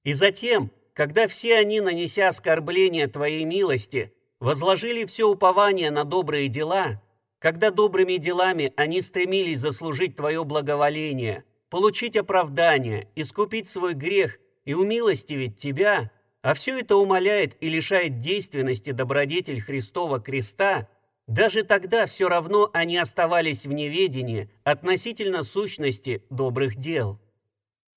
[0.05, 7.03] И затем, когда все они, нанеся оскорбление Твоей милости, возложили все упование на добрые дела,
[7.39, 15.59] когда добрыми делами они стремились заслужить Твое благоволение– получить оправдание, искупить свой грех и умилостивить
[15.59, 16.11] тебя,
[16.41, 20.87] а все это умаляет и лишает действенности добродетель Христова креста,
[21.27, 27.19] даже тогда все равно они оставались в неведении относительно сущности добрых дел.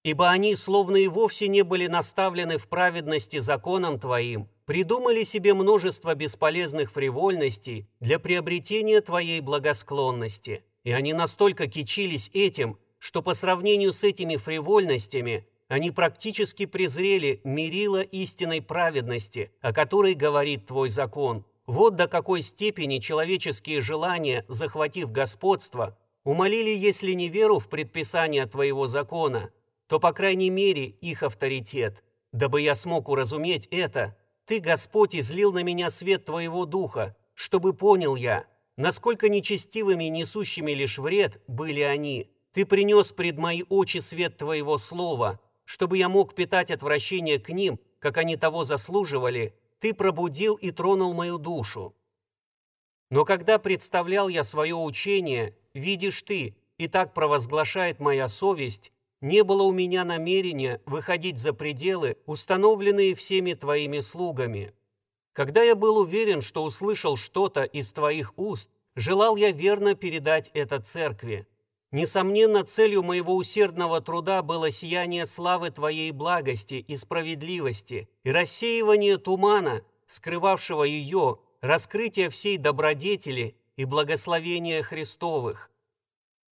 [0.02, 6.14] Ибо они, словно и вовсе не были наставлены в праведности законом Твоим, придумали себе множество
[6.14, 10.64] бесполезных фривольностей для приобретения Твоей благосклонности.
[10.84, 18.00] И они настолько кичились этим, что по сравнению с этими фривольностями они практически презрели мерило
[18.00, 21.44] истинной праведности, о которой говорит твой закон.
[21.70, 28.88] Вот до какой степени человеческие желания, захватив господство, умолили, если не веру в предписание твоего
[28.88, 29.52] закона,
[29.86, 32.02] то, по крайней мере, их авторитет.
[32.32, 34.16] Дабы я смог уразуметь это,
[34.46, 40.72] ты, Господь, излил на меня свет твоего духа, чтобы понял я, насколько нечестивыми и несущими
[40.72, 46.34] лишь вред были они, ты принес пред мои очи свет Твоего Слова, чтобы я мог
[46.34, 51.94] питать отвращение к ним, как они того заслуживали, ты пробудил и тронул мою душу.
[53.10, 59.64] Но когда представлял я свое учение, видишь ты, и так провозглашает моя совесть, не было
[59.64, 64.72] у меня намерения выходить за пределы, установленные всеми твоими слугами.
[65.32, 70.80] Когда я был уверен, что услышал что-то из твоих уст, желал я верно передать это
[70.80, 71.46] церкви.
[71.92, 79.82] Несомненно, целью моего усердного труда было сияние славы Твоей благости и справедливости и рассеивание тумана,
[80.06, 85.68] скрывавшего ее, раскрытие всей добродетели и благословения Христовых.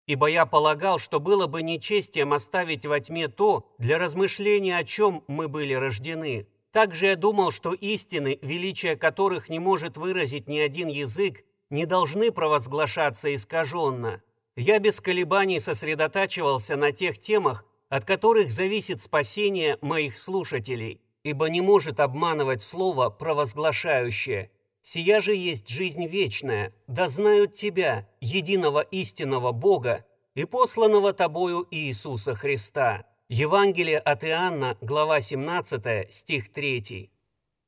[0.06, 5.24] Ибо я полагал, что было бы нечестием оставить во тьме то, для размышления о чем
[5.28, 6.48] мы были рождены.
[6.74, 12.32] Также я думал, что истины, величие которых не может выразить ни один язык, не должны
[12.32, 14.22] провозглашаться искаженно–
[14.56, 21.62] я без колебаний сосредотачивался на тех темах, от которых зависит спасение моих слушателей, ибо не
[21.62, 24.52] может обманывать слово провозглашающее.
[24.84, 32.34] «Сия же есть жизнь вечная, да знают Тебя, единого истинного Бога и посланного Тобою Иисуса
[32.36, 33.06] Христа».
[33.30, 37.10] Евангелие от Иоанна, глава 17, стих 3.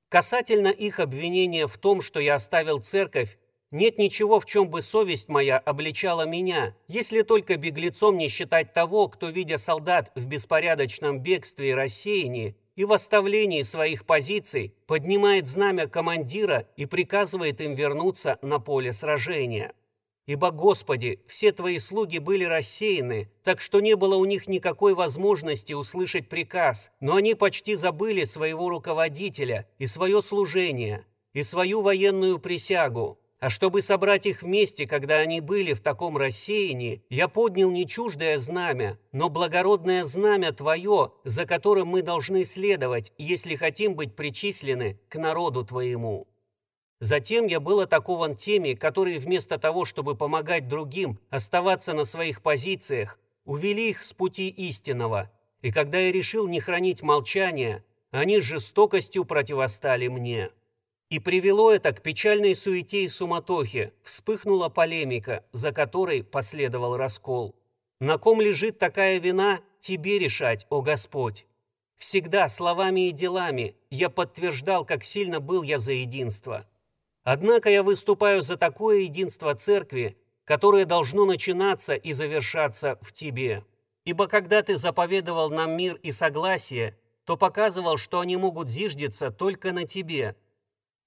[0.10, 3.38] Касательно их обвинения в том, что я оставил церковь,
[3.74, 9.08] нет ничего, в чем бы совесть моя обличала меня, если только беглецом не считать того,
[9.08, 15.88] кто, видя солдат в беспорядочном бегстве и рассеянии и в оставлении своих позиций, поднимает знамя
[15.88, 19.74] командира и приказывает им вернуться на поле сражения.
[20.26, 25.74] Ибо, Господи, все Твои слуги были рассеяны, так что не было у них никакой возможности
[25.74, 33.20] услышать приказ, но они почти забыли своего руководителя и свое служение, и свою военную присягу,
[33.44, 38.40] а чтобы собрать их вместе, когда они были в таком рассеянии, я поднял не чуждое
[38.40, 45.18] знамя, но благородное знамя Твое, за которым мы должны следовать, если хотим быть причислены к
[45.18, 46.26] народу Твоему».
[47.02, 53.20] Затем я был атакован теми, которые вместо того, чтобы помогать другим оставаться на своих позициях,
[53.44, 55.30] увели их с пути истинного.
[55.62, 60.52] И когда я решил не хранить молчания, они с жестокостью противостали мне.
[61.10, 67.56] И привело это к печальной суете и суматохе, вспыхнула полемика, за которой последовал раскол.
[68.00, 71.46] На ком лежит такая вина, тебе решать, о Господь.
[71.98, 76.68] Всегда словами и делами я подтверждал, как сильно был я за единство.
[77.24, 83.64] Однако я выступаю за такое единство церкви, которое должно начинаться и завершаться в тебе.
[84.04, 89.72] Ибо когда ты заповедовал нам мир и согласие, то показывал, что они могут зиждиться только
[89.72, 90.36] на тебе–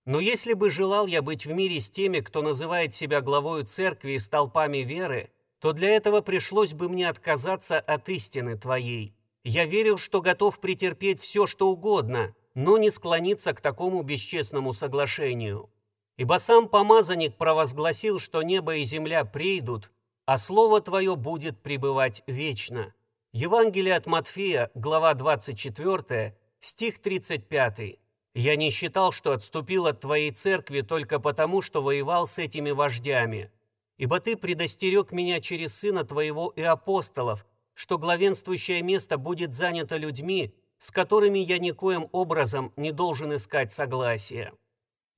[0.06, 4.12] но если бы желал я быть в мире с теми, кто называет себя главою церкви
[4.12, 5.30] и столпами веры,
[5.60, 9.16] то для этого пришлось бы мне отказаться от истины Твоей.
[9.42, 15.70] Я верил, что готов претерпеть все, что угодно, но не склониться к такому бесчестному соглашению.
[16.16, 19.90] Ибо сам помазанник провозгласил, что небо и земля прейдут,
[20.24, 22.94] а Слово Твое будет пребывать вечно.
[23.32, 27.98] Евангелие от Матфея, глава 24, стих 35.
[28.38, 33.50] Я не считал, что отступил от твоей церкви только потому, что воевал с этими вождями.
[33.96, 40.54] Ибо ты предостерег меня через сына твоего и апостолов, что главенствующее место будет занято людьми,
[40.78, 44.52] с которыми я никоим образом не должен искать согласия.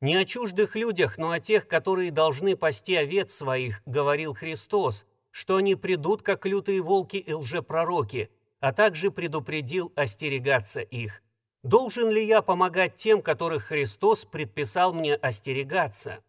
[0.01, 5.57] Не о чуждых людях, но о тех, которые должны пасти овец своих, говорил Христос, что
[5.57, 8.31] они придут, как лютые волки и лжепророки,
[8.61, 11.21] а также предупредил остерегаться их.
[11.63, 16.23] Должен ли я помогать тем, которых Христос предписал мне остерегаться?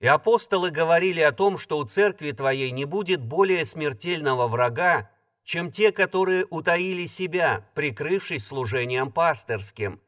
[0.00, 5.10] И апостолы говорили о том, что у церкви твоей не будет более смертельного врага,
[5.42, 10.00] чем те, которые утаили себя, прикрывшись служением пасторским.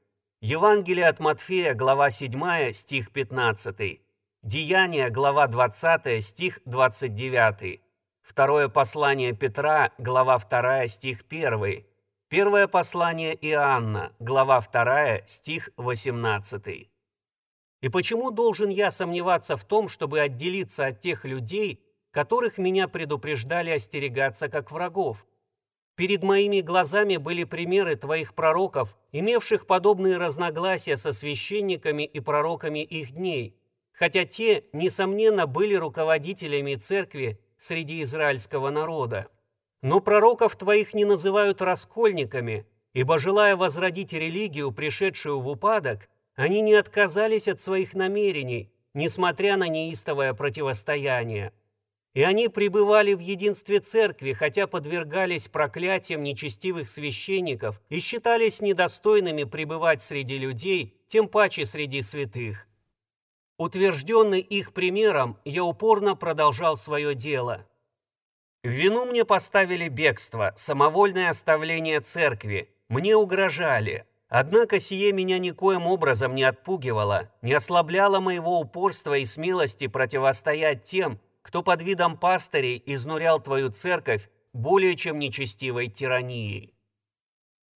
[0.42, 4.00] Евангелие от Матфея, глава 7, стих 15.
[4.42, 7.80] Деяния, глава 20, стих 29.
[8.22, 11.89] Второе послание Петра, глава 2, стих 1.
[12.30, 16.88] Первое послание Иоанна, глава 2, стих 18.
[17.80, 21.82] И почему должен я сомневаться в том, чтобы отделиться от тех людей,
[22.12, 25.26] которых меня предупреждали остерегаться как врагов?
[25.96, 33.10] Перед моими глазами были примеры твоих пророков, имевших подобные разногласия со священниками и пророками их
[33.10, 33.56] дней,
[33.90, 39.28] хотя те, несомненно, были руководителями церкви среди израильского народа.
[39.82, 46.74] Но пророков твоих не называют раскольниками, ибо, желая возродить религию, пришедшую в упадок, они не
[46.74, 51.52] отказались от своих намерений, несмотря на неистовое противостояние.
[52.12, 60.02] И они пребывали в единстве церкви, хотя подвергались проклятиям нечестивых священников и считались недостойными пребывать
[60.02, 62.66] среди людей, тем паче среди святых.
[63.58, 67.66] Утвержденный их примером, я упорно продолжал свое дело.
[68.62, 74.04] Вину мне поставили бегство, самовольное оставление церкви, мне угрожали.
[74.28, 81.18] Однако сие меня никоим образом не отпугивало, не ослабляло моего упорства и смелости противостоять тем,
[81.42, 86.74] кто под видом пастырей изнурял твою церковь более чем нечестивой тиранией.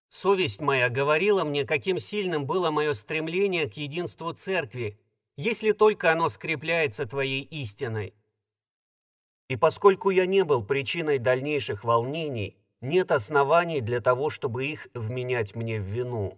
[0.09, 4.99] Совесть моя говорила мне, каким сильным было мое стремление к единству церкви,
[5.37, 8.13] если только оно скрепляется твоей истиной.
[9.47, 15.55] И поскольку я не был причиной дальнейших волнений, нет оснований для того, чтобы их вменять
[15.55, 16.37] мне в вину.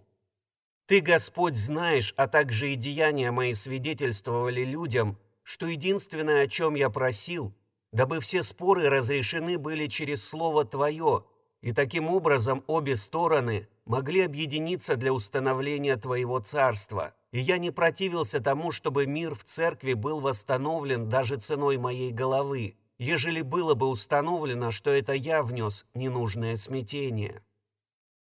[0.86, 6.90] Ты, Господь, знаешь, а также и деяния мои свидетельствовали людям, что единственное, о чем я
[6.90, 7.52] просил,
[7.92, 11.24] дабы все споры разрешены были через Слово Твое,
[11.60, 17.14] и таким образом обе стороны могли объединиться для установления Твоего Царства.
[17.32, 22.76] И я не противился тому, чтобы мир в церкви был восстановлен даже ценой моей головы,
[22.98, 27.42] ежели было бы установлено, что это я внес ненужное смятение.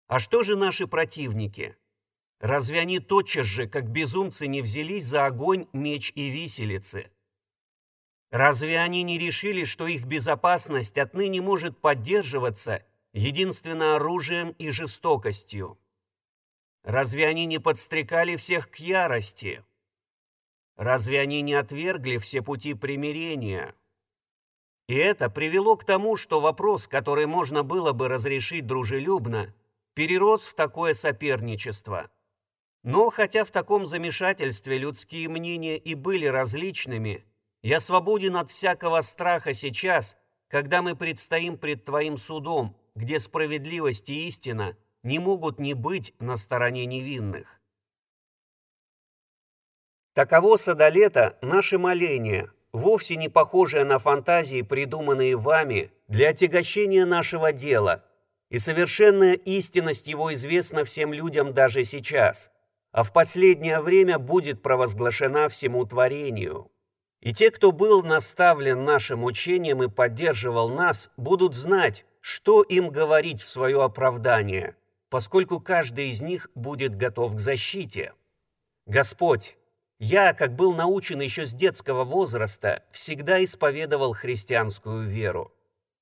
[0.06, 1.76] А что же наши противники?
[2.40, 7.10] Разве они тотчас же, как безумцы, не взялись за огонь, меч и виселицы?
[8.30, 15.78] Разве они не решили, что их безопасность отныне может поддерживаться единственно оружием и жестокостью?
[16.84, 19.64] Разве они не подстрекали всех к ярости?
[20.76, 23.74] Разве они не отвергли все пути примирения?
[24.88, 29.54] И это привело к тому, что вопрос, который можно было бы разрешить дружелюбно,
[29.94, 32.10] перерос в такое соперничество–
[32.82, 37.24] но хотя в таком замешательстве людские мнения и были различными,
[37.62, 40.16] я свободен от всякого страха сейчас,
[40.48, 46.36] когда мы предстоим пред Твоим судом, где справедливость и истина не могут не быть на
[46.36, 47.60] стороне невинных.
[50.14, 58.04] Таково садолето наше моление, вовсе не похожее на фантазии, придуманные вами для отягощения нашего дела,
[58.50, 62.50] и совершенная истинность его известна всем людям даже сейчас–
[62.92, 66.70] а в последнее время будет провозглашена всему творению.
[67.20, 73.42] И те, кто был наставлен нашим учением и поддерживал нас, будут знать, что им говорить
[73.42, 74.76] в свое оправдание,
[75.10, 78.14] поскольку каждый из них будет готов к защите.
[78.86, 79.56] Господь,
[79.98, 85.52] я, как был научен еще с детского возраста, всегда исповедовал христианскую веру.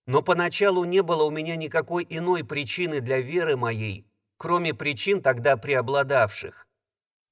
[0.06, 4.06] Но поначалу не было у меня никакой иной причины для веры моей,
[4.36, 6.66] кроме причин тогда преобладавших.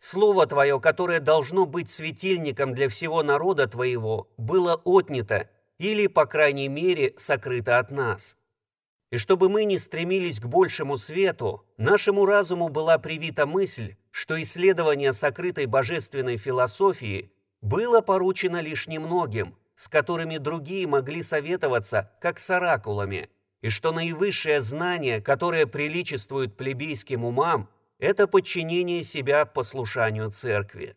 [0.01, 6.69] Слово Твое, которое должно быть светильником для всего народа Твоего, было отнято или, по крайней
[6.69, 8.37] мере, сокрыто от нас.
[9.11, 15.13] И чтобы мы не стремились к большему свету, нашему разуму была привита мысль, что исследование
[15.13, 23.29] сокрытой божественной философии было поручено лишь немногим, с которыми другие могли советоваться, как с оракулами,
[23.61, 27.69] и что наивысшее знание, которое приличествует плебейским умам,
[27.99, 30.95] это подчинение себя послушанию церкви.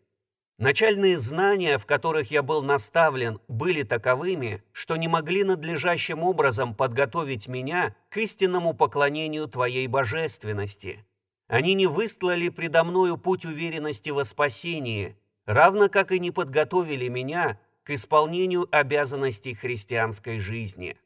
[0.56, 7.48] Начальные знания, в которых я был наставлен, были таковыми, что не могли надлежащим образом подготовить
[7.48, 11.04] меня к истинному поклонению Твоей божественности.
[11.48, 15.16] Они не выстлали предо мною путь уверенности во спасении,
[15.46, 20.98] равно как и не подготовили меня к исполнению обязанностей христианской жизни.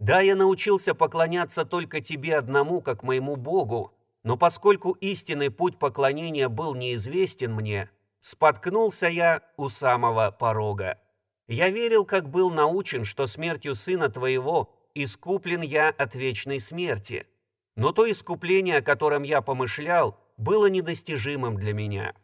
[0.00, 3.94] Да, я научился поклоняться только Тебе одному, как моему Богу,
[4.24, 7.90] но поскольку истинный путь поклонения был неизвестен мне,
[8.20, 10.98] споткнулся я у самого порога.
[11.46, 17.26] Я верил, как был научен, что смертью сына твоего искуплен я от вечной смерти.
[17.80, 22.14] Но то искупление, о котором я помышлял, было недостижимым для меня.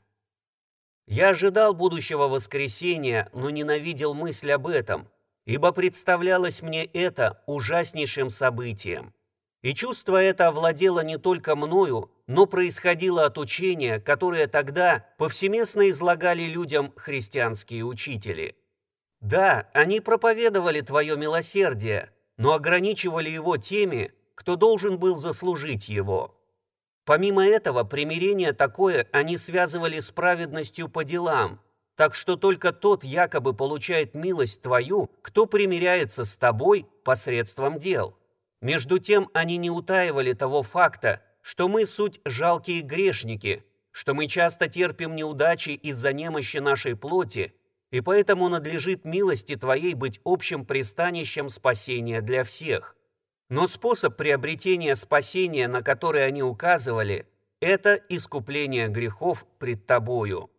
[1.07, 5.09] Я ожидал будущего воскресения, но ненавидел мысль об этом,
[5.47, 9.15] ибо представлялось мне это ужаснейшим событием.
[9.63, 16.43] И чувство это овладело не только мною, но происходило от учения, которое тогда повсеместно излагали
[16.43, 18.59] людям христианские учители.
[19.23, 26.33] Да, они проповедовали твое милосердие, но ограничивали его теми, кто должен был заслужить его.
[27.05, 31.61] Помимо этого, примирение такое они связывали с праведностью по делам,
[31.97, 38.17] так что только тот якобы получает милость твою, кто примиряется с тобой посредством дел.
[38.61, 44.69] Между тем они не утаивали того факта, что мы суть жалкие грешники, что мы часто
[44.69, 47.55] терпим неудачи из-за немощи нашей плоти,
[47.91, 52.97] и поэтому надлежит милости Твоей быть общим пристанищем спасения для всех.
[53.49, 57.27] Но способ приобретения спасения, на который они указывали,
[57.61, 60.51] это искупление грехов пред Тобою.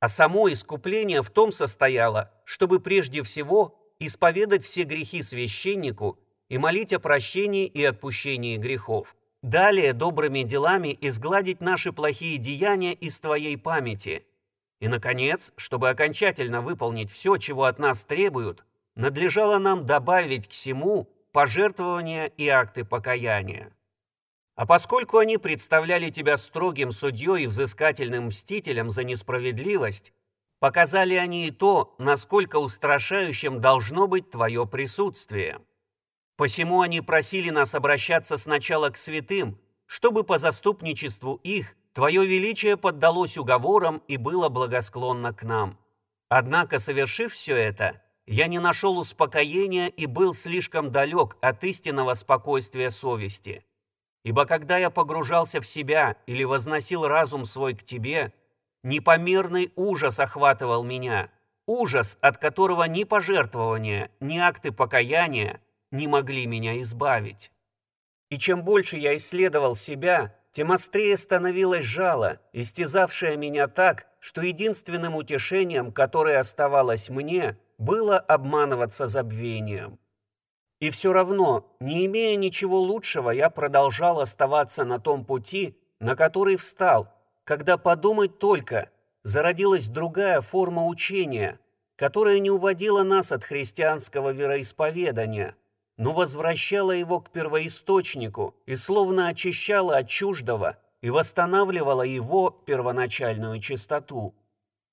[0.00, 6.92] А само искупление в том состояло, чтобы прежде всего исповедать все грехи священнику и молить
[6.92, 9.16] о прощении и отпущении грехов.
[9.42, 14.26] Далее добрыми делами изгладить наши плохие деяния из Твоей памяти.
[14.80, 21.08] И, наконец, чтобы окончательно выполнить все, чего от нас требуют, надлежало нам добавить к всему
[21.36, 23.70] пожертвования и акты покаяния.
[24.54, 30.14] А поскольку они представляли тебя строгим судьей и взыскательным мстителем за несправедливость,
[30.60, 35.60] показали они и то, насколько устрашающим должно быть твое присутствие.
[36.38, 43.38] Посему они просили нас обращаться сначала к святым, чтобы по заступничеству их Твое величие поддалось
[43.38, 45.78] уговорам и было благосклонно к нам.
[46.28, 52.90] Однако, совершив все это, я не нашел успокоения и был слишком далек от истинного спокойствия
[52.90, 53.64] совести.
[54.24, 58.32] Ибо когда я погружался в себя или возносил разум свой к тебе,
[58.82, 61.30] непомерный ужас охватывал меня,
[61.66, 65.60] ужас, от которого ни пожертвования, ни акты покаяния
[65.92, 67.52] не могли меня избавить.
[68.28, 75.14] И чем больше я исследовал себя, тем острее становилось жало, истязавшее меня так, что единственным
[75.14, 79.98] утешением, которое оставалось мне, было обманываться забвением.
[80.80, 86.56] И все равно, не имея ничего лучшего, я продолжал оставаться на том пути, на который
[86.56, 87.08] встал,
[87.44, 88.90] когда подумать только,
[89.22, 91.58] зародилась другая форма учения,
[91.96, 95.56] которая не уводила нас от христианского вероисповедания,
[95.96, 104.34] но возвращала его к первоисточнику и словно очищала от чуждого и восстанавливала его первоначальную чистоту.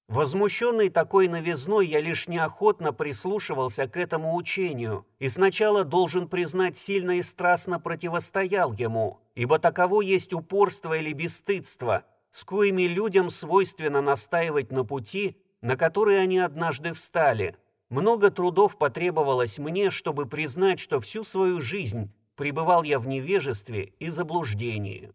[0.09, 7.17] Возмущенный такой новизной, я лишь неохотно прислушивался к этому учению и сначала должен признать сильно
[7.17, 14.71] и страстно противостоял ему, ибо таково есть упорство или бесстыдство, с коими людям свойственно настаивать
[14.71, 17.55] на пути, на который они однажды встали.
[17.89, 24.09] Много трудов потребовалось мне, чтобы признать, что всю свою жизнь пребывал я в невежестве и
[24.09, 25.13] заблуждении.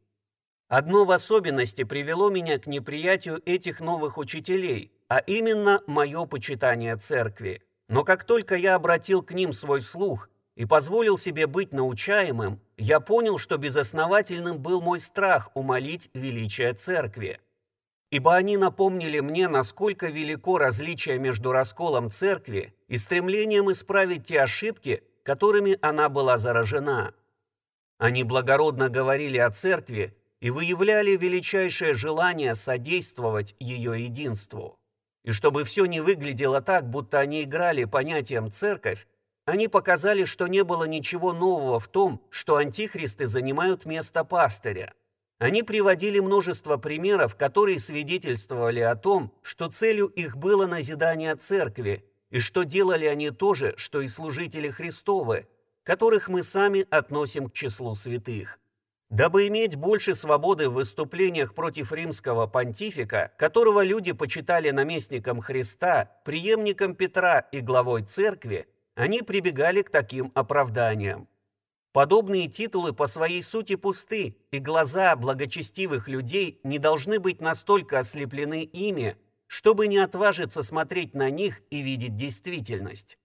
[0.68, 7.62] Одно в особенности привело меня к неприятию этих новых учителей, а именно мое почитание церкви.
[7.88, 13.00] Но как только я обратил к ним свой слух и позволил себе быть научаемым, я
[13.00, 17.40] понял, что безосновательным был мой страх умолить величие церкви.
[18.10, 25.02] Ибо они напомнили мне, насколько велико различие между расколом церкви и стремлением исправить те ошибки,
[25.22, 27.14] которыми она была заражена.
[27.98, 34.78] Они благородно говорили о церкви, и выявляли величайшее желание содействовать ее единству.
[35.24, 39.06] И чтобы все не выглядело так, будто они играли понятием «церковь»,
[39.44, 44.92] они показали, что не было ничего нового в том, что антихристы занимают место пастыря.
[45.38, 52.40] Они приводили множество примеров, которые свидетельствовали о том, что целью их было назидание церкви, и
[52.40, 55.48] что делали они то же, что и служители Христовы,
[55.82, 58.58] которых мы сами относим к числу святых.
[59.10, 66.94] Дабы иметь больше свободы в выступлениях против римского понтифика, которого люди почитали наместником Христа, преемником
[66.94, 71.26] Петра и главой церкви, они прибегали к таким оправданиям.
[71.92, 78.62] Подобные титулы по своей сути пусты, и глаза благочестивых людей не должны быть настолько ослеплены
[78.62, 79.16] ими,
[79.46, 83.16] чтобы не отважиться смотреть на них и видеть действительность.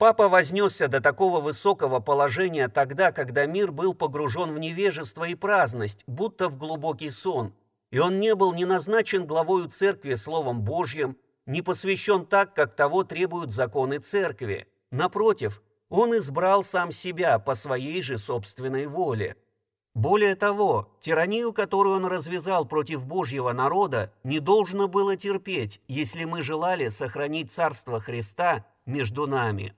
[0.00, 6.04] Папа вознесся до такого высокого положения тогда, когда мир был погружен в невежество и праздность,
[6.06, 7.52] будто в глубокий сон,
[7.90, 13.04] и он не был ни назначен главою церкви Словом Божьим, не посвящен так, как того
[13.04, 14.68] требуют законы церкви.
[14.90, 15.60] Напротив,
[15.90, 19.36] он избрал сам себя по своей же собственной воле.
[19.94, 26.40] Более того, тиранию, которую он развязал против Божьего народа, не должно было терпеть, если мы
[26.40, 29.74] желали сохранить Царство Христа между нами.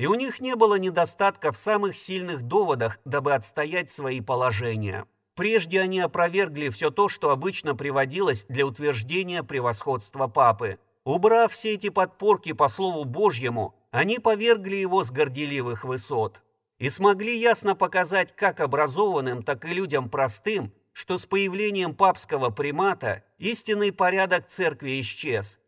[0.00, 5.04] И у них не было недостатка в самых сильных доводах, дабы отстоять свои положения.
[5.36, 10.78] Прежде они опровергли все то, что обычно приводилось для утверждения превосходства папы.
[11.04, 16.40] Убрав все эти подпорки по Слову Божьему, они повергли его с горделивых высот
[16.78, 23.22] и смогли ясно показать как образованным, так и людям простым, что с появлением папского примата
[23.36, 25.58] истинный порядок церкви исчез.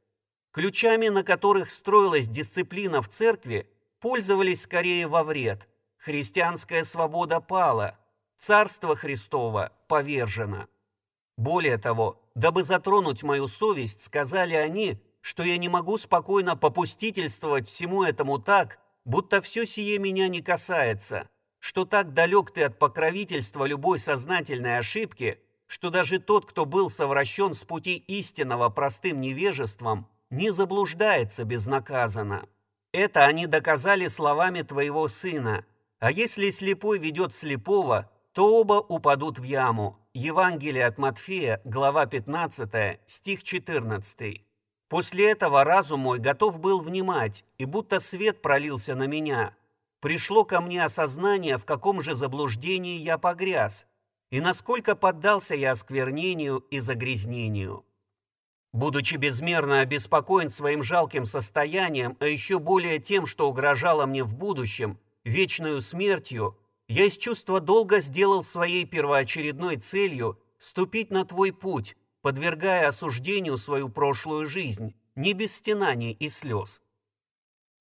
[0.53, 3.69] Ключами, на которых строилась дисциплина в церкви,
[4.03, 5.67] пользовались скорее во вред.
[5.97, 7.97] Христианская свобода пала,
[8.37, 10.67] Царство Христово повержено.
[11.37, 18.03] Более того, дабы затронуть мою совесть, сказали они, что я не могу спокойно попустительствовать всему
[18.03, 21.29] этому так, будто все сие меня не касается,
[21.61, 25.39] что так далек ты от покровительства любой сознательной ошибки,
[25.69, 32.49] что даже тот, кто был совращен с пути истинного простым невежеством, не заблуждается безнаказанно.
[32.93, 35.65] Это они доказали словами твоего сына.
[35.99, 39.99] А если слепой ведет слепого, то оба упадут в яму.
[40.13, 44.45] Евангелие от Матфея, глава 15, стих 14.
[44.89, 49.57] После этого разум мой готов был внимать, и будто свет пролился на меня.
[50.01, 53.87] Пришло ко мне осознание, в каком же заблуждении я погряз,
[54.31, 57.87] и насколько поддался я осквернению и загрязнению.
[58.73, 64.99] Будучи безмерно обеспокоен своим жалким состоянием, а еще более тем, что угрожало мне в будущем,
[65.25, 66.59] вечную смертью,
[66.89, 73.89] я из чувства долга сделал своей первоочередной целью ступить на твой путь, подвергая осуждению свою
[73.89, 76.81] прошлую жизнь, не без стенаний и слез.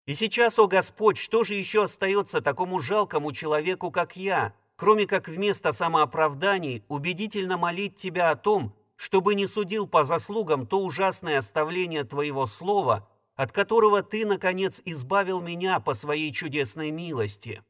[0.06, 5.30] И сейчас, о Господь, что же еще остается такому жалкому человеку, как я, кроме как
[5.30, 12.04] вместо самооправданий убедительно молить Тебя о том, чтобы не судил по заслугам то ужасное оставление
[12.04, 17.64] Твоего слова, от которого Ты, наконец, избавил меня по Своей чудесной милости.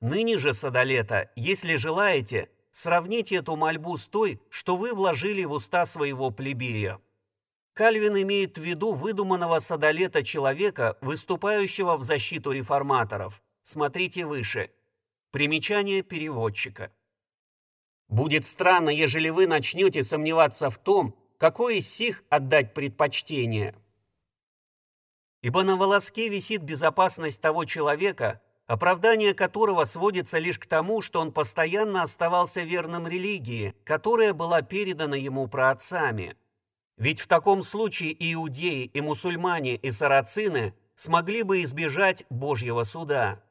[0.00, 5.86] Ныне же, Садолета, если желаете, Сравните эту мольбу с той, что вы вложили в уста
[5.86, 7.00] своего плебея.
[7.72, 13.42] Кальвин имеет в виду выдуманного садолета человека, выступающего в защиту реформаторов.
[13.64, 14.70] Смотрите выше.
[15.32, 16.92] Примечание переводчика.
[18.08, 23.74] Будет странно, ежели вы начнете сомневаться в том, какой из сих отдать предпочтение.
[25.42, 31.32] Ибо на волоске висит безопасность того человека, оправдание которого сводится лишь к тому, что он
[31.32, 36.36] постоянно оставался верным религии, которая была передана ему праотцами.
[36.96, 43.42] Ведь в таком случае иудеи, и мусульмане, и сарацины смогли бы избежать Божьего суда.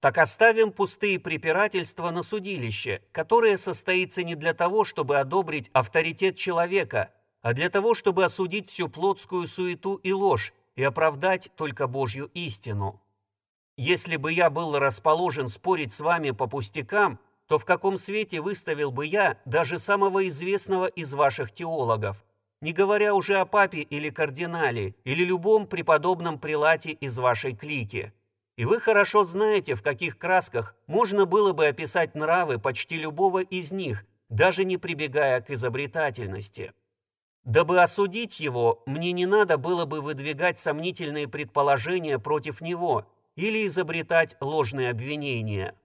[0.00, 7.12] Так оставим пустые препирательства на судилище, которое состоится не для того, чтобы одобрить авторитет человека,
[7.42, 13.02] а для того, чтобы осудить всю плотскую суету и ложь и оправдать только Божью истину.
[13.76, 17.18] Если бы я был расположен спорить с вами по пустякам,
[17.48, 22.24] то в каком свете выставил бы я даже самого известного из ваших теологов,
[22.60, 28.12] не говоря уже о папе или кардинале, или любом преподобном прилате из вашей клики.
[28.58, 33.72] И вы хорошо знаете, в каких красках можно было бы описать нравы почти любого из
[33.72, 36.74] них, даже не прибегая к изобретательности.
[37.44, 44.36] Дабы осудить его, мне не надо было бы выдвигать сомнительные предположения против него– или изобретать
[44.40, 45.76] ложные обвинения.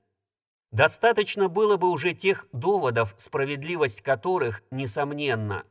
[0.71, 5.63] Достаточно было бы уже тех доводов, справедливость которых несомненна.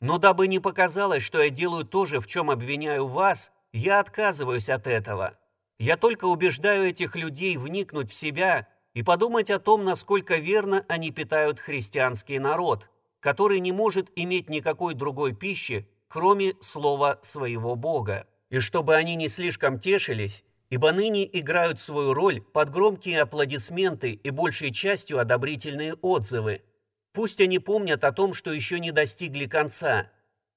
[0.00, 4.70] Но дабы не показалось, что я делаю то же, в чем обвиняю вас, я отказываюсь
[4.70, 5.36] от этого.
[5.80, 11.10] Я только убеждаю этих людей вникнуть в себя и подумать о том, насколько верно они
[11.10, 18.26] питают христианский народ, который не может иметь никакой другой пищи, кроме слова своего Бога.
[18.50, 24.28] И чтобы они не слишком тешились, ибо ныне играют свою роль под громкие аплодисменты и
[24.28, 26.60] большей частью одобрительные отзывы.
[27.14, 30.10] Пусть они помнят о том, что еще не достигли конца.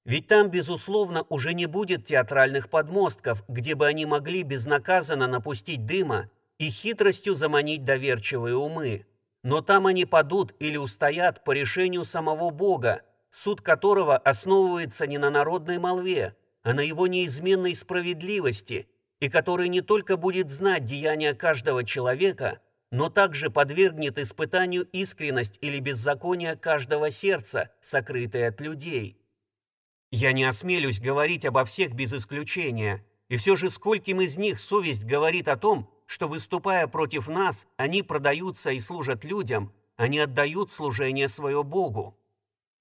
[0.04, 6.30] Ведь там, безусловно, уже не будет театральных подмостков, где бы они могли безнаказанно напустить дыма
[6.58, 9.06] и хитростью заманить доверчивые умы.
[9.42, 15.30] Но там они падут или устоят по решению самого Бога, суд которого основывается не на
[15.30, 18.88] народной молве, а на его неизменной справедливости–
[19.24, 22.60] и который не только будет знать деяния каждого человека,
[22.90, 29.18] но также подвергнет испытанию искренность или беззаконие каждого сердца, сокрытое от людей.
[30.16, 35.04] Я не осмелюсь говорить обо всех без исключения, и все же скольким из них совесть
[35.04, 40.70] говорит о том, что, выступая против нас, они продаются и служат людям, а не отдают
[40.70, 42.16] служение свое Богу.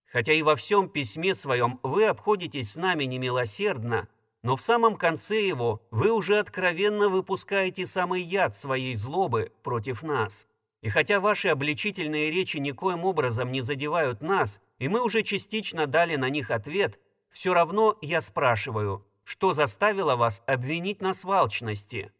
[0.05, 4.09] Хотя и во всем письме своем вы обходитесь с нами немилосердно,
[4.43, 10.47] но в самом конце его вы уже откровенно выпускаете самый яд своей злобы против нас.
[10.83, 16.15] И хотя ваши обличительные речи никоим образом не задевают нас, и мы уже частично дали
[16.15, 16.99] на них ответ,
[17.33, 22.13] все равно я спрашиваю, что заставило вас обвинить нас в алчности?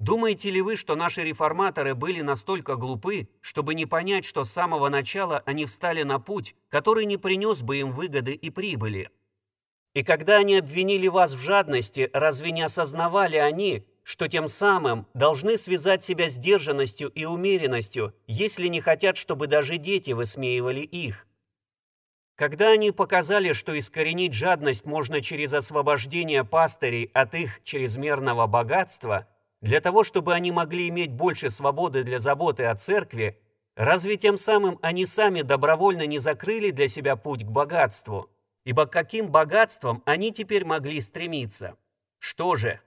[0.00, 4.88] Думаете ли вы, что наши реформаторы были настолько глупы, чтобы не понять, что с самого
[4.88, 9.10] начала они встали на путь, который не принес бы им выгоды и прибыли?
[9.94, 15.56] И когда они обвинили вас в жадности, разве не осознавали они, что тем самым должны
[15.56, 21.24] связать себя сдержанностью и умеренностью, если не хотят, чтобы даже дети высмеивали их?
[22.36, 29.28] Когда они показали, что искоренить жадность можно через освобождение пастырей от их чрезмерного богатства,
[29.60, 33.40] для того, чтобы они могли иметь больше свободы для заботы о церкви,
[33.76, 38.28] разве тем самым они сами добровольно не закрыли для себя путь к богатству?
[38.64, 41.76] Ибо каким богатством они теперь могли стремиться?
[42.18, 42.80] Что же,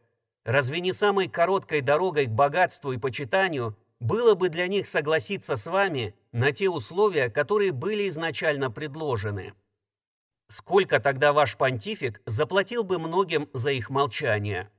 [0.43, 5.65] разве не самой короткой дорогой к богатству и почитанию было бы для них согласиться с
[5.65, 9.53] вами на те условия, которые были изначально предложены.
[10.49, 14.71] Сколько тогда ваш понтифик заплатил бы многим за их молчание?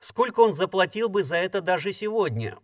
[0.00, 2.58] Сколько он заплатил бы за это даже сегодня?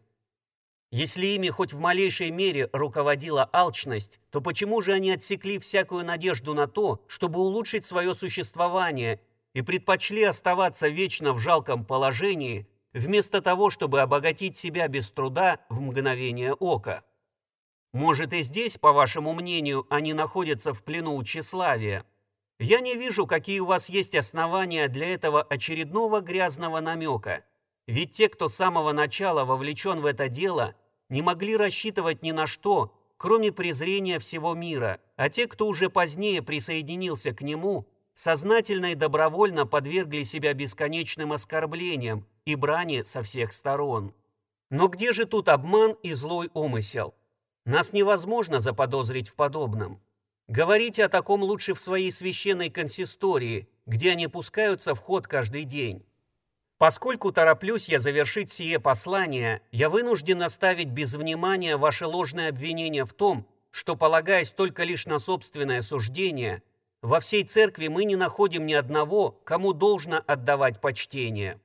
[0.90, 6.54] Если ими хоть в малейшей мере руководила алчность, то почему же они отсекли всякую надежду
[6.54, 9.20] на то, чтобы улучшить свое существование
[9.54, 15.80] и предпочли оставаться вечно в жалком положении, вместо того, чтобы обогатить себя без труда в
[15.80, 17.04] мгновение ока.
[17.92, 22.04] Может и здесь, по вашему мнению, они находятся в плену тщеславия.
[22.58, 27.44] Я не вижу, какие у вас есть основания для этого очередного грязного намека.
[27.86, 30.74] Ведь те, кто с самого начала вовлечен в это дело,
[31.08, 36.42] не могли рассчитывать ни на что, кроме презрения всего мира, а те, кто уже позднее
[36.42, 44.14] присоединился к нему, сознательно и добровольно подвергли себя бесконечным оскорблениям и брани со всех сторон.
[44.70, 47.14] Но где же тут обман и злой умысел?
[47.64, 50.00] Нас невозможно заподозрить в подобном.
[50.48, 56.04] Говорите о таком лучше в своей священной консистории, где они пускаются в ход каждый день.
[56.76, 63.14] Поскольку тороплюсь я завершить сие послание, я вынужден оставить без внимания ваше ложное обвинение в
[63.14, 66.62] том, что, полагаясь только лишь на собственное суждение,
[67.00, 71.60] во всей церкви мы не находим ни одного, кому должно отдавать почтение.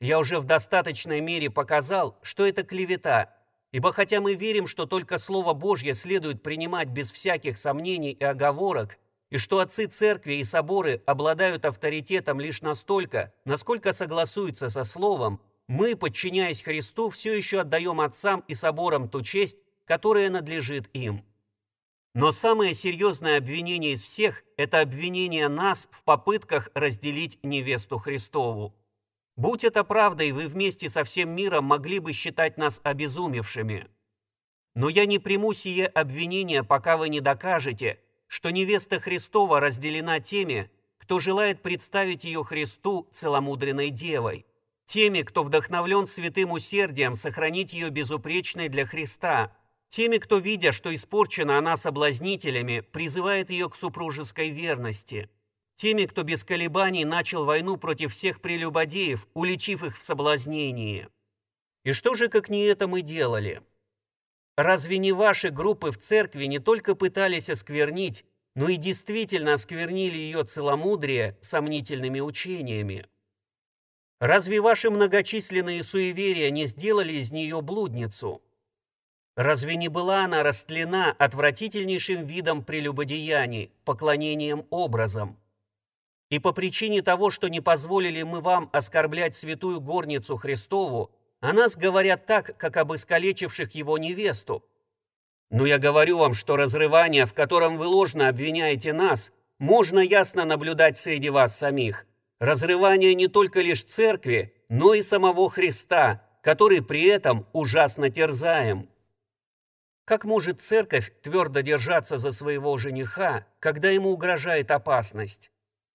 [0.00, 3.34] Я уже в достаточной мере показал, что это клевета,
[3.72, 8.98] ибо хотя мы верим, что только Слово Божье следует принимать без всяких сомнений и оговорок,
[9.30, 15.96] и что отцы церкви и соборы обладают авторитетом лишь настолько, насколько согласуются со Словом, мы,
[15.96, 21.24] подчиняясь Христу, все еще отдаем отцам и соборам ту честь, которая надлежит им.
[22.14, 28.74] Но самое серьезное обвинение из всех– это обвинение нас в попытках разделить невесту Христову.
[29.38, 33.86] Будь это правдой, вы вместе со всем миром могли бы считать нас обезумевшими.
[34.74, 40.72] Но я не приму сие обвинение, пока вы не докажете, что невеста Христова разделена теми,
[40.98, 44.44] кто желает представить ее Христу целомудренной девой,
[44.86, 49.56] теми, кто вдохновлен святым усердием сохранить ее безупречной для Христа,
[49.90, 55.30] Теми, кто, видя, что испорчена она соблазнителями, призывает ее к супружеской верности.
[55.78, 61.06] Теми, кто без колебаний начал войну против всех прелюбодеев, уличив их в соблазнении.
[61.84, 63.62] И что же, как не это мы делали?
[64.56, 68.24] Разве не ваши группы в церкви не только пытались осквернить,
[68.56, 73.06] но и действительно осквернили ее целомудрие сомнительными учениями?
[74.18, 78.42] Разве ваши многочисленные суеверия не сделали из нее блудницу–
[79.36, 85.38] Разве не была она растлена отвратительнейшим видом прелюбодеяний, поклонением образом?
[86.30, 91.10] И по причине того, что не позволили мы вам оскорблять святую горницу Христову,
[91.40, 94.64] о нас говорят так, как об искалечивших его невесту.
[95.50, 100.98] Но я говорю вам, что разрывание, в котором вы ложно обвиняете нас, можно ясно наблюдать
[100.98, 102.06] среди вас самих.
[102.38, 108.88] Разрывание не только лишь церкви, но и самого Христа, который при этом ужасно терзаем.
[110.04, 115.50] Как может церковь твердо держаться за своего жениха, когда ему угрожает опасность?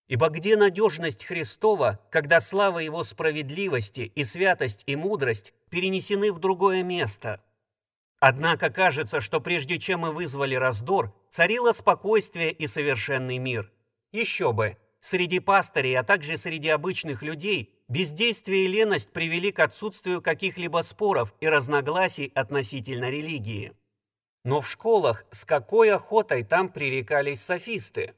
[0.07, 6.83] Ибо где надежность Христова, когда слава Его справедливости и святость и мудрость перенесены в другое
[6.83, 7.41] место?
[8.19, 13.71] Однако кажется, что прежде чем мы вызвали раздор, царило спокойствие и совершенный мир.
[14.11, 20.21] Еще бы, среди пастырей, а также среди обычных людей, бездействие и леность привели к отсутствию
[20.21, 23.73] каких-либо споров и разногласий относительно религии.
[24.45, 28.13] Но в школах с какой охотой там пререкались софисты?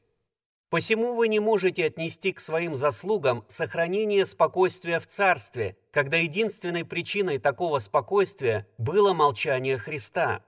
[0.75, 7.37] Посему вы не можете отнести к своим заслугам сохранение спокойствия в царстве, когда единственной причиной
[7.37, 10.43] такого спокойствия было молчание Христа.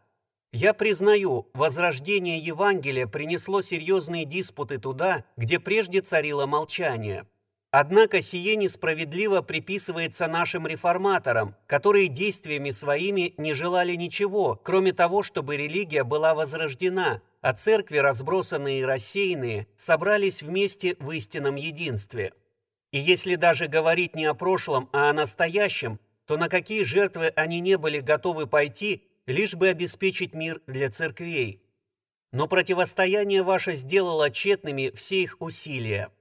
[0.51, 7.25] Я признаю, возрождение Евангелия принесло серьезные диспуты туда, где прежде царило молчание–
[7.71, 15.57] Однако сие несправедливо приписывается нашим реформаторам, которые действиями своими не желали ничего, кроме того, чтобы
[15.57, 22.33] религия была возрождена, а церкви, разбросанные и рассеянные, собрались вместе в истинном единстве.
[22.91, 27.59] И если даже говорить не о прошлом, а о настоящем, то на какие жертвы они
[27.59, 31.61] не были готовы пойти, лишь бы обеспечить мир для церквей.
[32.31, 36.11] но противостояние ваше сделало тщетными все их усилия.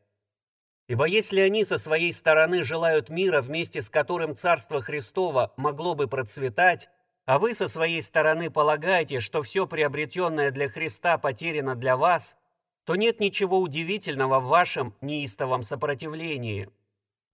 [0.88, 6.06] Ибо если они со своей стороны желают мира, вместе с которым Царство Христово могло бы
[6.06, 6.88] процветать,
[7.24, 12.36] а вы со своей стороны полагаете, что все приобретенное для Христа потеряно для вас,
[12.84, 16.70] то нет ничего удивительного в вашем неистовом сопротивлении.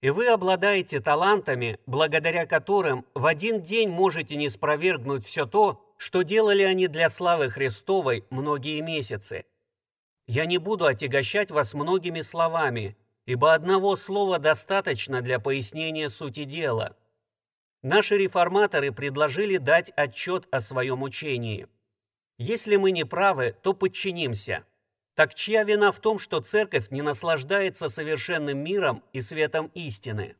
[0.00, 6.22] И вы обладаете талантами, благодаря которым в один день можете не спровергнуть все то, что
[6.22, 9.44] делали они для славы Христовой многие месяцы.
[10.26, 12.96] Я не буду отягощать вас многими словами,
[13.26, 16.96] ибо одного слова достаточно для пояснения сути дела–
[17.82, 21.66] Наши реформаторы предложили дать отчет о своем учении.
[22.38, 24.64] Если мы не правы, то подчинимся.
[25.14, 30.36] Так чья вина в том, что церковь не наслаждается совершенным миром и светом истины?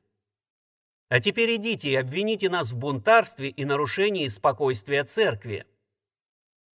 [1.09, 5.67] А теперь идите и обвините нас в бунтарстве и нарушении спокойствия церкви.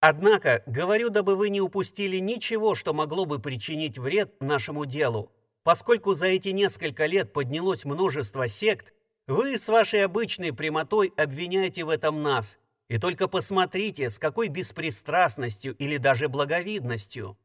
[0.01, 5.31] Однако, говорю, дабы вы не упустили ничего, что могло бы причинить вред нашему делу,
[5.67, 8.95] поскольку за эти несколько лет поднялось множество сект,
[9.27, 15.75] вы с вашей обычной прямотой обвиняете в этом нас, и только посмотрите, с какой беспристрастностью
[15.75, 17.37] или даже благовидностью.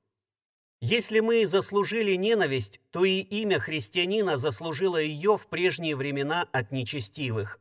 [0.81, 7.59] Если мы заслужили ненависть, то и имя христианина заслужило ее в прежние времена от нечестивых.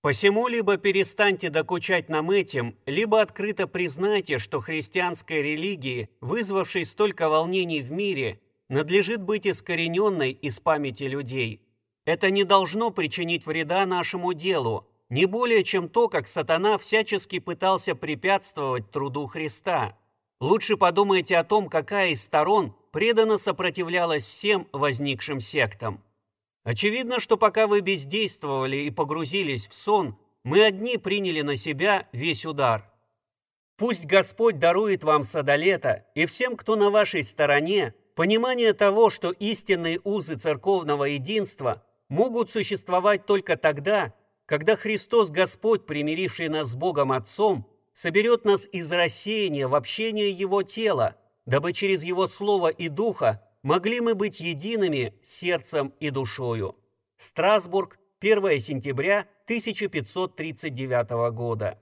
[0.00, 7.82] Посему либо перестаньте докучать нам этим, либо открыто признайте, что христианской религии, вызвавшей столько волнений
[7.82, 8.40] в мире,
[8.70, 11.60] надлежит быть искорененной из памяти людей–
[12.04, 17.94] это не должно причинить вреда нашему делу, не более чем то, как сатана всячески пытался
[17.94, 19.96] препятствовать труду Христа.
[20.40, 26.02] Лучше подумайте о том, какая из сторон преданно сопротивлялась всем возникшим сектам.
[26.64, 32.46] Очевидно, что пока вы бездействовали и погрузились в сон, мы одни приняли на себя весь
[32.46, 32.90] удар.
[33.76, 39.98] Пусть Господь дарует вам садолета и всем, кто на вашей стороне, понимание того, что истинные
[40.04, 44.12] узы церковного единства могут существовать только тогда,
[44.44, 50.62] когда Христос Господь, примиривший нас с Богом Отцом, соберет нас из рассеяния в общение Его
[50.62, 51.16] тела,
[51.46, 56.76] дабы через Его Слово и Духа могли мы быть едиными сердцем и душою.
[57.16, 61.78] Страсбург, 1 сентября 1539 года.